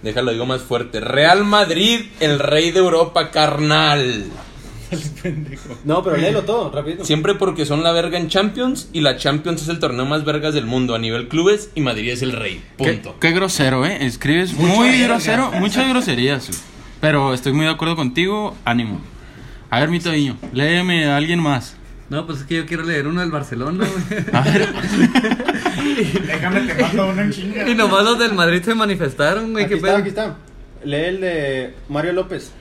Déjalo 0.02 0.32
digo 0.32 0.46
más 0.46 0.62
fuerte. 0.62 1.00
Real 1.02 1.44
Madrid, 1.44 2.02
el 2.20 2.40
rey 2.40 2.72
de 2.72 2.80
Europa, 2.80 3.32
carnal. 3.32 4.26
No, 5.84 6.02
pero 6.04 6.18
léelo 6.18 6.44
todo, 6.44 6.72
rapidito. 6.72 7.06
Siempre 7.06 7.36
porque 7.36 7.66
son 7.66 7.84
la 7.84 7.92
verga 7.92 8.18
en 8.18 8.28
Champions 8.28 8.90
y 8.94 9.02
la 9.02 9.18
Champions 9.18 9.62
es 9.62 9.68
el 9.68 9.78
torneo 9.80 10.06
más 10.06 10.26
vergas 10.26 10.54
del 10.56 10.66
mundo 10.66 10.96
a 10.96 11.00
nivel 11.00 11.28
clubes 11.28 11.70
y 11.76 11.82
Madrid 11.82 12.10
es 12.10 12.22
el 12.24 12.32
rey. 12.32 12.64
Punto. 12.78 13.16
qué 13.20 13.32
grosero, 13.32 13.86
¿eh? 13.86 13.98
Escribes 14.06 14.54
muy 14.54 15.02
grosero, 15.04 15.52
muchas 15.60 15.88
groserías. 15.90 16.50
Pero 17.02 17.34
estoy 17.34 17.54
muy 17.54 17.66
de 17.66 17.72
acuerdo 17.72 17.96
contigo, 17.96 18.56
ánimo. 18.66 19.00
A 19.70 19.80
ver, 19.80 19.90
mi 19.90 20.00
Toño, 20.00 20.38
léeme 20.54 21.06
a 21.06 21.18
alguien 21.18 21.40
más. 21.40 21.76
No, 22.10 22.26
pues 22.26 22.40
es 22.40 22.46
que 22.46 22.56
yo 22.56 22.66
quiero 22.66 22.84
leer 22.84 23.08
uno 23.08 23.22
del 23.22 23.30
Barcelona, 23.30 23.86
güey. 23.86 24.24
A 24.34 24.42
ver, 24.42 24.68
Déjame 26.26 26.62
te 26.62 26.82
mando 26.82 27.08
uno 27.10 27.22
en 27.22 27.32
chinga. 27.32 27.70
Y 27.70 27.76
nomás 27.76 28.04
los 28.04 28.18
del 28.18 28.34
Madrid 28.34 28.62
se 28.64 28.74
manifestaron, 28.74 29.52
güey. 29.52 29.66
Aquí 29.66 29.74
¿Qué 29.74 29.76
está, 29.78 29.88
pedo? 29.88 29.98
aquí 29.98 30.10
está. 30.10 30.36
Lee 30.84 30.96
el 31.06 31.22
de 31.22 31.76
Mario 31.88 32.14
López. 32.14 32.52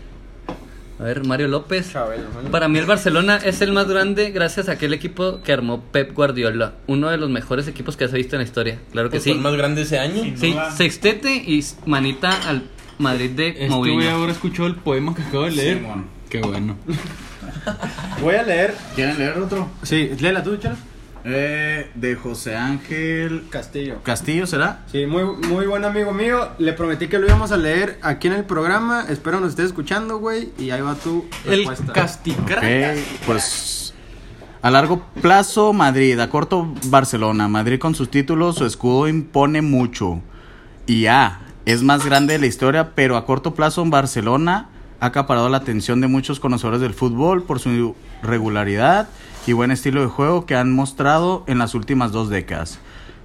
A 1.01 1.05
ver, 1.05 1.25
Mario 1.25 1.49
López. 1.49 1.93
Chabelo. 1.93 2.25
Para 2.51 2.69
mí 2.69 2.79
el 2.79 2.85
Barcelona 2.87 3.37
es 3.37 3.61
el 3.63 3.73
más 3.73 3.89
grande 3.89 4.33
gracias 4.33 4.69
a 4.69 4.73
aquel 4.73 4.93
equipo 4.93 5.41
que 5.43 5.53
armó 5.53 5.81
Pep 5.93 6.13
Guardiola. 6.13 6.75
Uno 6.89 7.09
de 7.09 7.17
los 7.17 7.31
mejores 7.31 7.69
equipos 7.69 7.97
que 7.97 8.05
has 8.05 8.13
visto 8.13 8.35
en 8.37 8.41
la 8.43 8.45
historia. 8.49 8.81
Claro 8.93 9.09
que 9.09 9.13
Pues 9.19 9.23
fue 9.25 9.33
sí. 9.33 9.39
el 9.39 9.43
más 9.43 9.55
grande 9.55 9.83
ese 9.83 9.99
año. 9.99 10.23
Sin 10.25 10.37
Sí, 10.37 10.51
duda. 10.53 10.73
sextete 10.73 11.33
y 11.37 11.65
manita 11.87 12.31
al 12.49 12.65
Madrid 12.99 13.31
de 13.31 13.49
este 13.51 13.69
güey 13.69 14.09
ahora 14.09 14.33
escuchó 14.33 14.67
el 14.67 14.75
poema 14.75 15.15
que 15.15 15.23
acabo 15.23 15.45
de 15.45 15.53
leer. 15.53 15.79
Simón. 15.79 16.18
Qué 16.29 16.41
bueno. 16.41 16.77
Voy 18.23 18.35
a 18.35 18.43
leer. 18.43 18.75
¿Quieren 18.95 19.19
leer 19.19 19.39
otro? 19.39 19.69
Sí, 19.83 20.11
léela 20.21 20.43
tú, 20.43 20.57
Chalo. 20.57 20.77
Eh, 21.25 21.91
de 21.95 22.15
José 22.15 22.57
Ángel 22.57 23.45
Castillo. 23.51 24.03
Castillo, 24.03 24.47
¿será? 24.47 24.85
Sí, 24.91 25.05
muy, 25.07 25.25
muy 25.25 25.67
buen 25.67 25.85
amigo 25.85 26.13
mío. 26.13 26.49
Le 26.59 26.73
prometí 26.73 27.09
que 27.09 27.19
lo 27.19 27.27
íbamos 27.27 27.53
a 27.53 27.57
leer 27.57 27.99
aquí 28.03 28.29
en 28.29 28.35
el 28.35 28.45
programa. 28.45 29.05
Espero 29.09 29.41
nos 29.41 29.51
estés 29.51 29.67
escuchando, 29.67 30.19
güey. 30.19 30.51
Y 30.59 30.71
ahí 30.71 30.81
va 30.81 30.95
tu 30.95 31.27
El 31.45 31.67
respuesta. 31.67 31.93
casticrack. 31.93 32.59
Ok, 32.97 32.99
pues 33.27 33.95
a 34.63 34.71
largo 34.71 35.05
plazo 35.21 35.73
Madrid, 35.73 36.19
a 36.19 36.31
corto 36.31 36.73
Barcelona. 36.87 37.49
Madrid 37.49 37.79
con 37.79 37.95
sus 37.95 38.11
títulos, 38.11 38.57
su 38.57 38.65
escudo 38.65 39.09
impone 39.09 39.61
mucho. 39.61 40.21
Y 40.87 41.07
A, 41.07 41.41
es 41.67 41.83
más 41.83 42.05
grande 42.05 42.35
de 42.35 42.39
la 42.39 42.47
historia, 42.47 42.95
pero 42.95 43.17
a 43.17 43.27
corto 43.27 43.55
plazo 43.55 43.85
Barcelona 43.85 44.69
ha 45.01 45.07
acaparado 45.07 45.49
la 45.49 45.59
atención 45.59 46.01
de 46.01 46.09
muchos 46.09 46.41
conocedores 46.41 46.81
del 46.81 46.95
fútbol 46.95 47.43
por 47.43 47.61
su 47.61 47.95
regularidad 48.23 49.09
y 49.47 49.53
buen 49.53 49.71
estilo 49.71 50.01
de 50.01 50.09
juego 50.09 50.45
que 50.47 50.57
han 50.57 50.73
mostrado 50.73 51.45
en 51.47 51.59
las 51.59 51.75
últimas 51.75 52.13
dos 52.13 52.29
décadas. 52.29 52.79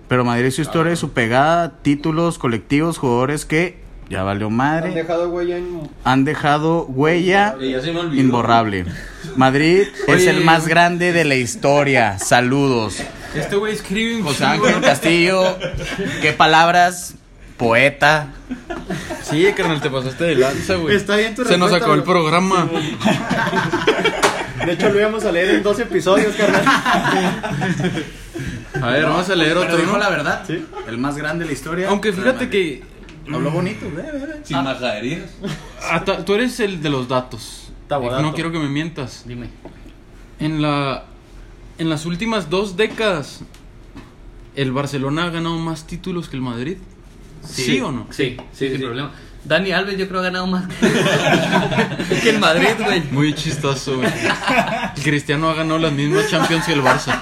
Pero 0.08 0.24
Madrid 0.24 0.52
su 0.52 0.62
historia 0.62 0.94
y 0.94 0.96
su 0.96 1.12
pegada, 1.12 1.78
títulos, 1.82 2.38
colectivos, 2.38 2.98
jugadores 2.98 3.46
que 3.46 3.82
ya 4.10 4.22
valió 4.24 4.48
Han 4.48 4.54
madre 4.56 4.92
dejado 4.94 5.30
huella 5.30 5.58
en. 5.58 5.90
han 6.04 6.26
dejado 6.26 6.86
huella 6.86 7.56
imborrable. 8.14 8.86
Madrid 9.36 9.84
es 10.08 10.14
Oye. 10.16 10.30
el 10.30 10.44
más 10.44 10.68
grande 10.68 11.14
de 11.14 11.26
la 11.26 11.36
historia. 11.36 12.20
Saludos. 12.20 13.02
Este 13.34 13.56
güey 13.56 13.74
escribe 13.74 14.22
José. 14.22 14.46
Ángel 14.46 14.82
Castillo. 14.82 15.58
¿Qué 16.22 16.34
palabras? 16.34 17.16
Poeta. 17.58 18.34
Sí, 19.24 19.46
carnal, 19.56 19.82
te 19.82 19.90
pasaste 19.90 20.24
de 20.26 20.36
lanza, 20.36 20.76
güey. 20.76 20.96
Está 20.96 21.16
bien 21.16 21.36
tu 21.36 21.46
Se 21.46 21.58
nos 21.58 21.72
acabó 21.74 21.94
el 21.94 22.04
programa. 22.04 22.68
De 24.66 24.74
hecho, 24.74 24.90
lo 24.90 25.00
íbamos 25.00 25.24
a 25.26 25.32
leer 25.32 25.56
en 25.56 25.64
dos 25.64 25.80
episodios, 25.80 26.36
carnal. 26.36 26.64
A 28.82 28.88
ver, 28.88 29.04
vamos 29.06 29.30
a 29.30 29.36
leer 29.36 29.50
Pero 29.54 29.62
otro, 29.62 29.78
dijo 29.78 29.92
¿no? 29.94 29.98
la 29.98 30.10
verdad. 30.10 30.44
El 30.88 30.98
más 30.98 31.16
grande 31.18 31.44
de 31.44 31.48
la 31.50 31.54
historia. 31.54 31.90
Aunque 31.90 32.12
fíjate 32.12 32.50
que 32.50 32.84
Habló 33.32 33.52
bonito. 33.52 33.86
ve, 33.96 34.02
ve, 34.04 34.12
ve. 34.20 34.42
Sin 34.44 34.58
majaderías. 34.64 35.30
ah, 35.90 36.04
ta- 36.04 36.26
tú 36.26 36.34
eres 36.34 36.60
el 36.60 36.82
de 36.82 36.90
los 36.90 37.08
datos. 37.08 37.72
Tabodato. 37.88 38.22
No 38.22 38.34
quiero 38.34 38.52
que 38.52 38.60
me 38.60 38.68
mientas. 38.68 39.24
Dime. 39.26 39.50
En 40.40 40.62
la 40.62 41.06
en 41.78 41.90
las 41.90 42.06
últimas 42.06 42.50
dos 42.50 42.76
décadas 42.78 43.42
el 44.56 44.72
Barcelona 44.72 45.26
ha 45.26 45.30
ganado 45.30 45.58
más 45.58 45.88
títulos 45.88 46.28
que 46.30 46.36
el 46.36 46.42
Madrid. 46.42 46.78
¿Sí, 47.48 47.80
o 47.82 47.92
no? 47.92 48.08
Sí, 48.12 48.38
sí, 48.54 48.70
sin 48.70 48.82
problema. 48.82 49.12
Dani 49.46 49.72
Alves 49.74 49.98
yo 49.98 50.08
creo 50.08 50.22
ha 50.22 50.24
ganado 50.24 50.48
más 50.48 50.66
que, 50.68 52.16
que 52.22 52.30
el 52.30 52.40
Madrid, 52.40 52.70
güey. 52.80 53.04
Muy 53.12 53.34
chistoso, 53.34 53.98
güey. 53.98 54.10
El 54.96 55.04
Cristiano 55.04 55.50
ha 55.50 55.54
ganado 55.54 55.80
las 55.80 55.92
mismas 55.92 56.30
Champions 56.30 56.66
que 56.66 56.74
el 56.74 56.82
Barça. 56.82 57.20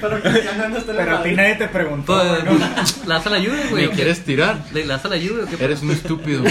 Pero 0.00 1.16
a 1.16 1.22
ti 1.22 1.32
nadie 1.32 1.54
te 1.54 1.68
preguntó, 1.68 2.14
Pues, 2.16 2.44
güey, 2.44 2.58
¿no? 2.58 2.66
¿La 3.06 3.16
hace 3.16 3.30
la 3.30 3.38
lluvia, 3.38 3.66
güey? 3.70 3.88
¿Me 3.88 3.94
quieres 3.94 4.24
tirar? 4.24 4.58
¿Le 4.72 4.84
la 4.84 4.96
hace 4.96 5.08
la 5.08 5.16
lluvia 5.16 5.44
o 5.44 5.46
qué? 5.46 5.64
Eres 5.64 5.82
un 5.82 5.90
estúpido. 5.90 6.42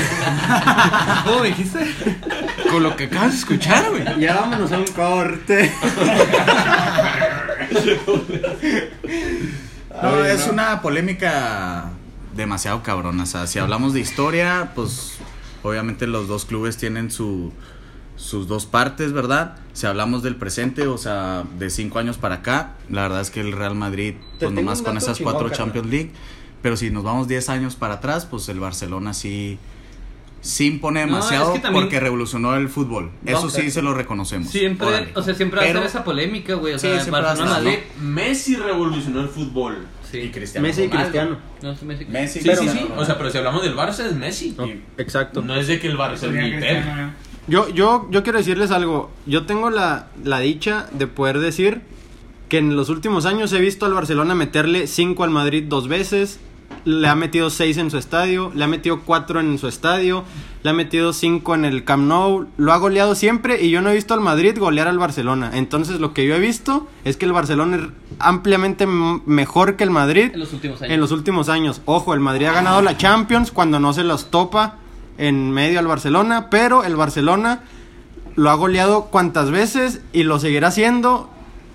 ¿Cómo 1.26 1.42
me 1.42 1.48
dijiste? 1.50 1.80
Con 2.72 2.84
lo 2.84 2.96
que 2.96 3.06
acabas 3.06 3.32
de 3.32 3.38
escuchar, 3.38 3.90
güey. 3.90 4.04
Ya 4.20 4.36
vámonos 4.36 4.72
a 4.72 4.78
un 4.78 4.88
corte. 4.88 5.72
No, 10.02 10.24
es 10.26 10.48
una 10.48 10.82
polémica 10.82 11.92
demasiado 12.36 12.84
cabrona. 12.84 13.24
O 13.24 13.26
sea, 13.26 13.48
si 13.48 13.60
hablamos 13.60 13.94
de 13.94 14.00
historia, 14.00 14.72
pues 14.76 15.18
obviamente 15.64 16.08
los 16.08 16.28
dos 16.28 16.46
clubes 16.46 16.78
tienen 16.78 17.12
su, 17.12 17.52
sus 18.16 18.48
dos 18.48 18.66
partes, 18.66 19.12
¿verdad? 19.14 19.58
Si 19.74 19.88
hablamos 19.88 20.24
del 20.24 20.36
presente, 20.36 20.88
o 20.88 20.98
sea, 20.98 21.44
de 21.58 21.70
cinco 21.70 22.00
años 22.00 22.18
para 22.18 22.36
acá, 22.36 22.74
la 22.90 23.04
verdad 23.04 23.22
es 23.22 23.32
que 23.32 23.42
el 23.42 23.52
Real 23.52 23.76
Madrid, 23.76 24.16
pues 24.40 24.52
nomás 24.52 24.82
con 24.82 24.98
esas 24.98 25.18
chingón, 25.18 25.34
cuatro 25.34 25.50
carnal. 25.50 25.66
Champions 25.68 25.88
League. 25.90 26.12
Pero 26.62 26.76
si 26.76 26.90
nos 26.90 27.04
vamos 27.06 27.30
10 27.30 27.48
años 27.50 27.76
para 27.76 27.96
atrás, 27.96 28.26
pues 28.26 28.50
el 28.50 28.60
Barcelona 28.60 29.14
sí, 29.14 29.58
sí 30.42 30.68
impone 30.68 31.06
No, 31.06 31.16
demasiado 31.16 31.48
es 31.54 31.54
que 31.56 31.60
también- 31.62 31.86
porque 31.86 32.02
revolucionó 32.02 32.54
el 32.56 32.68
fútbol. 32.68 33.12
No, 33.24 33.32
Eso 33.38 33.50
sí 33.50 33.72
se 33.72 33.82
lo 33.82 33.94
reconocemos. 33.94 34.50
Siempre, 34.50 34.86
Órale. 34.88 35.12
o 35.16 35.22
sea, 35.24 35.34
siempre 35.36 35.62
va 35.62 35.66
a 35.66 35.74
ser 35.74 35.84
esa 35.84 36.04
polémica, 36.04 36.56
güey. 36.56 36.74
O 36.74 36.80
Sí, 36.80 36.88
sea, 36.88 37.06
Barcelona 37.12 37.52
Madrid. 37.52 37.78
Messi 38.02 38.58
revolucionó 38.58 39.22
el 39.22 39.30
fútbol. 39.30 39.88
Y 40.12 40.22
Sí. 40.24 40.32
Cristiano 40.32 40.68
Messi 40.68 40.82
y 40.84 40.88
Ronaldo. 40.88 41.04
Cristiano. 41.12 41.38
No, 41.62 41.76
sí, 41.76 41.86
Messi. 41.86 42.06
Messi, 42.06 42.40
Sí, 42.42 42.50
pero- 42.50 42.62
sí, 42.62 42.70
sí. 42.70 42.88
O 42.98 43.06
sea, 43.06 43.18
pero 43.18 43.30
si 43.30 43.38
hablamos 43.38 43.62
del 43.64 43.76
Barça 43.76 44.06
es 44.06 44.16
Messi. 44.16 44.56
No, 44.58 44.68
exacto. 44.98 45.42
No 45.42 45.56
es 45.56 45.68
de 45.68 45.80
que 45.80 45.88
el 45.88 45.98
Barça 45.98 46.24
es 46.24 46.32
mi 46.32 46.60
Pep. 46.60 46.84
Yo, 47.48 47.68
yo, 47.70 48.08
yo 48.12 48.24
quiero 48.24 48.38
decirles 48.40 48.72
algo. 48.72 49.12
Yo 49.26 49.46
tengo 49.46 49.70
la, 49.70 50.08
la 50.24 50.40
dicha 50.40 50.88
de 50.92 51.08
poder 51.08 51.40
decir 51.40 51.82
que 52.48 52.58
en 52.60 52.76
los 52.76 52.90
últimos 52.90 53.26
años 53.26 53.54
he 53.54 53.60
visto 53.60 53.86
al 53.86 53.94
Barcelona 53.94 54.34
meterle 54.36 54.88
5 54.88 55.24
al 55.24 55.30
Madrid 55.30 55.66
dos 55.68 55.88
veces, 55.88 56.40
le 56.86 57.08
ha 57.08 57.16
metido 57.16 57.50
6 57.50 57.78
en 57.78 57.92
su 57.92 57.98
estadio, 57.98 58.52
le 58.56 58.64
ha 58.64 58.68
metido 58.68 59.02
4 59.02 59.40
en 59.42 59.58
su 59.58 59.68
estadio, 59.68 60.24
le 60.64 60.70
ha 60.70 60.74
metido 60.74 61.14
5 61.14 61.56
en 61.56 61.66
el 61.66 61.84
Camp 61.84 62.08
Nou, 62.08 62.48
lo 62.58 62.74
ha 62.74 62.78
goleado 62.78 63.16
siempre 63.16 63.62
y 63.62 63.70
yo 63.70 63.82
no 63.82 63.90
he 63.90 63.96
visto 63.96 64.14
al 64.14 64.22
Madrid 64.22 64.58
golear 64.58 64.88
al 64.88 64.98
Barcelona. 64.98 65.52
Entonces 65.54 66.00
lo 66.00 66.14
que 66.14 66.26
yo 66.26 66.36
he 66.36 66.40
visto 66.40 66.88
es 67.04 67.18
que 67.18 67.26
el 67.26 67.34
Barcelona 67.34 67.78
es 67.78 67.84
ampliamente 68.20 68.86
mejor 68.88 69.76
que 69.76 69.84
el 69.84 69.92
Madrid 69.92 70.32
En 70.34 70.40
los 70.40 70.54
últimos 70.54 70.82
años. 70.82 70.94
en 70.94 71.00
los 71.00 71.12
últimos 71.12 71.50
años. 71.50 71.82
Ojo, 71.86 72.14
el 72.14 72.20
Madrid 72.20 72.48
ha 72.48 72.54
ganado 72.54 72.82
la 72.82 72.98
Champions 72.98 73.52
cuando 73.52 73.80
no 73.80 73.94
se 73.94 74.04
los 74.04 74.32
topa 74.32 74.76
en 75.18 75.52
medio 75.52 75.80
al 75.80 75.88
Barcelona, 75.88 76.50
pero 76.50 76.84
el 76.84 76.96
Barcelona 76.96 77.62
lo 78.36 78.50
ha 78.50 78.54
goleado 78.56 79.06
cuantas 79.06 79.52
veces 79.52 80.02
y 80.14 80.24
lo 80.24 80.40
seguirá 80.40 80.70
haciendo 80.70 81.30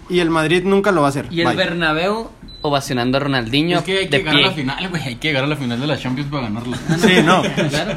y 0.08 0.20
el 0.20 0.30
Madrid 0.30 0.62
nunca 0.64 0.92
lo 0.92 1.00
va 1.02 1.08
a 1.08 1.10
hacer. 1.10 1.26
Y 1.30 1.40
el 1.40 1.46
Bye. 1.48 1.56
Bernabéu 1.56 2.30
ovacionando 2.62 3.18
a 3.18 3.20
Ronaldinho 3.20 3.78
Es 3.78 3.84
que 3.84 3.98
hay 3.98 4.08
que 4.08 4.10
de 4.10 4.18
llegar 4.18 4.36
a 4.36 4.40
la 4.40 4.54
pie. 4.54 4.62
final, 4.62 4.88
güey. 4.88 5.02
Hay 5.02 5.16
que 5.16 5.28
llegar 5.28 5.44
a 5.44 5.46
la 5.46 5.56
final 5.56 5.78
de 5.80 5.86
la 5.86 5.98
Champions 5.98 6.30
para 6.30 6.44
ganarla. 6.44 6.78
Sí, 6.98 7.16
no. 7.24 7.42
Claro. 7.42 7.96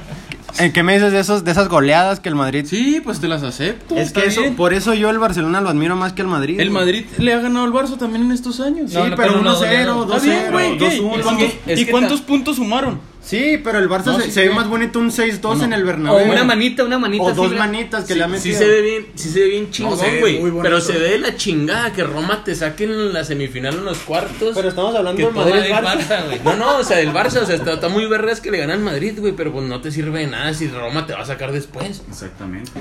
¿En 0.60 0.74
qué 0.74 0.82
me 0.82 0.93
dices 0.93 1.12
de, 1.12 1.20
esos, 1.20 1.43
de 1.43 1.51
esas 1.51 1.68
goleadas 1.68 2.20
que 2.20 2.30
el 2.30 2.36
Madrid... 2.36 2.66
Sí, 2.68 2.99
pues 3.03 3.20
te 3.20 3.28
las 3.28 3.43
acepto. 3.43 3.95
es 3.95 4.12
que 4.12 4.26
eso, 4.26 4.41
bien. 4.41 4.55
por 4.55 4.74
eso 4.74 4.93
yo 4.93 5.10
el 5.10 5.20
Barcelona 5.20 5.62
lo 5.62 5.70
admiro 5.70 5.95
más 5.95 6.14
que 6.14 6.22
el 6.24 6.28
Madrid. 6.28 6.60
El. 6.60 6.72
Madrid 6.72 7.05
le 7.20 7.34
ha 7.34 7.39
ganado 7.39 7.66
al 7.66 7.72
Barça 7.72 7.97
también 7.97 8.24
en 8.26 8.32
estos 8.32 8.60
años. 8.60 8.89
Sí, 8.89 8.97
No, 8.97 9.08
no, 9.08 9.16
pero 9.16 9.34
pero 9.34 9.43
no 9.43 9.55
1-0, 9.55 9.60
golearon. 9.60 10.12
Está 10.12 10.24
bien, 10.24 10.51
güey. 10.51 10.78
2-0, 10.80 11.38
¿qué? 11.38 11.74
2-1. 11.76 11.80
¿Y 11.80 11.86
cuántos 11.86 12.22
puntos 12.22 12.55
sumaron? 12.55 12.99
Sí, 13.28 13.59
pero 13.61 13.80
el 13.80 13.89
Barça 13.89 14.05
No, 14.05 14.17
se, 14.19 14.23
sí, 14.28 14.32
se 14.32 14.41
sí. 14.43 14.47
ve 14.47 14.53
más 14.55 14.69
bonito 14.69 14.99
un 14.99 15.11
6-2 15.11 15.57
No. 15.57 15.63
en 15.65 15.73
el 15.73 15.84
O 15.84 15.86
Bernabéu. 15.86 16.32
una 16.32 16.43
manita, 16.45 16.86
una 16.86 16.97
manita. 16.97 17.23
O 17.25 17.34
dos 17.34 17.51
manitas 17.53 18.05
que 18.05 18.13
Sí, 18.13 18.19
le 18.19 18.23
ha 18.25 18.38
sí 18.39 18.53
se 18.53 18.65
ve 18.65 18.82
bien, 18.82 19.07
sí 19.15 19.30
se 19.30 19.39
ve 19.41 19.47
bien 19.49 19.69
chingón, 19.69 19.99
güey. 20.21 20.41
pero 20.61 20.80
se 20.80 20.93
ve 20.93 21.09
de 21.09 21.19
la 21.19 21.36
chingada 21.36 21.91
que 21.91 22.03
Roma 22.03 22.43
te 22.45 22.55
saque 22.55 22.86
en 22.86 23.11
la 23.11 23.25
semifinal 23.25 23.73
en 23.75 23.84
los 23.84 23.97
cuartos. 23.99 24.55
Pero 24.55 24.69
estamos 24.69 24.95
hablando 24.95 25.17
que 25.17 25.25
del 25.25 25.34
todo 25.34 25.43
Madrid 25.49 25.65
el 25.65 25.73
Barça. 25.73 26.25
güey. 26.25 26.39
No, 26.45 26.55
no, 26.55 26.78
o 26.78 26.84
sea, 26.86 26.97
del 26.97 27.11
Barça, 27.11 27.41
o 27.41 27.45
sea, 27.45 27.55
está, 27.55 27.73
está 27.73 27.89
muy 27.89 28.05
vergas 28.05 28.39
que 28.39 28.49
le 28.49 28.59
gana 28.59 28.73
al 28.75 28.80
Madrid, 28.80 29.19
güey, 29.19 29.34
pero 29.34 29.51
pues 29.51 29.67
no 29.67 29.82
te 29.82 29.91
sirve 29.91 30.19
de 30.21 30.28
nada 30.28 30.53
si 30.53 30.69
Roma 30.69 31.05
te 31.05 31.11
va 31.11 31.19
a 31.21 31.25
sacar 31.25 31.51
después. 31.51 32.03
Exactamente. 32.07 32.71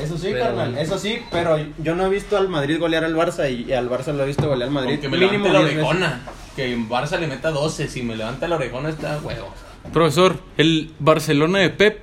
Eso 0.00 0.16
sí, 0.16 0.28
Pero- 0.30 0.44
carnal, 0.44 0.78
eso 0.78 0.96
sí, 0.96 1.18
pero 1.32 1.58
yo 1.78 1.96
no 1.96 2.06
he 2.06 2.08
visto 2.08 2.36
al 2.36 2.48
Madrid 2.48 2.78
golear 2.78 3.02
al 3.02 3.16
Barça 3.16 3.50
y, 3.50 3.64
y 3.68 3.72
al 3.72 3.90
Barça 3.90 4.12
lo 4.12 4.22
he 4.22 4.26
visto 4.26 4.46
golear 4.46 4.68
al 4.68 4.74
Madrid. 4.74 4.92
Aunque 4.92 5.08
me 5.08 5.18
mínimo 5.18 5.46
levante 5.46 5.52
la 5.52 5.58
10 5.64 5.76
veces. 5.76 5.84
orejona. 5.90 6.20
Que 6.54 6.72
en 6.72 6.88
Barça 6.88 7.18
le 7.18 7.26
meta 7.26 7.50
12. 7.50 7.88
Si 7.88 8.02
me 8.02 8.14
levanta 8.16 8.46
la 8.46 8.54
orejona 8.56 8.90
está 8.90 9.18
huevo. 9.22 9.52
Profesor, 9.92 10.40
¿el 10.56 10.92
Barcelona 10.98 11.60
de 11.60 11.70
Pep 11.70 12.02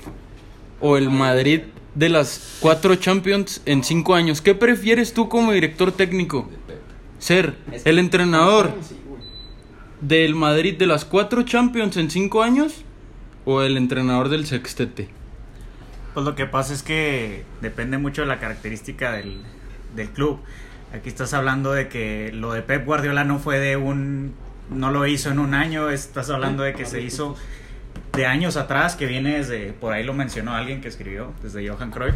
o 0.82 0.98
el 0.98 1.10
Madrid 1.10 1.62
de 1.94 2.10
las 2.10 2.58
cuatro 2.60 2.96
Champions 2.96 3.62
en 3.66 3.84
cinco 3.84 4.16
años? 4.16 4.42
¿Qué 4.42 4.56
prefieres 4.56 5.14
tú 5.14 5.30
como 5.30 5.52
director 5.52 5.92
técnico? 5.92 6.50
¿Ser 7.20 7.56
el 7.86 8.00
entrenador 8.00 8.74
del 10.02 10.36
Madrid 10.36 10.78
de 10.78 10.88
las 10.88 11.06
cuatro 11.06 11.44
Champions 11.44 11.98
en 11.98 12.10
cinco 12.12 12.44
años 12.44 12.84
o 13.46 13.62
el 13.62 13.78
entrenador 13.78 14.30
del 14.30 14.46
sextete? 14.46 15.10
Pues 16.14 16.26
lo 16.26 16.36
que 16.36 16.46
pasa 16.46 16.74
es 16.74 16.84
que 16.84 17.44
depende 17.62 17.98
mucho 17.98 18.22
de 18.22 18.28
la 18.28 18.40
característica 18.40 19.12
del, 19.12 19.42
del 19.96 20.10
club. 20.10 20.40
Aquí 20.94 21.10
estás 21.10 21.34
hablando 21.34 21.72
de 21.72 21.88
que 21.88 22.32
lo 22.34 22.54
de 22.54 22.62
Pep 22.62 22.86
Guardiola 22.86 23.24
no 23.24 23.40
fue 23.40 23.60
de 23.60 23.78
un... 23.78 24.34
No 24.70 24.92
lo 24.92 25.06
hizo 25.06 25.30
en 25.30 25.40
un 25.40 25.54
año, 25.54 25.90
estás 25.90 26.30
hablando 26.30 26.64
de 26.64 26.74
que 26.74 26.86
se 26.86 27.02
hizo 27.02 27.36
de 28.14 28.26
años 28.26 28.56
atrás, 28.58 28.96
que 28.96 29.06
viene 29.06 29.38
desde... 29.38 29.74
Por 29.74 29.94
ahí 29.94 30.04
lo 30.04 30.14
mencionó 30.14 30.54
alguien 30.56 30.82
que 30.82 30.88
escribió, 30.88 31.34
desde 31.44 31.68
Johan 31.70 31.92
Cruyff. 31.92 32.16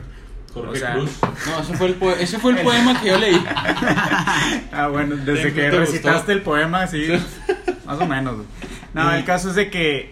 Jorge 0.53 0.71
O 0.71 0.75
sea, 0.75 0.93
Cruz. 0.93 1.19
No, 1.47 1.59
ese 1.61 1.73
fue 1.77 1.87
el, 1.87 1.95
poe- 1.95 2.21
ese 2.21 2.39
fue 2.39 2.53
el 2.53 2.59
poema 2.63 2.99
que 2.99 3.07
yo 3.09 3.17
leí. 3.19 3.35
Ah, 4.71 4.87
bueno, 4.91 5.15
desde 5.17 5.53
que 5.53 5.69
te 5.69 5.71
recitaste 5.71 6.17
gustó. 6.17 6.31
el 6.31 6.41
poema, 6.41 6.87
sí, 6.87 7.07
más 7.85 7.99
o 7.99 8.05
menos. 8.07 8.37
No, 8.93 9.11
el 9.13 9.23
caso 9.25 9.49
es 9.49 9.55
de 9.55 9.69
que 9.69 10.11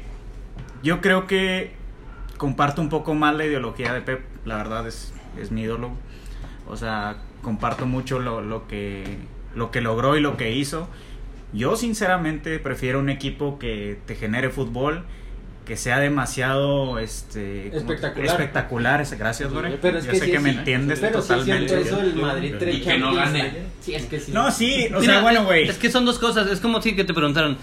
yo 0.83 1.01
creo 1.01 1.25
que 1.25 1.71
comparto 2.37 2.81
un 2.81 2.89
poco 2.89 3.15
más 3.15 3.35
la 3.35 3.45
ideología 3.45 3.93
de 3.93 4.01
Pep, 4.01 4.21
la 4.45 4.57
verdad 4.57 4.87
es, 4.87 5.13
es 5.39 5.51
mi 5.51 5.61
ídolo. 5.63 5.91
O 6.67 6.75
sea, 6.77 7.17
comparto 7.41 7.85
mucho 7.85 8.19
lo, 8.19 8.41
lo 8.41 8.67
que, 8.67 9.17
lo 9.55 9.71
que 9.71 9.81
logró 9.81 10.15
y 10.17 10.21
lo 10.21 10.37
que 10.37 10.51
hizo. 10.51 10.87
Yo 11.53 11.75
sinceramente 11.77 12.59
prefiero 12.59 12.99
un 12.99 13.09
equipo 13.09 13.57
que 13.57 13.99
te 14.05 14.15
genere 14.15 14.49
fútbol, 14.49 15.05
que 15.67 15.75
sea 15.75 15.99
demasiado 15.99 16.97
este 16.97 17.63
¿cómo 17.63 17.71
te- 17.71 17.77
Espectacular. 17.77 18.27
espectacular. 18.29 19.01
ese- 19.01 19.17
Gracias, 19.17 19.51
Gore. 19.51 19.77
Pero 19.81 19.97
es 19.99 20.05
Yo 20.05 20.11
que 20.11 20.19
sé 20.19 20.25
sí 20.25 20.31
que 20.31 20.39
me 20.39 20.51
entiendes 20.51 20.99
pero 20.99 21.21
sí 21.21 21.27
totalmente. 21.27 21.81
eso 21.81 21.99
Madrid 22.15 22.55
Y 22.71 22.81
que 22.81 22.97
no 22.97 23.13
gane. 23.13 23.51
Sí, 23.81 23.93
es 23.95 24.05
que 24.05 24.19
sí. 24.19 24.31
No, 24.31 24.49
sí, 24.51 24.87
o 24.95 24.99
Mira, 24.99 25.13
sea, 25.13 25.21
bueno, 25.21 25.43
güey. 25.45 25.67
Es 25.67 25.77
que 25.77 25.91
son 25.91 26.05
dos 26.05 26.19
cosas. 26.19 26.47
Es 26.49 26.59
como 26.61 26.81
si 26.81 26.95
que 26.95 27.03
te 27.03 27.13
preguntaron 27.13 27.57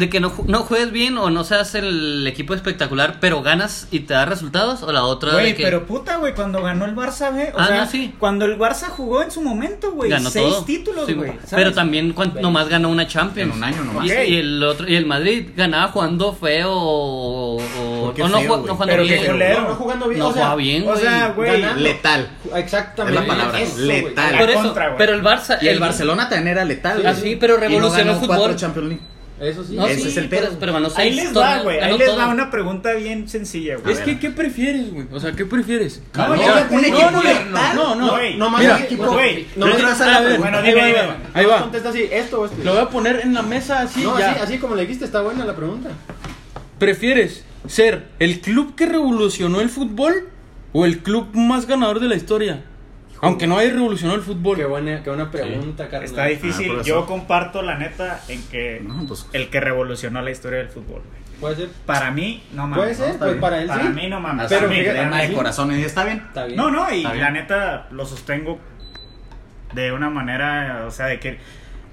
de 0.00 0.08
que 0.10 0.18
no, 0.18 0.30
ju- 0.30 0.46
no 0.46 0.60
juegues 0.60 0.90
bien 0.90 1.16
o 1.18 1.30
no 1.30 1.44
seas 1.44 1.74
el 1.76 2.26
equipo 2.26 2.54
espectacular, 2.54 3.18
pero 3.20 3.42
ganas 3.42 3.86
y 3.92 4.00
te 4.00 4.14
da 4.14 4.24
resultados. 4.24 4.82
O 4.82 4.90
la 4.90 5.04
otra 5.04 5.30
de 5.34 5.40
Güey, 5.40 5.54
que 5.54 5.62
pero 5.62 5.86
puta, 5.86 6.16
güey, 6.16 6.34
cuando 6.34 6.62
ganó 6.62 6.86
el 6.86 6.96
Barça, 6.96 7.30
güey. 7.32 7.48
O 7.48 7.58
Ah, 7.58 7.66
sea, 7.68 7.84
no, 7.84 7.90
sí. 7.90 8.14
cuando 8.18 8.46
el 8.46 8.58
Barça 8.58 8.88
jugó 8.88 9.22
en 9.22 9.30
su 9.30 9.42
momento, 9.42 9.92
güey. 9.92 10.10
ganó 10.10 10.30
Seis 10.30 10.48
todo. 10.48 10.64
títulos, 10.64 11.06
Sí, 11.06 11.12
güey. 11.12 11.32
Pero 11.50 11.72
también 11.72 12.12
cuan- 12.12 12.34
nomás 12.40 12.68
ganó 12.68 12.88
una 12.88 13.06
Champions. 13.06 13.52
En 13.52 13.58
un 13.58 13.62
año 13.64 13.84
nomás. 13.84 14.06
Y, 14.06 14.10
Ok. 14.10 14.18
y 14.26 14.36
el 14.38 14.64
otro 14.64 14.88
y 14.88 14.96
el 14.96 15.06
Madrid 15.06 15.50
ganaba 15.54 15.88
jugando 15.92 16.32
feo 16.32 16.72
o, 16.72 17.56
o- 17.56 18.08
o 18.08 18.28
no, 18.28 18.38
feo, 18.40 18.56
jugando 18.58 18.76
Pero 18.86 19.02
bien. 19.02 19.38
No, 19.38 19.68
no 19.68 19.74
jugando 19.74 20.08
bien. 20.08 20.18
No 20.18 20.28
o 20.28 20.32
sea, 20.32 20.40
jugaba 20.42 20.56
bien, 20.56 20.82
O 20.82 20.86
güey. 20.86 21.00
sea, 21.00 21.28
güey. 21.36 21.60
ganando. 21.60 21.80
Letal. 21.82 22.30
Exactamente. 22.54 23.18
Es 23.20 23.26
la 23.28 23.34
palabra, 23.34 23.60
Eso, 23.60 23.78
letal. 23.80 24.38
Por 24.38 24.50
eso, 24.50 24.62
contra, 24.62 24.96
pero 24.96 25.12
el 25.14 25.22
Barça 25.22 25.58
Y 25.60 25.68
el 25.68 25.78
Barcelona 25.78 26.28
también 26.28 26.48
era 26.48 26.64
letal. 26.64 27.02
Ah, 27.06 27.12
güey. 27.12 27.22
sí, 27.22 27.36
pero 27.38 27.56
revolucionó 27.58 27.96
ganó 27.98 28.12
el 28.12 28.18
fútbol. 28.20 28.36
cuatro 28.38 28.56
Champions 28.56 28.88
League. 28.88 29.02
Eso 29.40 29.64
sí. 29.64 29.74
No, 29.74 29.86
Ese 29.86 30.02
sí, 30.02 30.08
es 30.08 30.16
el 30.18 30.28
pero, 30.28 30.48
pedo. 30.48 30.56
pero 30.60 30.72
ganó 30.74 30.88
Ahí 30.96 31.12
les 31.14 31.34
va, 31.36 31.62
güey. 31.62 31.76
Ahí 31.76 31.82
ganó 31.86 31.96
les 31.96 32.06
todo. 32.08 32.18
va 32.18 32.28
una 32.28 32.50
pregunta 32.50 32.92
bien 32.92 33.26
sencilla, 33.28 33.76
güey. 33.78 33.94
Es 33.94 34.00
que, 34.00 34.18
¿qué 34.18 34.30
prefieres, 34.30 34.92
güey? 34.92 35.06
O 35.12 35.18
sea, 35.18 35.32
¿qué 35.32 35.46
prefieres? 35.46 36.02
No, 36.14 36.28
No, 36.28 36.36
ya, 36.36 36.66
no, 36.70 36.76
un 36.76 36.84
equipo 36.84 37.10
no, 37.10 37.22
letal. 37.22 37.74
no, 37.76 37.94
no, 37.94 38.10
Güey, 38.12 38.36
No 38.36 38.50
más 38.50 38.60
Mira, 38.60 38.76
el 38.76 38.82
equipo. 38.84 39.06
güey, 39.10 39.46
No 39.56 39.66
le- 39.66 39.82
más 39.82 40.00
a 40.02 40.20
ver, 40.20 40.38
bueno, 40.38 40.58
ahí 40.58 40.68
dime, 40.68 40.80
va, 40.80 40.86
dime. 40.88 40.98
ahí 41.00 41.06
va, 41.06 41.16
ahí 41.34 41.46
va. 41.46 41.60
Contesta 41.62 41.88
así, 41.88 42.06
esto 42.12 42.40
o 42.42 42.44
esto. 42.44 42.56
Lo 42.62 42.72
voy 42.72 42.80
a 42.82 42.88
poner 42.90 43.20
en 43.24 43.32
la 43.32 43.42
mesa 43.42 43.80
así, 43.80 44.02
no, 44.02 44.18
ya. 44.18 44.32
así, 44.32 44.40
así 44.42 44.58
como 44.58 44.74
le 44.74 44.82
dijiste, 44.82 45.06
está 45.06 45.22
buena 45.22 45.44
la 45.46 45.56
pregunta. 45.56 45.88
¿Prefieres 46.78 47.44
ser 47.66 48.08
el 48.18 48.40
club 48.40 48.74
que 48.74 48.86
revolucionó 48.86 49.60
el 49.60 49.68
fútbol 49.70 50.28
o 50.72 50.84
el 50.86 50.98
club 50.98 51.28
más 51.34 51.66
ganador 51.66 52.00
de 52.00 52.08
la 52.08 52.14
historia? 52.14 52.64
Aunque 53.22 53.46
no 53.46 53.58
haya 53.58 53.72
revolucionado 53.72 54.18
el 54.18 54.24
fútbol. 54.24 54.56
Qué 54.56 54.64
buena, 54.64 55.02
qué 55.02 55.10
buena 55.10 55.30
pregunta, 55.30 55.84
carnal. 55.88 56.04
Está 56.04 56.24
difícil. 56.26 56.66
Ah, 56.66 56.72
por 56.72 56.80
eso. 56.80 56.88
Yo 56.88 57.06
comparto 57.06 57.62
la 57.62 57.76
neta 57.76 58.20
en 58.28 58.42
que 58.48 58.80
No, 58.82 59.04
pues- 59.06 59.26
el 59.32 59.50
que 59.50 59.60
revolucionó 59.60 60.22
la 60.22 60.30
historia 60.30 60.58
del 60.58 60.68
fútbol. 60.68 61.02
güey. 61.02 61.20
Puede 61.40 61.56
ser. 61.56 61.68
Para 61.86 62.10
mí, 62.10 62.42
no 62.52 62.62
mames. 62.66 62.76
Puede 62.78 62.94
ser, 62.94 63.18
pues 63.18 63.30
bien. 63.30 63.40
para 63.40 63.60
él 63.62 63.68
Para 63.68 63.82
sí. 63.82 63.88
mí, 63.88 64.08
no 64.08 64.20
mames. 64.20 64.46
Pero 64.48 64.60
Para 64.60 64.72
mí, 64.72 64.78
fíjate, 64.80 64.98
de- 64.98 65.04
Tema 65.04 65.22
de 65.22 65.32
corazón, 65.32 65.78
y 65.78 65.82
está 65.82 66.04
bien. 66.04 66.18
Está 66.28 66.44
bien. 66.44 66.56
No, 66.56 66.70
no, 66.70 66.92
y 66.92 67.02
la 67.02 67.30
neta 67.30 67.88
lo 67.90 68.04
sostengo 68.04 68.58
de 69.74 69.92
una 69.92 70.10
manera, 70.10 70.84
o 70.86 70.90
sea, 70.90 71.06
de 71.06 71.18
que. 71.20 71.38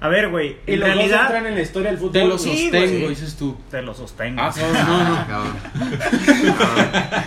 A 0.00 0.06
ver, 0.08 0.28
güey, 0.28 0.56
Y 0.66 0.74
en 0.74 0.80
los 0.80 0.88
dos 0.88 0.96
realidad. 0.96 1.22
entran 1.22 1.46
en 1.46 1.54
la 1.56 1.60
historia 1.60 1.90
del 1.90 1.98
fútbol. 1.98 2.12
Te 2.12 2.24
lo 2.24 2.38
sostengo, 2.38 3.08
dices 3.08 3.36
tú. 3.36 3.56
Te 3.70 3.82
lo 3.82 3.94
sostengo. 3.94 4.40
Ah, 4.40 4.52
no, 4.56 4.98
no, 4.98 5.08
no. 5.08 5.26
Cabrón. 5.26 5.56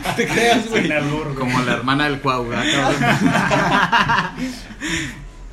te 0.15 0.28
creas, 0.28 0.69
güey. 0.69 0.89
Como 1.38 1.61
la 1.63 1.74
hermana 1.74 2.05
del 2.05 2.19
Cuau. 2.22 2.45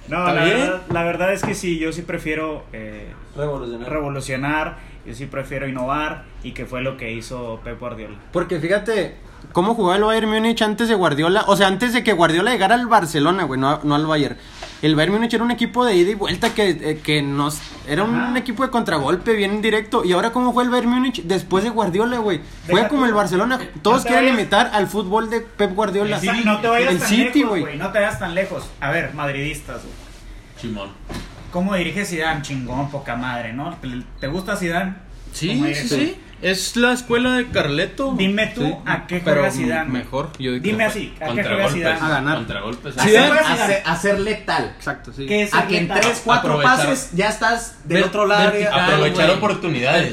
No, 0.08 0.20
¿Está 0.20 0.32
la 0.32 0.44
verdad, 0.44 0.82
la 0.90 1.02
verdad 1.04 1.32
es 1.34 1.42
que 1.42 1.54
sí, 1.54 1.78
yo 1.78 1.92
sí 1.92 2.00
prefiero 2.00 2.64
eh, 2.72 3.12
Revolucionario. 3.36 3.92
revolucionar, 3.92 4.76
yo 5.06 5.14
sí 5.14 5.26
prefiero 5.26 5.68
innovar 5.68 6.24
y 6.42 6.52
que 6.52 6.64
fue 6.64 6.80
lo 6.80 6.96
que 6.96 7.12
hizo 7.12 7.60
Pep 7.62 7.78
Guardiola. 7.78 8.16
Porque 8.32 8.58
fíjate 8.58 9.16
cómo 9.52 9.74
jugaba 9.74 9.96
el 9.96 10.04
Bayern 10.04 10.30
Múnich 10.30 10.62
antes 10.62 10.88
de 10.88 10.94
Guardiola. 10.94 11.44
O 11.48 11.56
sea, 11.56 11.66
antes 11.66 11.92
de 11.92 12.02
que 12.02 12.14
Guardiola 12.14 12.52
llegara 12.52 12.74
al 12.74 12.86
Barcelona, 12.86 13.44
güey, 13.44 13.60
no, 13.60 13.80
no 13.84 13.94
al 13.96 14.06
Bayern. 14.06 14.38
El 14.80 14.94
Bayern 14.94 15.14
Múnich 15.14 15.34
era 15.34 15.42
un 15.42 15.50
equipo 15.50 15.84
de 15.84 15.96
ida 15.96 16.10
y 16.10 16.14
vuelta 16.14 16.54
que, 16.54 16.70
eh, 16.70 17.00
que 17.02 17.20
nos... 17.20 17.58
Era 17.88 18.04
un 18.04 18.14
Ajá. 18.14 18.38
equipo 18.38 18.62
de 18.64 18.70
contragolpe 18.70 19.32
bien 19.32 19.60
directo. 19.60 20.04
Y 20.04 20.12
ahora 20.12 20.30
cómo 20.30 20.52
fue 20.52 20.62
el 20.62 20.70
Bayern 20.70 20.90
Múnich 20.90 21.22
después 21.24 21.64
de 21.64 21.70
Guardiola, 21.70 22.18
güey. 22.18 22.40
Fue 22.68 22.86
como 22.86 23.04
el 23.06 23.12
Barcelona. 23.12 23.58
Todos 23.82 23.98
No 23.98 24.02
te 24.04 24.08
quieren 24.10 24.26
vayas- 24.26 24.40
imitar 24.40 24.70
al 24.72 24.86
fútbol 24.86 25.30
de 25.30 25.40
Pep 25.40 25.74
Guardiola. 25.74 26.16
El 26.16 26.22
City, 26.22 26.42
no 26.44 26.60
te 26.60 26.68
vayas 26.68 26.92
El 26.92 26.98
tan 27.00 27.08
City, 27.08 27.22
lejos, 27.40 27.48
güey. 27.50 27.60
güey. 27.62 27.76
No 27.78 27.90
te 27.90 27.98
vayas 27.98 28.18
tan 28.20 28.34
lejos. 28.34 28.64
A 28.80 28.90
ver, 28.90 29.14
madridistas, 29.14 29.82
güey. 29.82 29.94
Simón. 30.60 30.90
¿Cómo 31.52 31.74
dirige 31.74 32.04
Zidane? 32.04 32.42
Chingón, 32.42 32.90
poca 32.90 33.16
madre, 33.16 33.52
¿no? 33.52 33.76
¿Te 34.20 34.26
gusta 34.28 34.54
Zidane? 34.56 34.94
Sí, 35.32 35.48
¿Cómo 35.56 35.66
sí, 35.66 35.88
sí. 35.88 36.16
Es 36.40 36.76
la 36.76 36.92
escuela 36.92 37.32
de 37.32 37.48
Carleto. 37.48 38.14
Dime 38.16 38.46
tú 38.54 38.62
Sí. 38.62 38.74
a 38.86 39.06
qué 39.08 39.20
Pero 39.24 39.40
juega 39.40 39.50
Zidane. 39.50 39.90
Mejor, 39.90 40.30
yo 40.38 40.52
digo. 40.52 40.62
Dime 40.62 40.84
así, 40.84 41.12
¿a 41.20 41.34
qué 41.34 41.42
juega. 41.42 41.68
Zidane? 41.68 42.00
A 42.00 42.08
ganar. 42.08 42.36
Contragolpes. 42.38 42.96
¿A 42.96 43.02
qué 43.02 43.08
Zidane 43.08 43.28
juega 43.28 43.52
A 43.52 43.66
ser, 43.66 43.82
a 43.84 43.96
ser 43.96 44.20
letal. 44.20 44.72
Exacto, 44.76 45.12
sí. 45.12 45.26
¿Qué 45.26 45.42
es 45.42 45.54
A 45.54 45.66
que 45.66 45.78
en 45.78 45.88
letal? 45.88 46.00
3, 46.00 46.22
4 46.24 46.50
Aprovechar. 46.52 46.76
pases 46.86 47.10
ya 47.12 47.28
estás 47.28 47.78
del 47.84 48.04
otro 48.04 48.24
lado. 48.26 48.52
vertical, 48.52 48.80
Aprovechar 48.80 49.30
oportunidades. 49.30 50.12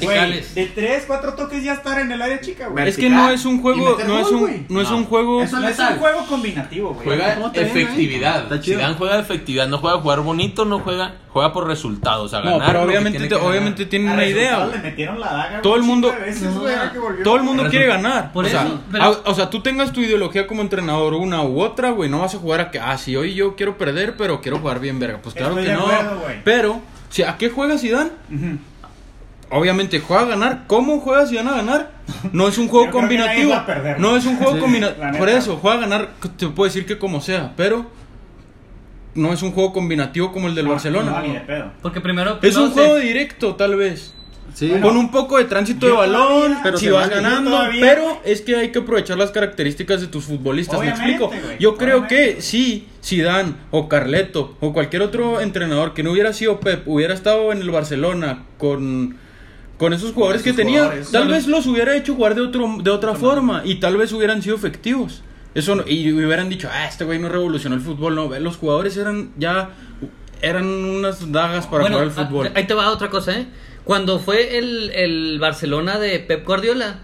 De 0.55 0.65
3, 0.73 1.03
4 1.05 1.33
toques 1.35 1.63
ya 1.63 1.73
estar 1.73 1.99
en 1.99 2.11
el 2.11 2.21
área 2.21 2.41
chica, 2.41 2.67
güey. 2.69 2.87
Es 2.87 2.97
que 2.97 3.09
no 3.09 3.29
es 3.29 3.45
un 3.45 3.61
juego, 3.61 3.97
no 4.07 4.19
es 4.19 4.27
un, 4.27 4.65
no 4.69 4.81
es 4.81 4.89
No. 4.89 4.97
un 4.97 5.05
juego. 5.05 5.43
Eso 5.43 5.59
No 5.59 5.67
es 5.67 5.77
un 5.77 5.97
juego 5.97 6.25
combinativo, 6.25 6.93
güey. 6.95 7.05
Juega 7.05 7.35
¿Cómo 7.35 7.51
te 7.51 7.59
ven, 7.61 7.69
efectividad. 7.69 8.61
Zidane 8.63 8.95
juega 8.95 9.19
efectividad, 9.19 9.67
no 9.67 9.77
juega 9.77 9.97
a 9.97 10.01
jugar 10.01 10.21
bonito, 10.21 10.65
no 10.65 10.79
juega, 10.79 11.13
juega 11.29 11.53
por 11.53 11.67
resultados, 11.67 12.33
a 12.33 12.39
No, 12.39 12.45
ganar. 12.53 12.65
pero 12.67 12.79
lo 12.81 12.87
que 12.87 12.97
obviamente, 12.97 13.27
que 13.27 13.35
obviamente 13.35 13.85
tiene 13.85 14.09
A 14.09 14.13
una 14.13 14.25
idea. 14.25 14.49
resultados 14.49 14.69
güey. 14.71 14.81
Le 14.83 14.89
metieron 14.89 15.19
la 15.19 15.33
daga, 15.33 15.61
Todo 15.61 15.75
el 15.75 15.83
mundo, 15.83 16.14
veces, 16.19 16.53
güey, 16.57 16.73
ahora 16.73 16.91
que 16.91 16.99
volvió. 16.99 17.23
Todo 17.23 17.35
el 17.37 17.43
mundo 17.43 17.67
quiere 17.69 17.87
ganar. 17.87 18.31
Por 18.33 18.45
o, 18.45 18.47
sea, 18.49 18.63
eso, 18.65 18.81
pero- 18.91 19.03
a- 19.03 19.21
o 19.25 19.33
sea, 19.33 19.49
tú 19.49 19.61
tengas 19.61 19.91
tu 19.91 20.01
ideología 20.01 20.47
como 20.47 20.61
entrenador, 20.61 21.13
una 21.13 21.41
u 21.43 21.61
otra, 21.61 21.91
güey. 21.91 22.09
No 22.09 22.19
vas 22.19 22.35
a 22.35 22.37
jugar 22.37 22.61
a 22.61 22.71
que, 22.71 22.79
ah, 22.79 22.97
sí, 22.97 23.15
hoy 23.15 23.33
yo 23.33 23.55
quiero 23.55 23.77
perder, 23.77 24.15
pero 24.17 24.41
quiero 24.41 24.59
jugar 24.59 24.79
bien, 24.79 24.99
verga. 24.99 25.19
Pues 25.21 25.35
claro 25.35 25.51
Estoy 25.59 25.65
que 25.65 25.71
de 25.71 25.77
no. 25.77 25.83
acuerdo, 25.87 26.21
pero, 26.43 26.81
si, 27.09 27.23
¿a 27.23 27.37
qué 27.37 27.49
juega 27.49 27.77
Zidane? 27.77 28.11
Ujú. 28.33 28.57
Obviamente 29.51 29.99
juega 29.99 30.23
a 30.23 30.25
ganar. 30.25 30.63
¿Cómo 30.67 30.99
juega 30.99 31.27
Zidane 31.27 31.49
a 31.51 31.55
ganar? 31.55 31.91
No 32.33 32.47
es 32.47 32.57
un 32.57 32.67
juego 32.67 32.89
combinativo. 32.91 33.51
va 33.51 33.57
a 33.59 33.65
perder. 33.65 33.99
No 33.99 34.17
es 34.17 34.25
un 34.25 34.37
juego 34.37 34.55
la 34.55 34.59
combinativo. 34.61 35.17
Por 35.17 35.29
eso, 35.29 35.57
juega 35.61 35.77
a 35.77 35.79
ganar, 35.81 36.09
te 36.37 36.47
puedo 36.47 36.65
decir 36.67 36.85
que 36.85 36.97
como 36.97 37.21
sea, 37.21 37.53
pero 37.55 37.85
no 39.13 39.31
es 39.31 39.41
un 39.43 39.51
juego 39.51 39.71
combinativo 39.71 40.31
como 40.33 40.47
el 40.47 40.55
del 40.55 40.65
No, 40.65 40.71
Barcelona. 40.71 41.11
No, 41.11 41.21
ni 41.21 41.33
de 41.33 41.39
pedo. 41.41 41.71
Porque 41.81 42.01
primero. 42.01 42.39
Es 42.41 42.55
un 42.57 42.69
se- 42.69 42.73
juego 42.73 42.95
directo, 42.95 43.55
tal 43.55 43.75
vez. 43.75 44.13
Sí. 44.55 44.71
Con 44.81 44.95
un 44.95 45.11
poco 45.11 45.37
de 45.37 45.43
tránsito 45.43 45.85
de 45.85 45.91
balón, 45.91 46.29
todavía- 46.43 46.59
pero 46.63 46.77
si 46.77 46.87
vas 46.89 47.09
ganando, 47.09 47.59
pero 47.81 48.21
es 48.23 48.39
que 48.39 48.55
hay 48.55 48.71
que 48.71 48.79
aprovechar 48.79 49.17
las 49.17 49.31
características 49.31 49.99
de 49.99 50.07
tus 50.07 50.23
futbolistas, 50.23 50.79
¿me 50.79 50.91
Obviamente, 50.93 51.23
explico? 51.25 51.57
Yo 51.59 51.75
creo 51.75 51.97
obviamente. 51.97 52.35
que 52.35 52.41
si 52.41 52.87
Zidane 53.03 53.53
o 53.71 53.89
Carleto 53.89 54.55
o 54.61 54.71
cualquier 54.71 55.01
otro 55.01 55.41
entrenador 55.41 55.93
que 55.93 56.03
no 56.03 56.11
hubiera 56.13 56.31
sido 56.31 56.61
Pep, 56.61 56.87
hubiera 56.87 57.13
estado 57.13 57.51
en 57.51 57.59
el 57.59 57.69
Barcelona 57.69 58.43
con 58.57 59.17
con 59.77 59.91
esos 59.91 60.13
jugadores 60.13 60.41
que 60.41 60.51
esos 60.51 60.57
tenía, 60.61 60.83
jugadores. 60.83 61.11
tal 61.11 61.27
vez 61.27 61.47
los 61.47 61.67
hubiera 61.67 61.93
hecho 61.97 62.15
jugar 62.15 62.33
de 62.33 62.39
otro 62.39 62.77
de 62.81 62.89
otra 62.91 63.13
forma 63.13 63.61
y 63.65 63.75
tal 63.81 63.97
vez 63.97 64.13
hubieran 64.13 64.41
sido 64.41 64.55
efectivos. 64.55 65.21
Eso 65.53 65.75
no- 65.75 65.83
y 65.85 66.13
hubieran 66.13 66.47
dicho, 66.47 66.69
"Ah, 66.71 66.85
este 66.87 67.03
güey 67.03 67.19
no 67.19 67.27
revolucionó 67.27 67.75
el 67.75 67.81
fútbol." 67.81 68.15
No, 68.15 68.29
los 68.39 68.55
jugadores 68.55 68.95
eran 68.95 69.31
ya 69.37 69.71
eran 70.41 70.65
unas 70.65 71.29
dagas 71.29 71.65
para 71.67 71.81
Bueno, 71.83 71.97
jugar 71.97 72.17
al 72.17 72.25
fútbol. 72.27 72.47
ah, 72.47 72.51
ahí 72.55 72.65
te 72.67 72.73
va 72.73 72.89
otra 72.89 73.09
cosa, 73.09 73.37
¿eh? 73.37 73.47
Cuando 73.85 74.19
fue 74.19 74.57
el, 74.57 74.91
el 74.93 75.39
Barcelona 75.39 75.99
de 75.99 76.19
Pep 76.19 76.45
Guardiola, 76.45 76.99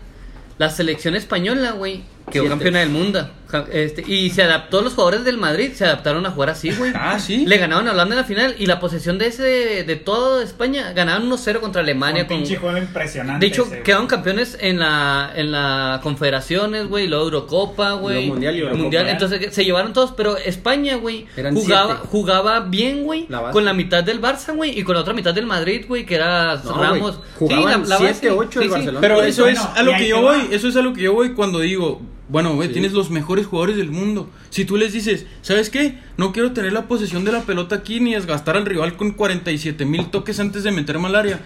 la 0.57 0.69
selección 0.69 1.15
española, 1.15 1.71
güey, 1.71 2.03
quedó 2.31 2.43
Siete. 2.43 2.49
campeona 2.49 2.79
del 2.79 2.89
mundo. 2.89 3.29
Este, 3.71 4.03
y 4.05 4.29
se 4.31 4.43
adaptó, 4.43 4.81
los 4.81 4.93
jugadores 4.93 5.23
del 5.23 5.37
Madrid 5.37 5.71
se 5.73 5.85
adaptaron 5.85 6.25
a 6.25 6.31
jugar 6.31 6.49
así, 6.51 6.71
güey. 6.71 6.91
Ah, 7.03 7.19
sí. 7.19 7.45
Le 7.45 7.57
ganaron 7.57 7.87
a 7.87 7.91
Holanda 7.91 8.15
en 8.15 8.21
la 8.21 8.25
final 8.27 8.55
y 8.59 8.65
la 8.67 8.79
posesión 8.79 9.17
de 9.17 9.27
ese 9.27 9.43
de 9.83 9.95
toda 9.95 10.43
España 10.43 10.91
ganaron 10.93 11.29
1-0 11.29 11.59
contra 11.59 11.81
Alemania. 11.81 12.23
Un 12.23 12.27
con- 12.27 12.37
pinche 12.37 12.57
juego 12.57 12.77
impresionante. 12.77 13.43
de 13.45 13.51
hecho, 13.51 13.61
ese, 13.63 13.69
güey. 13.71 13.83
quedaron 13.83 14.07
campeones 14.07 14.57
en 14.59 14.79
la 14.79 15.31
en 15.35 15.51
la 15.51 15.99
Confederaciones, 16.03 16.87
güey, 16.87 17.07
luego 17.07 17.25
Eurocopa, 17.25 17.93
güey. 17.93 18.27
Mundial 18.27 18.55
y 18.55 18.59
Eurocopa. 18.59 18.81
Mundial, 18.81 19.07
entonces 19.09 19.53
se 19.53 19.65
llevaron 19.65 19.93
todos, 19.93 20.11
pero 20.15 20.37
España, 20.37 20.95
güey, 20.97 21.25
jugaba 21.53 21.93
siete. 21.95 22.07
jugaba 22.11 22.59
bien, 22.61 23.03
güey, 23.03 23.25
La 23.29 23.51
con 23.51 23.65
la 23.65 23.73
mitad 23.73 24.03
del 24.03 24.21
Barça, 24.21 24.55
güey, 24.55 24.77
y 24.79 24.83
con 24.83 24.95
la 24.95 25.01
otra 25.01 25.13
mitad 25.13 25.33
del 25.33 25.45
Madrid, 25.45 25.85
güey, 25.87 26.05
que 26.05 26.15
era 26.15 26.55
No, 26.63 26.73
Ramos. 26.81 27.17
güey, 27.17 27.29
jugaban 27.39 27.85
siete, 27.85 28.29
ocho 28.31 28.61
el 28.61 28.69
Barcelona. 28.69 28.99
Pero 29.01 29.15
Bueno, 29.15 29.29
eso 29.29 29.47
es 29.47 29.59
a 29.59 29.83
lo 29.83 29.93
que 29.93 30.07
yo 30.07 30.21
voy, 30.21 30.47
eso 30.51 30.67
es 30.67 30.75
a 30.75 30.81
lo 30.81 30.93
que 30.93 31.01
yo 31.01 31.13
voy 31.13 31.33
cuando 31.33 31.59
digo, 31.59 32.01
bueno, 32.31 32.55
güey, 32.55 32.69
Sí. 32.69 32.73
tienes 32.75 32.93
los 32.93 33.09
mejores 33.11 33.45
jugadores 33.45 33.75
del 33.77 33.91
mundo. 33.91 34.29
Si 34.49 34.65
tú 34.65 34.77
les 34.77 34.93
dices, 34.93 35.25
¿sabes 35.41 35.69
qué? 35.69 35.99
No 36.17 36.31
quiero 36.31 36.53
tener 36.53 36.71
la 36.73 36.87
posesión 36.87 37.25
de 37.25 37.31
la 37.33 37.41
pelota 37.41 37.75
aquí 37.75 37.99
ni 37.99 38.13
desgastar 38.13 38.55
al 38.57 38.65
rival 38.65 38.95
con 38.95 39.11
47 39.11 39.85
mil 39.85 40.05
toques 40.07 40.39
antes 40.39 40.63
de 40.63 40.71
meterme 40.71 41.07
al 41.07 41.15
área. 41.15 41.39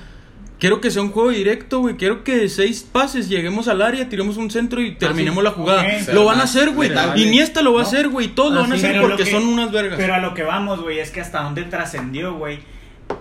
Quiero 0.58 0.80
que 0.80 0.90
sea 0.90 1.02
un 1.02 1.12
juego 1.12 1.32
directo, 1.32 1.80
güey. 1.80 1.98
Quiero 1.98 2.24
que 2.24 2.38
de 2.38 2.48
seis 2.50 2.88
pases 2.90 3.28
lleguemos 3.28 3.68
al 3.68 3.82
área, 3.82 4.08
tiremos 4.08 4.38
un 4.38 4.50
centro 4.50 4.80
y 4.82 4.96
terminemos 4.96 5.44
la 5.44 5.52
jugada. 5.52 5.86
Lo 6.14 6.24
van 6.24 6.40
a 6.40 6.44
hacer, 6.44 6.70
güey. 6.70 6.90
letal. 6.90 7.20
Iniesta 7.20 7.62
lo 7.62 7.74
va 7.74 7.82
a 7.82 7.84
hacer, 7.84 8.08
güey. 8.08 8.30
Todos 8.30 8.54
lo 8.54 8.60
Ah, 8.60 8.62
van 8.64 8.72
a 8.72 8.76
hacer 8.76 9.02
porque 9.02 9.24
que- 9.26 9.32
son 9.32 9.46
unas 9.48 9.72
vergas. 9.74 9.98
Pero 9.98 10.14
a 10.14 10.20
lo 10.20 10.34
que 10.34 10.44
vamos, 10.44 10.82
güey, 10.82 11.00
es 11.00 11.12
que 11.12 11.20
hasta 11.20 11.42
dónde 11.44 11.64
trascendió, 11.64 12.36
güey, 12.36 12.60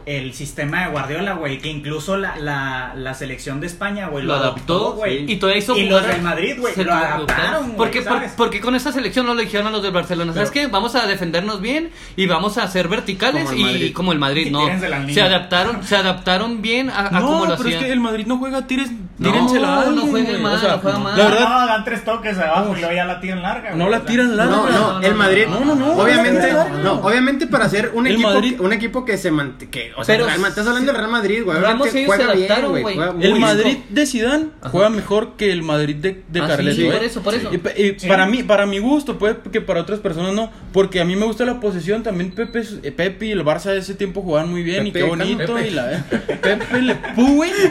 el 0.06 0.34
sistema 0.34 0.84
de 0.84 0.90
Guardiola, 0.90 1.32
güey, 1.34 1.58
que 1.58 1.68
incluso 1.70 2.16
la, 2.16 2.36
la, 2.36 2.92
la 2.96 3.14
selección 3.14 3.60
de 3.60 3.66
España, 3.66 4.08
güey, 4.08 4.24
lo 4.24 4.34
adaptó, 4.34 4.92
güey. 4.92 5.30
Y 5.30 5.36
todavía 5.36 5.60
hizo 5.62 5.76
Y 5.76 5.88
los 5.88 6.06
del 6.06 6.20
Madrid, 6.20 6.56
güey, 6.58 6.74
se 6.74 6.84
lo 6.84 6.92
adaptaron, 6.92 7.64
güey, 7.64 7.76
Porque, 7.76 8.02
¿sabes? 8.02 8.32
porque 8.36 8.60
con 8.60 8.74
esa 8.74 8.92
selección 8.92 9.24
no 9.26 9.34
lo 9.34 9.40
dijeron 9.40 9.66
a 9.66 9.70
los 9.70 9.82
del 9.82 9.92
Barcelona. 9.92 10.32
¿Sabes 10.34 10.50
qué? 10.50 10.66
Vamos 10.66 10.94
a 10.94 11.06
defendernos 11.06 11.60
bien 11.60 11.90
y 12.16 12.26
vamos 12.26 12.58
a 12.58 12.68
ser 12.68 12.88
verticales 12.88 13.44
Como 13.44 13.56
y 13.56 13.62
Madrid. 13.62 13.92
como 13.94 14.12
el 14.12 14.18
Madrid, 14.18 14.50
no. 14.50 14.66
Se 15.12 15.22
adaptaron, 15.22 15.82
se 15.84 15.96
adaptaron 15.96 16.60
bien 16.60 16.90
a, 16.90 17.06
a 17.08 17.10
no, 17.20 17.26
como 17.26 17.46
lo 17.46 17.56
pero 17.56 17.68
es 17.70 17.76
que 17.76 17.90
el 17.92 18.00
Madrid 18.00 18.26
no 18.26 18.38
juega 18.38 18.66
tires, 18.66 18.90
No, 19.18 19.30
tírensela 19.30 19.66
no 19.66 19.80
alguien, 19.80 20.10
juega 20.10 20.30
güey. 20.30 20.42
mal, 20.42 20.54
O 20.54 20.58
sea, 20.58 20.72
no 20.72 20.78
juega 20.80 20.98
mal. 20.98 21.18
La 21.18 21.24
verdad, 21.24 21.48
No, 21.48 21.66
dan 21.66 21.84
tres 21.84 22.04
toques 22.04 22.38
abajo 22.38 22.74
y 22.76 22.80
luego 22.80 22.94
ya 22.94 23.04
la 23.06 23.20
tiran 23.20 23.42
larga, 23.42 23.74
no 23.74 23.88
la 23.88 24.04
tiran 24.04 24.36
larga. 24.36 24.54
No, 24.56 24.68
no, 24.70 24.92
no, 24.94 25.00
el 25.02 25.12
no, 25.12 25.16
Madrid. 25.18 25.46
no, 25.48 25.64
no, 25.64 25.74
no, 25.74 25.92
obviamente, 25.94 26.52
no, 26.52 26.68
no, 26.68 26.76
no. 26.76 26.82
no, 26.82 26.92
obviamente 27.06 27.46
para 27.46 27.68
ser 27.68 27.92
un 27.94 28.06
equipo, 28.06 28.28
Madrid- 28.28 28.60
un 28.60 28.72
equipo 28.72 29.04
que 29.04 29.16
se 29.16 29.30
mant 29.30 29.62
que, 29.70 29.92
o 29.96 30.04
sea, 30.04 30.14
Pero 30.16 30.26
Real- 30.26 30.44
estás 30.46 30.66
hablando 30.66 30.92
del 30.92 30.96
Real 31.00 31.10
Madrid, 31.10 31.42
güey. 31.44 31.58
Ramos 31.60 31.86
ellos 31.88 31.92
se 32.00 32.06
juega 32.06 32.24
adaptaron, 32.32 32.80
güey. 32.80 32.98
El 32.98 33.16
bien. 33.32 33.40
Madrid 33.40 33.76
de 33.90 34.06
Zidane 34.06 34.46
juega 34.62 34.90
mejor 34.90 35.32
que 35.36 35.52
el 35.52 35.62
Madrid 35.62 35.96
de, 35.96 36.22
de 36.28 36.40
Ah, 36.40 36.44
sí, 36.44 36.48
Carleto, 36.48 36.76
sí, 36.76 36.84
por 36.84 36.94
eso, 37.04 37.22
por 37.22 37.34
eso. 37.34 37.52
Y, 37.54 37.58
pa- 37.58 37.70
y 37.76 37.94
Sí. 37.98 38.06
para 38.08 38.26
mí, 38.26 38.42
para 38.42 38.66
mi 38.66 38.78
gusto, 38.78 39.18
puede 39.18 39.36
que 39.52 39.60
para 39.60 39.80
otras 39.80 40.00
personas 40.00 40.34
no, 40.34 40.50
porque 40.72 41.00
a 41.00 41.04
mí 41.04 41.16
me 41.16 41.26
gusta 41.26 41.44
la 41.44 41.60
posesión. 41.60 42.02
También 42.02 42.32
Pepe, 42.32 42.62
eh, 42.82 42.92
Pepe 42.92 43.26
y 43.26 43.30
el 43.32 43.44
Barça 43.44 43.70
de 43.72 43.78
ese 43.78 43.94
tiempo 43.94 44.22
jugaban 44.22 44.50
muy 44.50 44.62
bien 44.62 44.86
y 44.86 44.92
qué 44.92 45.02
bonito 45.04 45.54
Pepe. 45.54 45.68
y 45.68 45.70
la 45.70 45.92
eh, 45.92 46.02
Pepe 46.42 46.82
le 46.82 46.94
Pú, 46.96 47.36
güey. 47.36 47.52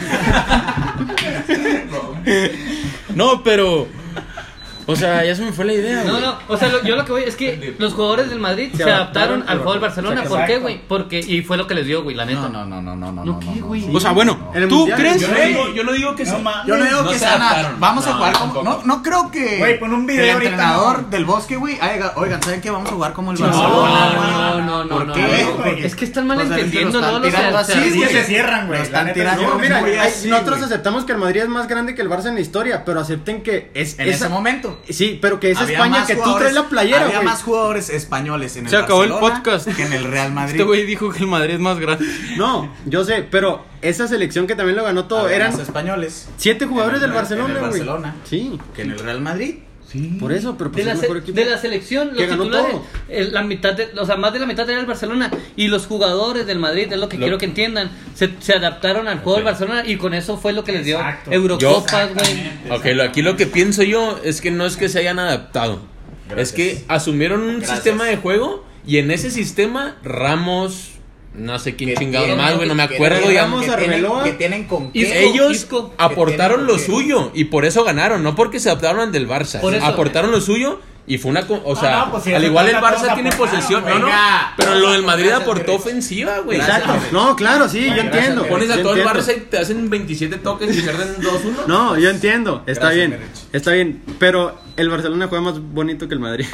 No, 3.15 3.43
pero 3.43 3.87
o 4.85 4.95
sea, 4.95 5.23
ya 5.23 5.35
se 5.35 5.43
me 5.43 5.51
fue 5.51 5.65
la 5.65 5.73
idea. 5.73 6.03
No, 6.03 6.11
güey. 6.13 6.21
no, 6.23 6.35
o 6.47 6.57
sea, 6.57 6.69
lo- 6.69 6.83
yo 6.83 6.95
lo 6.95 7.05
que 7.05 7.11
voy 7.11 7.23
es 7.23 7.35
que 7.35 7.75
los 7.79 7.93
jugadores 7.93 8.29
del 8.29 8.39
Madrid 8.39 8.69
se, 8.71 8.77
Se 8.77 8.83
adaptaron 8.83 9.03
adaptaron, 9.41 9.49
al 9.49 9.57
juego 9.57 9.71
del 9.73 9.81
Barcelona. 9.81 10.23
¿Por 10.23 10.45
qué, 10.45 10.57
güey? 10.57 10.81
Porque, 10.87 11.19
y 11.19 11.41
fue 11.41 11.57
lo 11.57 11.67
que 11.67 11.75
les 11.75 11.85
dio, 11.85 12.03
güey, 12.03 12.15
la 12.15 12.25
neta. 12.25 12.41
No, 12.41 12.49
no, 12.49 12.65
no, 12.65 12.81
no, 12.81 12.95
no, 12.95 13.11
no, 13.11 13.25
¿No 13.25 13.33
no, 13.33 13.39
qué, 13.39 13.59
no, 13.59 13.67
güey? 13.67 13.81
no. 13.87 13.97
O 13.97 13.99
sea, 13.99 14.11
bueno, 14.11 14.51
En 14.53 14.63
el 14.63 14.69
¿tú 14.69 14.77
Mundial, 14.79 14.99
crees? 14.99 15.21
Yo 15.21 15.27
no 15.29 15.39
digo, 15.39 15.73
yo 15.73 15.83
no 15.83 15.91
digo 15.93 16.15
que 16.15 16.23
No 16.25 16.65
yo 16.67 16.77
no 16.77 16.83
digo 16.85 17.01
No 17.03 17.09
que 17.09 17.13
se 17.13 17.19
se 17.19 17.25
van 17.25 17.41
a- 17.41 17.49
adaptaron. 17.49 17.79
vamos 17.79 18.05
a 18.07 18.09
No, 18.11 18.15
jugar 18.17 18.33
como 18.39 18.63
no, 18.63 18.81
no 18.83 19.03
creo 19.03 19.31
que 19.31 19.57
Güey, 19.57 19.79
pon 19.79 19.93
un 19.93 20.05
video 20.05 20.37
el 20.37 20.43
entrenador 20.43 21.03
¿no? 21.03 21.09
del 21.09 21.25
Bosque, 21.25 21.55
güey, 21.55 21.77
oigan, 22.15 22.41
¿saben 22.43 22.61
qué? 22.61 22.69
Vamos 22.71 22.89
a 22.89 22.93
jugar 22.93 23.13
como 23.13 23.31
el 23.31 23.39
No, 23.39 23.45
Barcelona. 23.47 24.53
no, 24.53 24.61
no, 24.61 24.83
no, 24.83 24.89
¿Por 24.89 25.07
no, 25.07 25.13
qué? 25.13 25.21
no, 25.45 25.63
güey? 25.63 25.85
Es 25.85 25.95
que 25.95 26.05
están 26.05 26.27
mal 26.27 26.39
entendiendo, 26.41 26.99
¿no? 27.01 27.21
tirando 27.21 27.57
así, 27.57 27.73
Es 27.79 27.93
que 27.93 28.07
se 28.09 28.23
cierran, 28.25 28.67
güey. 28.67 28.81
Están 28.81 29.13
tirando 29.13 29.41
No, 29.43 29.53
sí. 29.55 29.57
mira, 29.61 29.81
nosotros 30.27 30.61
aceptamos 30.61 31.05
que 31.05 31.11
el 31.13 31.17
Madrid 31.17 31.41
es 31.41 31.49
más 31.49 31.67
grande 31.67 31.95
que 31.95 32.01
el 32.01 32.09
Barça 32.09 32.27
en 32.27 32.35
la 32.35 32.41
historia, 32.41 32.83
pero 32.85 32.99
acepten 32.99 33.43
que 33.43 33.71
es 33.73 33.97
En 33.99 34.09
ese 34.09 34.29
momento. 34.29 34.72
Sí, 34.89 35.17
pero 35.21 35.39
que 35.39 35.51
es 35.51 35.57
Había 35.57 35.77
España 35.77 36.05
que 36.05 36.15
tú 36.15 36.35
traes 36.37 36.53
la 36.53 36.67
playera, 36.69 37.05
Había 37.05 37.21
más 37.21 37.43
jugadores 37.43 37.89
españoles 37.89 38.55
en 38.57 38.65
el 38.65 38.69
Se 38.69 38.77
acabó 38.77 39.03
el 39.03 39.11
podcast. 39.11 39.67
que 39.73 39.83
en 39.83 39.93
el 39.93 40.03
Real 40.05 40.31
Madrid. 40.33 40.51
Este 40.53 40.63
güey 40.63 40.85
dijo 40.85 41.09
que 41.11 41.19
el 41.19 41.27
Madrid 41.27 41.55
es 41.55 41.59
más 41.59 41.79
grande. 41.79 42.05
No, 42.37 42.71
yo 42.85 43.03
sé, 43.05 43.25
pero 43.29 43.65
esa 43.81 44.07
selección 44.07 44.47
que 44.47 44.55
también 44.55 44.75
lo 44.77 44.83
ganó 44.83 45.05
todo 45.05 45.21
Había 45.21 45.35
eran 45.37 45.51
más 45.51 45.59
españoles 45.61 46.29
siete 46.37 46.65
jugadores 46.65 46.99
en 46.99 47.03
el- 47.05 47.09
del 47.11 47.15
Barcelona, 47.19 47.49
en 47.49 47.55
el 47.55 47.59
güey. 47.59 47.71
Barcelona. 47.71 48.15
Sí, 48.25 48.59
que 48.75 48.81
en 48.83 48.91
el 48.91 48.99
Real 48.99 49.21
Madrid. 49.21 49.55
Por 50.19 50.31
eso, 50.33 50.57
pero 50.57 50.71
pues 50.71 50.85
de, 50.85 50.93
la 50.93 50.99
mejor 50.99 51.17
equipo. 51.17 51.35
de 51.35 51.45
la 51.45 51.57
selección, 51.57 52.09
los 52.15 52.27
titulares, 52.27 52.71
todo. 52.71 52.85
la 53.31 53.43
mitad 53.43 53.73
de, 53.73 53.89
o 53.99 54.05
sea, 54.05 54.15
más 54.15 54.33
de 54.33 54.39
la 54.39 54.45
mitad 54.45 54.69
era 54.69 54.79
el 54.79 54.85
Barcelona 54.85 55.29
y 55.55 55.67
los 55.67 55.85
jugadores 55.85 56.45
del 56.47 56.57
Madrid, 56.59 56.87
es 56.91 56.97
lo 56.99 57.09
que 57.09 57.17
Lo- 57.17 57.23
quiero 57.25 57.37
que 57.37 57.45
entiendan, 57.45 57.91
se, 58.15 58.29
se 58.39 58.53
adaptaron 58.53 59.07
al 59.07 59.19
juego 59.19 59.35
del 59.35 59.45
Barcelona 59.45 59.83
y 59.85 59.97
con 59.97 60.13
eso 60.13 60.37
fue 60.37 60.53
lo 60.53 60.63
que 60.63 60.71
les 60.71 60.85
dio 60.85 60.97
Exacto. 60.97 61.31
Eurocopas, 61.31 62.13
güey. 62.13 62.51
Ok, 62.71 62.85
lo- 62.95 63.03
aquí 63.03 63.21
lo 63.21 63.35
que 63.37 63.45
pienso 63.45 63.83
yo 63.83 64.19
es 64.23 64.41
que 64.41 64.49
no 64.51 64.65
es 64.65 64.77
que 64.77 64.89
se 64.89 64.99
hayan 64.99 65.19
adaptado. 65.19 65.79
Es 66.35 66.51
que 66.53 66.83
asumieron 66.87 67.41
un 67.41 67.57
Gracias. 67.57 67.75
sistema 67.83 68.05
de 68.05 68.17
juego 68.17 68.65
y 68.87 68.97
en 68.97 69.11
ese 69.11 69.29
sistema 69.29 69.97
Ramos, 70.03 70.92
no 71.35 71.57
sé 71.59 71.75
quién 71.75 71.95
chingado 71.95 72.35
más, 72.35 72.55
güey, 72.55 72.67
no 72.67 72.75
me 72.75 72.83
acuerdo. 72.83 73.21
Ramos, 73.31 73.65
que 73.65 73.71
tienen- 73.75 74.05
que 74.23 74.33
tienen 74.33 74.63
con. 74.65 74.91
Ellos 74.93 75.51
Isco, 75.51 75.93
aportaron 75.97 76.65
lo 76.67 76.77
suyo 76.77 77.31
y 77.33 77.45
por 77.45 77.65
eso 77.65 77.83
ganaron, 77.83 78.23
no 78.23 78.35
porque 78.35 78.59
se 78.59 78.69
adaptaron 78.69 79.01
al 79.01 79.11
del 79.11 79.27
Barça. 79.27 79.59
Eso. 79.77 79.85
Aportaron 79.85 80.31
lo 80.31 80.39
suyo 80.41 80.79
y 81.05 81.17
fue 81.17 81.31
una. 81.31 81.45
O 81.65 81.75
sea, 81.75 82.05
no, 82.05 82.11
pues 82.11 82.23
si 82.23 82.33
al 82.33 82.43
igual 82.43 82.69
el 82.69 82.75
Barça 82.75 83.13
tiene 83.13 83.29
aportaron, 83.29 83.61
posesión. 83.61 83.83
No, 84.01 84.07
Pero 84.57 84.75
lo 84.75 84.91
del 84.91 85.03
Madrid 85.03 85.31
aportó 85.31 85.75
ofensiva, 85.75 86.39
güey. 86.39 86.59
Exacto. 86.59 86.93
No, 87.11 87.35
claro, 87.35 87.67
sí, 87.67 87.85
yo 87.87 88.01
entiendo. 88.01 88.45
Pones 88.47 88.69
a 88.71 88.81
todo 88.81 88.95
el. 88.95 89.03
Barça 89.03 89.35
y 89.35 89.41
te 89.41 89.57
hacen 89.57 89.89
27 89.89 90.37
toques 90.37 90.77
y 90.77 90.81
pierden 90.81 91.15
2-1. 91.19 91.65
No, 91.67 91.97
yo 91.97 92.09
entiendo, 92.09 92.63
está 92.67 92.91
bien. 92.91 93.19
Está 93.53 93.71
bien, 93.71 94.01
pero 94.19 94.59
el 94.75 94.89
Barcelona 94.89 95.27
juega 95.27 95.43
más 95.43 95.59
bonito 95.61 96.07
que 96.07 96.13
el 96.15 96.19
Madrid. 96.19 96.45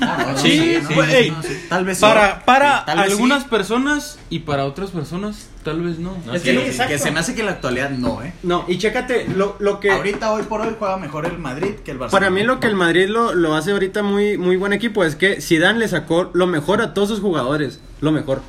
Ah, 0.00 0.34
Sí, 0.36 0.78
no, 0.82 0.88
sí, 0.88 0.94
no, 0.96 1.04
sí. 1.04 1.30
no, 1.30 1.42
sí. 1.42 1.66
Tal 1.68 1.84
vez 1.84 1.98
sí. 1.98 2.02
Para, 2.02 2.44
para 2.44 2.78
Sí, 2.78 2.82
tal 2.86 2.98
vez 3.00 3.10
algunas 3.12 3.42
sí. 3.42 3.48
personas 3.50 4.18
y 4.30 4.38
para 4.40 4.64
otras 4.64 4.90
personas, 4.92 5.48
tal 5.62 5.82
vez 5.82 5.98
no. 5.98 6.16
Es 6.32 6.42
Sí, 6.42 6.50
que, 6.52 6.66
exacto. 6.68 6.92
que 6.92 6.98
se 6.98 7.10
me 7.10 7.20
hace 7.20 7.34
que 7.34 7.40
en 7.40 7.46
la 7.46 7.52
actualidad 7.52 7.90
no, 7.90 8.22
¿eh? 8.22 8.32
No, 8.42 8.64
y 8.66 8.78
chécate, 8.78 9.26
lo, 9.34 9.56
lo 9.58 9.80
que... 9.80 9.90
Ahorita, 9.90 10.32
hoy 10.32 10.44
por 10.44 10.60
hoy, 10.62 10.74
juega 10.78 10.96
mejor 10.96 11.26
el 11.26 11.38
Madrid 11.38 11.74
que 11.84 11.90
el 11.90 11.98
Barcelona. 11.98 12.26
Para 12.26 12.30
mí 12.30 12.42
lo 12.44 12.60
que 12.60 12.66
el 12.66 12.76
Madrid 12.76 13.08
lo, 13.08 13.34
lo 13.34 13.54
hace 13.54 13.72
ahorita 13.72 14.02
muy, 14.02 14.38
muy 14.38 14.56
buen 14.56 14.72
equipo 14.72 15.04
es 15.04 15.16
que 15.16 15.40
Zidane 15.42 15.78
le 15.78 15.88
sacó 15.88 16.30
lo 16.32 16.46
mejor 16.46 16.80
a 16.80 16.94
todos 16.94 17.08
sus 17.10 17.20
jugadores, 17.20 17.80
lo 18.00 18.10
mejor. 18.12 18.40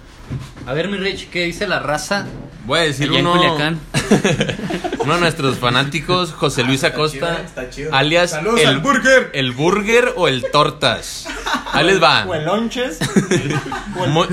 A 0.67 0.73
ver, 0.73 0.87
mi 0.89 0.97
Rich, 0.97 1.29
¿qué 1.29 1.43
dice 1.45 1.67
la 1.67 1.79
raza? 1.79 2.25
Voy 2.65 2.79
a 2.79 2.81
decir 2.83 3.09
Allá 3.09 3.19
en 3.19 3.27
uno. 3.27 3.39
Culiacán. 3.41 3.79
uno 4.99 5.13
de 5.15 5.19
nuestros 5.19 5.57
fanáticos, 5.57 6.31
José 6.33 6.63
Luis 6.63 6.83
está 6.83 6.87
Acosta, 6.87 7.17
chido, 7.35 7.45
está 7.45 7.69
chido. 7.69 7.93
alias 7.93 8.31
Saludos 8.31 8.59
el 8.61 8.67
al 8.67 8.79
Burger. 8.79 9.29
el 9.33 9.51
burger 9.51 10.13
o 10.15 10.27
el 10.27 10.49
tortas. 10.51 11.27
Ahí 11.73 11.85
les 11.85 12.01
va. 12.01 12.25
O 12.25 12.33
el 12.33 12.45
lonches. 12.45 12.99
Muy, 14.09 14.27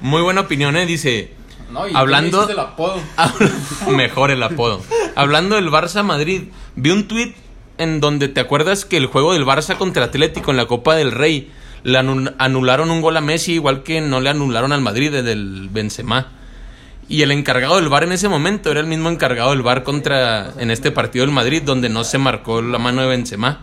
muy 0.00 0.22
buena 0.22 0.42
opinión, 0.42 0.76
eh. 0.76 0.84
Dice, 0.86 1.32
No, 1.70 1.88
y 1.88 1.94
Hablando- 1.94 2.48
el 2.48 2.58
apodo. 2.58 3.00
mejor 3.88 4.30
el 4.30 4.42
apodo. 4.42 4.82
hablando 5.16 5.56
del 5.56 5.70
Barça 5.70 6.02
Madrid, 6.02 6.44
vi 6.76 6.90
un 6.90 7.08
tweet 7.08 7.34
en 7.78 8.00
donde 8.00 8.28
te 8.28 8.40
acuerdas 8.40 8.84
que 8.84 8.96
el 8.98 9.06
juego 9.06 9.32
del 9.32 9.44
Barça 9.46 9.76
contra 9.76 10.04
Atlético 10.04 10.50
en 10.50 10.56
la 10.58 10.66
Copa 10.66 10.94
del 10.94 11.10
Rey 11.12 11.50
le 11.84 11.98
anu- 11.98 12.34
anularon 12.38 12.90
un 12.90 13.00
gol 13.00 13.16
a 13.16 13.20
Messi 13.20 13.52
igual 13.54 13.82
que 13.82 14.00
no 14.00 14.20
le 14.20 14.30
anularon 14.30 14.72
al 14.72 14.80
Madrid 14.80 15.12
desde 15.12 15.32
el 15.32 15.68
Benzema. 15.70 16.28
Y 17.08 17.20
el 17.22 17.30
encargado 17.30 17.76
del 17.76 17.88
VAR 17.90 18.04
en 18.04 18.12
ese 18.12 18.28
momento 18.28 18.70
era 18.70 18.80
el 18.80 18.86
mismo 18.86 19.10
encargado 19.10 19.50
del 19.50 19.60
VAR 19.62 19.82
contra 19.84 20.52
en 20.58 20.70
este 20.70 20.90
partido 20.90 21.24
del 21.26 21.34
Madrid 21.34 21.62
donde 21.62 21.88
no 21.90 22.02
se 22.02 22.16
marcó 22.18 22.62
la 22.62 22.78
mano 22.78 23.02
de 23.02 23.08
Benzema. 23.08 23.60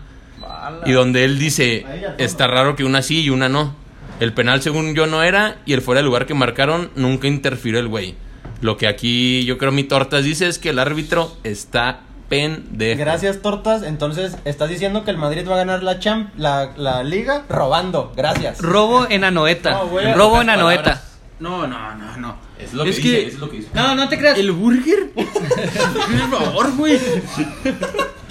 Y 0.86 0.92
donde 0.92 1.24
él 1.24 1.38
dice, 1.40 1.84
está 2.18 2.46
raro 2.46 2.76
que 2.76 2.84
una 2.84 3.02
sí 3.02 3.22
y 3.22 3.30
una 3.30 3.48
no. 3.48 3.74
El 4.20 4.32
penal 4.32 4.62
según 4.62 4.94
yo 4.94 5.08
no 5.08 5.24
era 5.24 5.56
y 5.66 5.72
el 5.72 5.82
fuera 5.82 6.00
de 6.00 6.04
lugar 6.04 6.26
que 6.26 6.34
marcaron 6.34 6.90
nunca 6.94 7.26
interfirió 7.26 7.80
el 7.80 7.88
güey. 7.88 8.14
Lo 8.60 8.76
que 8.76 8.86
aquí 8.86 9.44
yo 9.44 9.58
creo 9.58 9.72
mi 9.72 9.82
tortas 9.82 10.22
dice 10.22 10.46
es 10.46 10.60
que 10.60 10.68
el 10.70 10.78
árbitro 10.78 11.36
está 11.42 12.02
pendejo. 12.32 12.98
Gracias, 12.98 13.42
Tortas. 13.42 13.82
Entonces, 13.82 14.36
estás 14.46 14.70
diciendo 14.70 15.04
que 15.04 15.10
el 15.10 15.18
Madrid 15.18 15.46
va 15.46 15.54
a 15.54 15.58
ganar 15.58 15.82
la, 15.82 15.98
champ 15.98 16.30
la, 16.38 16.72
la 16.78 17.02
liga 17.04 17.42
robando. 17.50 18.12
Gracias. 18.16 18.58
Robo 18.60 19.06
en 19.10 19.24
Anoeta. 19.24 19.72
No, 19.72 19.88
güey, 19.88 20.14
Robo 20.14 20.40
en 20.40 20.48
Anoeta. 20.48 20.82
palabras. 20.82 21.08
No, 21.40 21.66
no, 21.66 21.94
no, 21.96 22.16
no. 22.16 22.36
Es 22.58 22.72
lo 22.72 22.84
Es 22.84 22.96
que, 22.96 23.02
que- 23.02 23.08
dice, 23.10 23.26
es 23.28 23.38
lo 23.38 23.50
que 23.50 23.56
dice. 23.58 23.68
No, 23.74 23.94
no 23.94 24.08
te 24.08 24.16
creas. 24.16 24.38
El 24.38 24.52
burger. 24.52 25.10
Por 25.14 26.30
favor, 26.30 26.76
güey. 26.76 26.98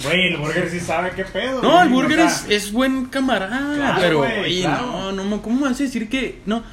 Güey, 0.03 0.27
el 0.29 0.37
burger 0.37 0.69
sí 0.71 0.79
sabe 0.79 1.11
qué 1.15 1.25
pedo. 1.25 1.61
No, 1.61 1.81
el 1.83 1.89
burger 1.89 2.21
o 2.21 2.23
es, 2.23 2.33
sea, 2.33 2.55
es 2.55 2.71
buen 2.71 3.05
camarada, 3.05 3.75
Claro, 3.75 3.97
pero 4.01 4.17
güey, 4.19 4.61
claro. 4.61 4.85
no, 4.87 5.11
no, 5.11 5.23
mo- 5.25 5.41
¿cómo 5.43 5.61
vas 5.65 5.79
a 5.79 5.83
decir 5.83 6.09
que 6.09 6.41
no? 6.47 6.63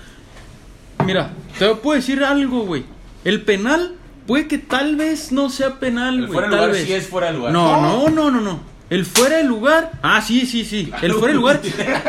Mira, 1.04 1.32
te 1.58 1.74
puedo 1.74 1.96
decir 1.96 2.24
algo, 2.24 2.60
güey. 2.64 2.84
El 3.24 3.42
penal 3.42 3.96
puede 4.28 4.46
que 4.46 4.58
tal 4.58 4.94
vez 4.94 5.32
no 5.32 5.48
sea 5.48 5.80
penal, 5.80 6.18
güey, 6.18 6.32
fuera 6.32 6.48
de 6.48 6.54
lugar 6.56 6.70
vez. 6.70 6.86
sí 6.86 6.92
es 6.92 7.06
fuera 7.06 7.28
de 7.28 7.38
lugar. 7.38 7.52
No, 7.52 7.80
no, 7.80 8.10
no, 8.10 8.30
no, 8.30 8.40
no. 8.42 8.60
El 8.90 9.06
fuera 9.06 9.38
de 9.38 9.44
lugar. 9.44 9.90
Ah, 10.02 10.20
sí, 10.20 10.46
sí, 10.46 10.66
sí. 10.66 10.92
El 11.02 11.14
fuera 11.14 11.28
de 11.28 11.34
lugar. 11.34 11.60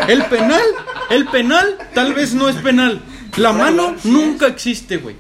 El 0.08 0.26
penal, 0.26 0.62
el 1.10 1.26
penal 1.28 1.78
tal 1.94 2.14
vez 2.14 2.34
no 2.34 2.50
es 2.50 2.58
penal. 2.58 3.00
La 3.38 3.54
mano 3.54 3.96
nunca 4.04 4.48
existe, 4.48 4.98
güey. 4.98 5.16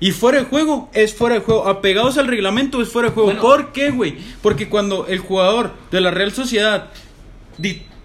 Y 0.00 0.12
fuera 0.12 0.38
de 0.38 0.44
juego 0.44 0.90
es 0.94 1.14
fuera 1.14 1.36
de 1.36 1.42
juego. 1.42 1.68
Apegados 1.68 2.16
al 2.16 2.26
reglamento 2.26 2.80
es 2.80 2.88
fuera 2.88 3.08
de 3.08 3.14
juego. 3.14 3.26
Bueno. 3.26 3.42
¿Por 3.42 3.72
qué, 3.72 3.90
güey? 3.90 4.16
Porque 4.40 4.70
cuando 4.70 5.06
el 5.06 5.18
jugador 5.18 5.72
de 5.90 6.00
la 6.00 6.10
Real 6.10 6.32
Sociedad 6.32 6.88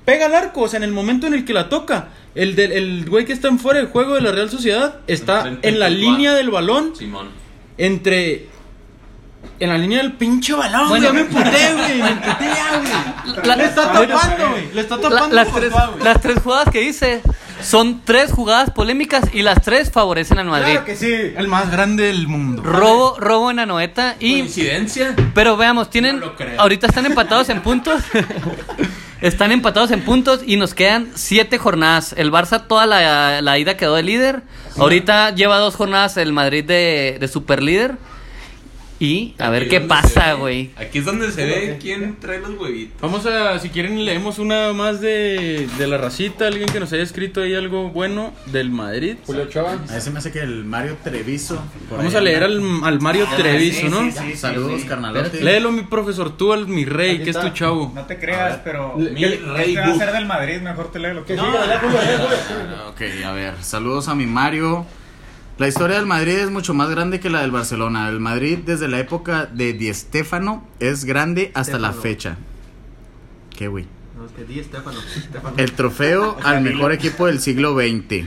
pega 0.04 0.26
el 0.26 0.36
arco, 0.36 0.62
o 0.62 0.68
sea, 0.68 0.78
en 0.78 0.84
el 0.84 0.92
momento 0.92 1.28
en 1.28 1.34
el 1.34 1.46
que 1.46 1.54
la 1.54 1.70
toca, 1.70 2.10
el 2.36 2.56
del 2.56 2.72
el 2.74 3.10
güey 3.10 3.26
que 3.26 3.34
está 3.34 3.48
en 3.48 3.60
fuera 3.60 3.80
de 3.80 3.86
juego 3.86 4.16
de 4.16 4.22
la 4.22 4.32
Real 4.32 4.50
Sociedad 4.50 5.00
está 5.08 5.60
en 5.62 5.80
la 5.80 5.90
línea 5.90 6.34
del 6.34 6.50
balón 6.50 6.96
Simón. 6.96 7.43
Entre. 7.78 8.48
En 9.60 9.70
la 9.70 9.78
línea 9.78 10.00
del 10.00 10.14
pinche 10.14 10.54
balón, 10.54 10.90
Bueno. 10.90 11.10
güey. 11.12 11.24
Ya 11.26 11.30
me 11.32 11.40
emputé, 11.40 11.74
güey. 11.74 12.02
Me 12.02 12.10
emputé 12.10 12.46
ya, 12.46 12.80
güey. 12.80 13.46
La- 13.46 13.56
Le 13.56 13.66
está 13.66 13.92
tapando, 13.92 14.50
güey. 14.50 14.74
Le 14.74 14.82
está 14.82 14.96
La- 14.98 15.02
tapando. 15.02 15.36
las, 15.36 15.48
por 15.50 15.60
tres, 15.60 15.72
todo, 15.72 15.98
las 16.04 16.22
tres 16.22 16.40
jugadas 16.42 16.70
que 16.72 16.80
dice 16.80 17.22
son 17.62 18.02
tres 18.04 18.32
jugadas 18.32 18.72
polémicas 18.72 19.24
y 19.34 19.42
las 19.42 19.62
tres 19.62 19.92
favorecen 19.92 20.40
al 20.40 20.48
Madrid. 20.48 20.72
Claro 20.72 20.86
que 20.86 20.96
sí. 20.96 21.12
El 21.38 21.48
más 21.48 21.72
grande 21.72 22.04
del 22.08 22.28
mundo. 22.28 22.62
Robo, 22.64 23.16
robo 23.20 23.52
en 23.52 23.60
Anoeta 23.60 24.16
y 24.20 24.40
¿Coincidencia? 24.40 25.16
pero 25.34 25.56
veamos, 25.56 25.90
tienen 25.90 26.20
No 26.20 26.28
lo 26.28 26.36
creo. 26.36 26.60
ahorita 26.60 26.88
están 26.88 27.06
empatados 27.06 27.48
en 27.50 27.62
puntos. 27.62 28.02
están 29.24 29.54
empatados 29.54 29.92
en 29.92 30.02
puntos 30.02 30.42
y 30.46 30.58
nos 30.58 30.74
quedan 30.74 31.08
siete 31.16 31.58
jornadas. 31.58 32.14
El 32.18 32.30
Barça 32.30 32.68
toda 32.68 32.86
la, 32.86 33.42
la 33.42 33.58
ida 33.58 33.78
quedó 33.78 33.96
de 33.96 34.04
líder. 34.04 34.44
Ahorita 34.78 35.34
lleva 35.34 35.60
dos 35.60 35.76
jornadas 35.76 36.18
el 36.18 36.34
Madrid 36.34 36.66
de, 36.66 37.18
de 37.20 37.28
super 37.30 37.64
líder. 37.64 37.96
Y 39.04 39.36
a 39.38 39.50
ver 39.50 39.68
qué 39.68 39.82
pasa, 39.82 40.32
güey. 40.36 40.70
Aquí 40.78 41.00
es 41.00 41.06
donde 41.06 41.30
se 41.34 41.44
ve 41.46 41.78
quién 41.82 42.16
trae 42.22 42.40
los 42.40 42.52
huevitos. 42.52 43.02
Vamos 43.02 43.26
a, 43.26 43.60
si 43.60 43.68
quieren, 43.68 44.06
leemos 44.06 44.40
una 44.40 44.72
más 44.72 45.02
de, 45.02 45.68
de 45.78 45.88
la 45.88 45.98
racita. 45.98 46.48
Alguien 46.48 46.70
que 46.70 46.80
nos 46.80 46.94
haya 46.94 47.04
escrito 47.04 47.42
ahí 47.42 47.54
algo 47.54 47.90
bueno 47.90 48.34
del 48.46 48.70
Madrid. 48.72 49.18
Julio 49.26 49.50
Chava. 49.50 49.74
A 49.74 49.94
veces 49.96 50.14
me 50.14 50.20
hace 50.20 50.32
que 50.32 50.40
el 50.40 50.64
Mario 50.64 50.96
Treviso. 51.04 51.62
Vamos 51.92 52.16
a 52.16 52.22
leer 52.22 52.46
al, 52.46 52.62
al 52.84 53.02
Mario 53.02 53.28
Treviso, 53.36 53.82
sí, 53.82 53.90
¿no? 53.90 54.10
sí, 54.10 54.18
sí. 54.32 54.38
Saludos, 54.38 54.84
carnalote. 54.86 55.42
Léelo, 55.44 55.74
mi 55.74 55.82
profesor, 55.84 56.38
tú, 56.38 56.54
al 56.54 56.68
mi 56.70 56.86
rey, 56.86 57.16
Aquí 57.16 57.24
que 57.26 57.30
es 57.32 57.40
tu 57.42 57.50
chavo. 57.50 57.92
No 57.94 58.06
te 58.06 58.18
creas, 58.18 58.60
pero. 58.64 58.96
Mi 58.96 59.16
¿Qué- 59.16 59.42
rey 59.54 59.76
este 59.76 59.80
va 59.82 59.88
a 59.88 59.98
ser 59.98 60.14
del 60.14 60.26
Madrid, 60.28 60.62
mejor 60.62 60.92
te 60.94 61.00
leo 61.00 61.14
lo 61.14 61.26
que 61.26 61.38
Julio. 61.38 61.54
Ah, 61.60 62.88
Ok, 62.90 63.02
a 63.26 63.32
ver, 63.34 63.56
saludos 63.62 64.08
a 64.08 64.16
mi 64.16 64.26
Mario. 64.28 64.86
La 65.58 65.68
historia 65.68 65.98
del 65.98 66.06
Madrid 66.08 66.34
es 66.40 66.50
mucho 66.50 66.74
más 66.74 66.90
grande 66.90 67.20
que 67.20 67.30
la 67.30 67.42
del 67.42 67.52
Barcelona. 67.52 68.10
El 68.10 68.20
Madrid 68.20 68.60
desde 68.66 68.88
la 68.88 69.00
época 69.00 69.46
de 69.46 69.74
Di 69.74 69.94
Stéfano 69.94 70.66
es 70.80 71.06
grande 71.06 71.52
hasta 71.54 71.78
la 71.78 71.90
Stéfano. 71.90 72.02
fecha. 72.02 72.38
¿Qué, 73.56 73.68
güey? 73.68 73.86
No, 74.18 74.26
es 74.26 74.32
que 74.32 74.46
di. 74.46 74.60
Estefano. 74.60 75.00
El 75.58 75.72
trofeo 75.74 76.38
al 76.44 76.62
mejor 76.62 76.92
equipo 76.92 77.28
del 77.28 77.40
siglo 77.40 77.76
XX. 77.76 78.26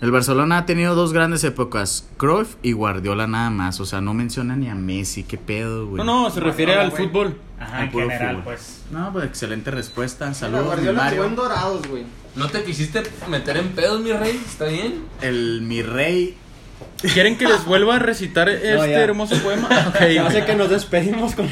El 0.00 0.12
Barcelona 0.12 0.58
ha 0.58 0.66
tenido 0.66 0.94
dos 0.94 1.12
grandes 1.12 1.42
épocas, 1.42 2.08
Cruyff 2.18 2.54
y 2.62 2.70
Guardiola 2.72 3.26
nada 3.26 3.50
más. 3.50 3.80
O 3.80 3.84
sea, 3.86 4.00
no 4.00 4.14
menciona 4.14 4.54
ni 4.56 4.68
a 4.68 4.74
Messi. 4.74 5.24
¿Qué 5.24 5.38
pedo, 5.38 5.86
güey? 5.88 6.04
No, 6.04 6.22
no, 6.24 6.30
se 6.30 6.40
refiere 6.40 6.74
al 6.76 6.90
güey. 6.90 7.06
fútbol. 7.06 7.36
Ajá, 7.58 7.78
Al 7.78 7.84
en 7.84 7.90
puro 7.90 8.04
general, 8.06 8.28
fútbol. 8.36 8.44
pues. 8.44 8.82
No, 8.92 9.12
pues 9.12 9.24
excelente 9.26 9.70
respuesta. 9.72 10.32
Saludos, 10.34 10.66
Guardiola 10.66 11.02
Mario. 11.04 11.28
dorados, 11.30 11.86
güey. 11.88 12.04
¿No 12.38 12.48
te 12.48 12.62
quisiste 12.62 13.02
meter 13.28 13.56
en 13.56 13.70
pedos, 13.70 14.00
mi 14.00 14.12
rey? 14.12 14.40
¿Está 14.46 14.66
bien? 14.66 15.02
El 15.20 15.60
mi 15.62 15.82
rey. 15.82 16.36
¿Quieren 17.12 17.36
que 17.36 17.46
les 17.46 17.64
vuelva 17.66 17.96
a 17.96 17.98
recitar 17.98 18.48
este 18.48 18.68
ya. 18.68 19.00
hermoso 19.00 19.36
poema? 19.42 19.68
Ok, 19.88 19.96
Se 19.98 20.18
hace 20.20 20.44
que 20.44 20.54
nos 20.54 20.70
despedimos 20.70 21.34
con. 21.34 21.48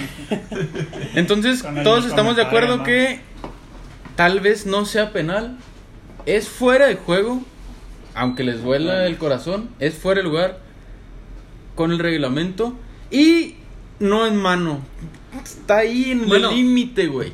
Entonces, 1.15 1.63
Con 1.63 1.79
el 1.79 1.85
todos 1.85 2.07
estamos 2.07 2.37
de 2.37 2.43
acuerdo 2.43 2.83
que 2.85 3.21
tal 4.15 4.41
vez 4.41 4.67
no 4.67 4.85
sea 4.87 5.13
penal. 5.13 5.59
Es 6.25 6.49
fuera 6.49 6.87
de 6.87 6.95
juego. 6.97 7.43
Aunque 8.15 8.45
les 8.45 8.63
duela 8.63 9.07
el 9.07 9.19
corazón. 9.19 9.69
Es 9.81 9.95
fuera 9.95 10.21
de 10.21 10.25
lugar. 10.29 10.61
Con 11.75 11.91
el 11.93 11.99
reglamento. 11.99 12.75
Y 13.11 13.57
no 13.99 14.27
en 14.27 14.37
mano. 14.37 14.81
Está 15.45 15.79
ahí 15.79 16.13
en 16.13 16.29
Bueno. 16.29 16.51
el 16.51 16.57
límite, 16.57 17.09
güey. 17.09 17.33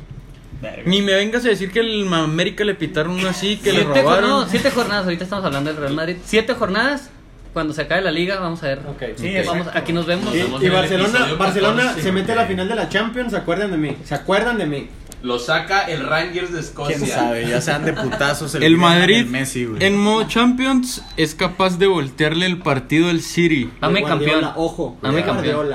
Verga. 0.63 0.83
Ni 0.85 1.01
me 1.03 1.13
vengas 1.13 1.45
a 1.45 1.49
decir 1.49 1.71
que 1.71 1.81
el 1.81 2.11
América 2.13 2.63
le 2.63 2.73
pitaron 2.73 3.11
una 3.19 3.29
así, 3.31 3.57
que 3.57 3.71
le 3.73 3.83
Siete, 3.83 4.01
robaron. 4.01 4.29
no, 4.29 4.47
siete 4.49 4.71
jornadas, 4.71 5.03
ahorita 5.03 5.25
estamos 5.25 5.45
hablando 5.45 5.69
del 5.71 5.79
Real 5.79 5.93
Madrid. 5.93 6.15
Siete 6.25 6.53
jornadas, 6.55 7.09
cuando 7.53 7.73
se 7.73 7.81
acabe 7.83 8.01
la 8.01 8.11
liga, 8.11 8.39
vamos 8.39 8.63
a 8.63 8.67
ver. 8.67 8.79
Ok, 8.89 9.03
Sí, 9.17 9.31
Vamos, 9.45 9.57
exacto. 9.67 9.77
aquí 9.79 9.93
nos 9.93 10.05
vemos. 10.07 10.33
Y, 10.33 10.39
en 10.39 10.63
el 10.63 10.71
Barcelona, 10.71 11.33
Barcelona 11.37 11.83
14, 11.83 12.01
se 12.01 12.11
mete 12.11 12.31
a 12.31 12.35
la 12.35 12.45
final 12.47 12.67
de 12.67 12.75
la 12.75 12.89
Champions, 12.89 13.31
se 13.31 13.37
acuerdan 13.37 13.69
de 13.71 13.77
mí. 13.77 13.97
Se 14.05 14.15
acuerdan 14.15 14.57
de 14.57 14.65
mí. 14.65 14.89
Lo 15.21 15.39
saca 15.39 15.81
el 15.83 16.05
Rangers 16.05 16.51
de 16.51 16.59
Escocia. 16.59 16.97
¿Quién 16.97 17.09
sabe? 17.09 17.47
Ya 17.47 17.61
sean 17.61 17.85
de 17.85 17.93
putazos. 17.93 18.55
El 18.55 18.61
Griezmann, 18.63 18.99
Madrid 18.99 19.17
el 19.19 19.25
Messi, 19.27 19.65
güey. 19.65 19.83
en 19.85 19.97
modo 19.97 20.27
Champions 20.27 21.01
es 21.15 21.33
capaz 21.35 21.77
de 21.77 21.87
voltearle 21.87 22.45
el 22.45 22.57
partido 22.59 23.09
al 23.09 23.21
City. 23.21 23.69
Dame 23.79 24.01
Guardiola, 24.01 24.31
campeón. 24.33 24.53
Ojo. 24.57 24.97
Dame 25.01 25.23
campeón. 25.23 25.67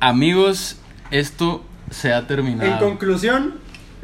Amigos, 0.00 0.76
esto 1.10 1.62
se 1.90 2.12
ha 2.12 2.18
En 2.18 2.26
terminado. 2.26 2.78
conclusión, 2.78 3.54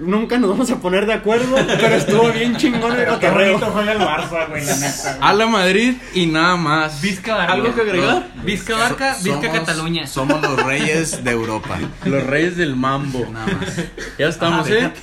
nunca 0.01 0.39
nos 0.39 0.51
vamos 0.51 0.71
a 0.71 0.77
poner 0.81 1.07
de 1.07 1.13
acuerdo, 1.15 1.57
pero 1.67 1.95
estuvo 1.95 2.31
bien 2.33 2.57
chingón 2.57 2.93
el 2.93 2.99
qué 2.99 3.07
cotorreo. 3.07 3.53
bonito 3.59 3.71
juega 3.73 3.93
el 3.93 3.99
Barça, 3.99 4.49
güey, 4.49 4.65
la 4.65 4.77
neta. 4.77 5.17
güey. 5.17 5.29
A 5.31 5.33
la 5.35 5.47
Madrid 5.47 5.95
y 6.15 6.27
nada 6.27 6.57
más. 6.57 7.01
Vizca 7.01 7.35
Barca. 7.37 7.53
¿Algo 7.53 7.75
que 7.75 7.81
agregar? 7.83 8.29
Vizca 8.45 8.77
Barca, 8.77 9.17
Vizca 9.23 9.41
Somos- 9.43 9.59
Cataluña. 9.59 10.07
Somos 10.07 10.41
los 10.43 10.63
reyes 10.65 11.23
de 11.23 11.31
Europa. 11.31 11.79
Los 12.05 12.25
reyes 12.27 12.57
del 12.57 12.75
mambo. 12.77 13.27
Nada 13.31 13.47
más. 13.47 13.77
Ya 14.19 14.29
estamos, 14.29 14.69
¿eh? 14.71 14.91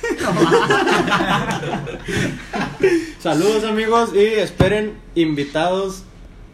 Saludos 3.20 3.64
amigos 3.64 4.10
y 4.14 4.18
esperen 4.40 4.94
invitados 5.14 6.02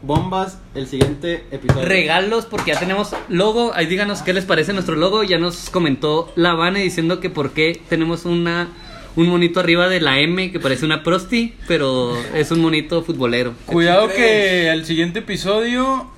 bombas 0.06 0.58
el 0.74 0.86
siguiente 0.86 1.44
episodio. 1.50 1.86
Regalos, 1.86 2.46
porque 2.46 2.72
ya 2.72 2.78
tenemos 2.78 3.10
logo. 3.28 3.72
Ahí 3.74 3.86
díganos 3.86 4.22
qué 4.22 4.32
les 4.32 4.44
parece 4.44 4.72
nuestro 4.72 4.96
logo. 4.96 5.22
Ya 5.22 5.38
nos 5.38 5.70
comentó 5.70 6.32
la 6.36 6.54
Vane 6.54 6.80
diciendo 6.82 7.20
que 7.20 7.30
por 7.30 7.52
qué 7.52 7.80
tenemos 7.88 8.24
una 8.24 8.68
un 9.16 9.28
monito 9.28 9.60
arriba 9.60 9.88
de 9.88 10.00
la 10.00 10.18
M 10.18 10.50
que 10.50 10.58
parece 10.58 10.84
una 10.84 11.04
prosti, 11.04 11.54
pero 11.68 12.16
es 12.34 12.50
un 12.50 12.60
monito 12.60 13.02
futbolero. 13.04 13.54
Cuidado 13.66 14.08
que 14.08 14.70
al 14.70 14.84
siguiente 14.84 15.20
episodio 15.20 16.10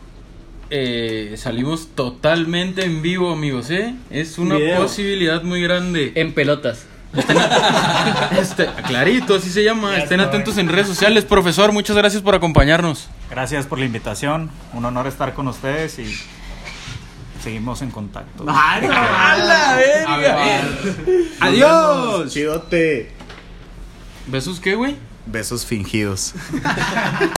eh, 0.70 1.34
salimos 1.36 1.88
totalmente 1.94 2.84
en 2.84 3.02
vivo, 3.02 3.30
amigos, 3.32 3.70
¿eh? 3.70 3.94
Es 4.10 4.38
una 4.38 4.56
Video. 4.56 4.78
posibilidad 4.80 5.42
muy 5.42 5.62
grande. 5.62 6.12
En 6.14 6.32
pelotas. 6.32 6.86
Este, 8.38 8.66
clarito, 8.86 9.36
así 9.36 9.50
se 9.50 9.62
llama. 9.64 9.92
Ya 9.92 10.02
Estén 10.02 10.20
estoy. 10.20 10.34
atentos 10.34 10.58
en 10.58 10.68
redes 10.68 10.86
sociales. 10.86 11.24
Profesor, 11.24 11.72
muchas 11.72 11.96
gracias 11.96 12.22
por 12.22 12.34
acompañarnos. 12.34 13.08
Gracias 13.30 13.66
por 13.66 13.78
la 13.78 13.84
invitación. 13.84 14.50
Un 14.72 14.84
honor 14.84 15.06
estar 15.06 15.34
con 15.34 15.48
ustedes 15.48 15.98
y 15.98 16.16
seguimos 17.42 17.82
en 17.82 17.90
contacto. 17.90 18.44
A 18.48 18.80
ver. 18.80 20.06
Adiós. 21.40 22.32
Chidote. 22.32 23.12
¿Besos 24.26 24.60
qué, 24.60 24.74
güey? 24.74 24.96
Besos 25.26 25.66
fingidos. 25.66 26.34